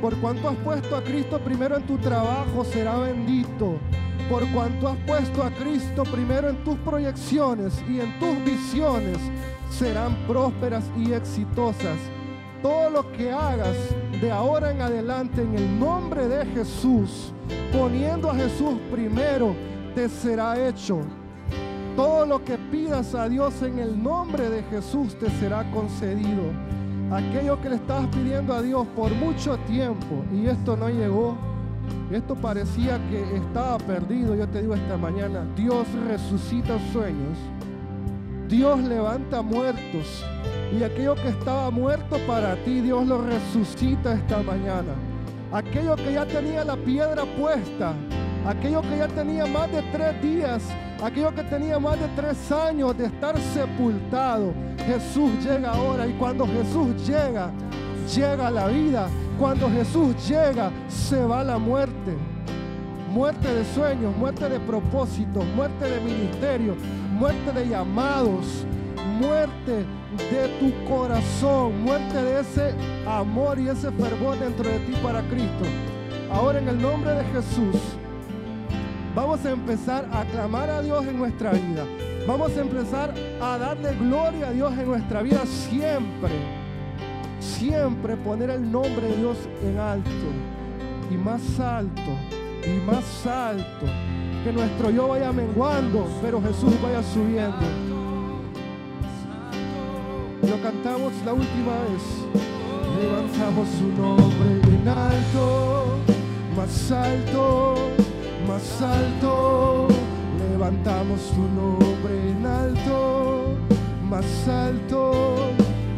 Por 0.00 0.16
cuanto 0.18 0.50
has 0.50 0.56
puesto 0.56 0.96
a 0.96 1.02
Cristo 1.02 1.38
primero 1.38 1.76
en 1.76 1.86
tu 1.86 1.96
trabajo, 1.96 2.64
será 2.64 2.98
bendito. 2.98 3.78
Por 4.28 4.46
cuanto 4.52 4.88
has 4.88 4.98
puesto 5.06 5.42
a 5.42 5.50
Cristo 5.50 6.02
primero 6.02 6.48
en 6.48 6.62
tus 6.64 6.76
proyecciones 6.78 7.82
y 7.88 8.00
en 8.00 8.18
tus 8.18 8.44
visiones, 8.44 9.18
serán 9.70 10.14
prósperas 10.26 10.84
y 10.96 11.12
exitosas. 11.12 11.98
todo 12.62 12.88
lo 12.88 13.12
que 13.12 13.30
hagas 13.30 13.76
de 14.22 14.30
ahora 14.30 14.70
en 14.70 14.80
adelante 14.80 15.42
en 15.42 15.54
el 15.54 15.78
nombre 15.78 16.26
de 16.28 16.46
Jesús, 16.46 17.30
poniendo 17.70 18.30
a 18.30 18.34
Jesús 18.34 18.78
primero, 18.90 19.54
te 19.94 20.08
será 20.08 20.58
hecho. 20.66 21.00
Todo 21.94 22.24
lo 22.24 22.42
que 22.42 22.56
pidas 22.56 23.14
a 23.14 23.28
Dios 23.28 23.60
en 23.62 23.78
el 23.78 24.02
nombre 24.02 24.48
de 24.48 24.62
Jesús 24.64 25.14
te 25.18 25.28
será 25.30 25.70
concedido. 25.72 26.42
Aquello 27.12 27.60
que 27.60 27.68
le 27.68 27.76
estabas 27.76 28.08
pidiendo 28.08 28.54
a 28.54 28.62
Dios 28.62 28.86
por 28.96 29.12
mucho 29.14 29.58
tiempo 29.66 30.24
y 30.32 30.46
esto 30.46 30.74
no 30.76 30.88
llegó, 30.88 31.36
esto 32.10 32.34
parecía 32.34 32.98
que 33.10 33.36
estaba 33.36 33.78
perdido. 33.78 34.34
Yo 34.34 34.48
te 34.48 34.62
digo 34.62 34.74
esta 34.74 34.96
mañana, 34.96 35.46
Dios 35.54 35.86
resucita 36.08 36.78
sueños. 36.92 37.38
Dios 38.48 38.80
levanta 38.82 39.42
muertos. 39.42 40.24
Y 40.78 40.82
aquello 40.82 41.14
que 41.14 41.28
estaba 41.28 41.70
muerto 41.70 42.18
para 42.26 42.56
ti, 42.64 42.80
Dios 42.80 43.06
lo 43.06 43.22
resucita 43.22 44.14
esta 44.14 44.42
mañana. 44.42 44.94
Aquello 45.52 45.94
que 45.96 46.12
ya 46.12 46.26
tenía 46.26 46.64
la 46.64 46.76
piedra 46.76 47.24
puesta, 47.38 47.94
aquello 48.46 48.82
que 48.82 48.98
ya 48.98 49.08
tenía 49.08 49.46
más 49.46 49.70
de 49.70 49.82
tres 49.92 50.20
días, 50.20 50.62
aquello 51.02 51.32
que 51.34 51.44
tenía 51.44 51.78
más 51.78 51.98
de 52.00 52.08
tres 52.16 52.50
años 52.50 52.96
de 52.98 53.06
estar 53.06 53.38
sepultado, 53.38 54.52
Jesús 54.84 55.30
llega 55.44 55.70
ahora 55.70 56.06
y 56.06 56.12
cuando 56.14 56.46
Jesús 56.46 57.06
llega, 57.06 57.50
llega 58.14 58.50
la 58.50 58.66
vida. 58.66 59.08
Cuando 59.38 59.68
Jesús 59.70 60.14
llega, 60.28 60.70
se 60.88 61.24
va 61.24 61.42
la 61.42 61.58
muerte. 61.58 62.16
Muerte 63.12 63.52
de 63.52 63.64
sueños, 63.64 64.16
muerte 64.16 64.48
de 64.48 64.58
propósitos, 64.60 65.44
muerte 65.54 65.88
de 65.88 66.00
ministerio, 66.00 66.74
muerte 67.14 67.52
de 67.52 67.68
llamados, 67.68 68.66
muerte 69.20 69.84
de 70.30 70.48
tu 70.58 70.84
corazón, 70.88 71.82
muerte 71.82 72.22
de 72.22 72.40
ese 72.40 72.74
amor 73.06 73.58
y 73.58 73.68
ese 73.68 73.90
fervor 73.92 74.38
dentro 74.38 74.68
de 74.68 74.78
ti 74.80 74.92
para 75.02 75.22
Cristo. 75.28 75.64
Ahora 76.32 76.58
en 76.58 76.68
el 76.68 76.80
nombre 76.80 77.12
de 77.12 77.24
Jesús, 77.26 77.76
vamos 79.14 79.44
a 79.44 79.50
empezar 79.52 80.08
a 80.12 80.24
clamar 80.24 80.68
a 80.70 80.82
Dios 80.82 81.06
en 81.06 81.18
nuestra 81.18 81.52
vida. 81.52 81.84
Vamos 82.26 82.56
a 82.56 82.60
empezar 82.60 83.14
a 83.40 83.58
darle 83.58 83.94
gloria 83.94 84.48
a 84.48 84.52
Dios 84.52 84.72
en 84.72 84.86
nuestra 84.86 85.22
vida 85.22 85.46
siempre. 85.46 86.32
Siempre 87.38 88.16
poner 88.16 88.50
el 88.50 88.70
nombre 88.72 89.06
de 89.06 89.16
Dios 89.16 89.36
en 89.62 89.78
alto 89.78 90.10
y 91.10 91.16
más 91.16 91.60
alto 91.60 92.10
y 92.66 92.80
más 92.86 93.26
alto. 93.26 93.86
Que 94.44 94.52
nuestro 94.52 94.90
yo 94.90 95.08
vaya 95.08 95.32
menguando, 95.32 96.06
pero 96.20 96.38
Jesús 96.42 96.74
vaya 96.82 97.02
subiendo. 97.02 97.64
Lo 100.42 100.62
cantamos 100.62 101.14
la 101.24 101.32
última 101.32 101.72
vez. 101.88 102.02
Levantamos 103.00 103.68
su 103.70 103.88
nombre 103.88 104.60
en 104.68 104.86
alto, 104.86 105.96
más 106.54 106.92
alto, 106.92 107.74
más 108.46 108.82
alto. 108.82 109.88
Levantamos 110.50 111.20
su 111.22 111.40
nombre 111.40 112.30
en 112.30 112.44
alto, 112.44 113.54
más 114.10 114.46
alto, 114.46 115.36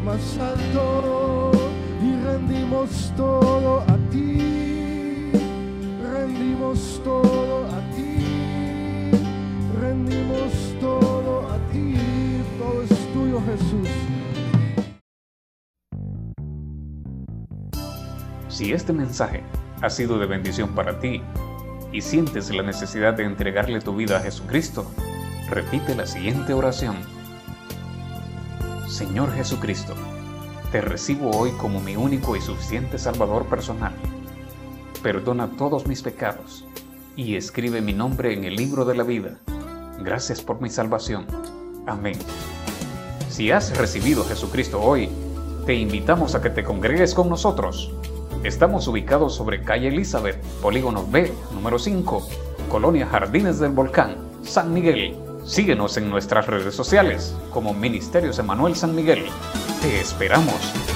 más 0.04 0.38
alto. 0.38 1.50
Y 2.00 2.14
rendimos 2.24 3.12
todo 3.16 3.80
a 3.80 3.96
ti. 4.12 5.32
Rendimos 6.00 7.00
todo 7.02 7.66
a 7.66 7.80
ti. 7.90 7.95
Todo 10.80 11.48
a 11.48 11.58
ti. 11.72 11.94
Tuyo, 13.12 13.40
Jesús. 13.46 13.88
Si 18.48 18.72
este 18.72 18.92
mensaje 18.92 19.42
ha 19.82 19.90
sido 19.90 20.18
de 20.18 20.26
bendición 20.26 20.74
para 20.74 20.98
ti 20.98 21.22
y 21.92 22.00
sientes 22.00 22.50
la 22.54 22.62
necesidad 22.62 23.14
de 23.14 23.24
entregarle 23.24 23.80
tu 23.80 23.94
vida 23.94 24.18
a 24.18 24.20
Jesucristo, 24.20 24.90
repite 25.50 25.94
la 25.94 26.06
siguiente 26.06 26.52
oración. 26.52 26.96
Señor 28.88 29.32
Jesucristo, 29.34 29.94
te 30.72 30.80
recibo 30.80 31.30
hoy 31.30 31.50
como 31.52 31.80
mi 31.80 31.96
único 31.96 32.36
y 32.36 32.40
suficiente 32.40 32.98
Salvador 32.98 33.46
personal. 33.46 33.92
Perdona 35.02 35.48
todos 35.56 35.86
mis 35.86 36.02
pecados 36.02 36.64
y 37.14 37.36
escribe 37.36 37.80
mi 37.80 37.92
nombre 37.92 38.32
en 38.32 38.44
el 38.44 38.56
libro 38.56 38.84
de 38.84 38.94
la 38.94 39.04
vida. 39.04 39.38
Gracias 39.98 40.40
por 40.40 40.60
mi 40.60 40.70
salvación. 40.70 41.26
Amén. 41.86 42.18
Si 43.28 43.50
has 43.50 43.76
recibido 43.76 44.22
a 44.22 44.26
Jesucristo 44.26 44.80
hoy, 44.80 45.08
te 45.66 45.74
invitamos 45.74 46.34
a 46.34 46.42
que 46.42 46.50
te 46.50 46.64
congregues 46.64 47.14
con 47.14 47.28
nosotros 47.28 47.92
Estamos 48.46 48.86
ubicados 48.86 49.34
sobre 49.34 49.62
calle 49.62 49.88
Elizabeth, 49.88 50.40
Polígono 50.62 51.04
B, 51.04 51.32
número 51.52 51.80
5, 51.80 52.28
Colonia 52.70 53.06
Jardines 53.06 53.58
del 53.58 53.72
Volcán, 53.72 54.16
San 54.44 54.72
Miguel. 54.72 55.16
Síguenos 55.44 55.96
en 55.96 56.08
nuestras 56.10 56.46
redes 56.46 56.74
sociales 56.74 57.34
como 57.52 57.74
Ministerios 57.74 58.38
Emanuel 58.38 58.76
San 58.76 58.94
Miguel. 58.94 59.24
Te 59.82 60.00
esperamos. 60.00 60.95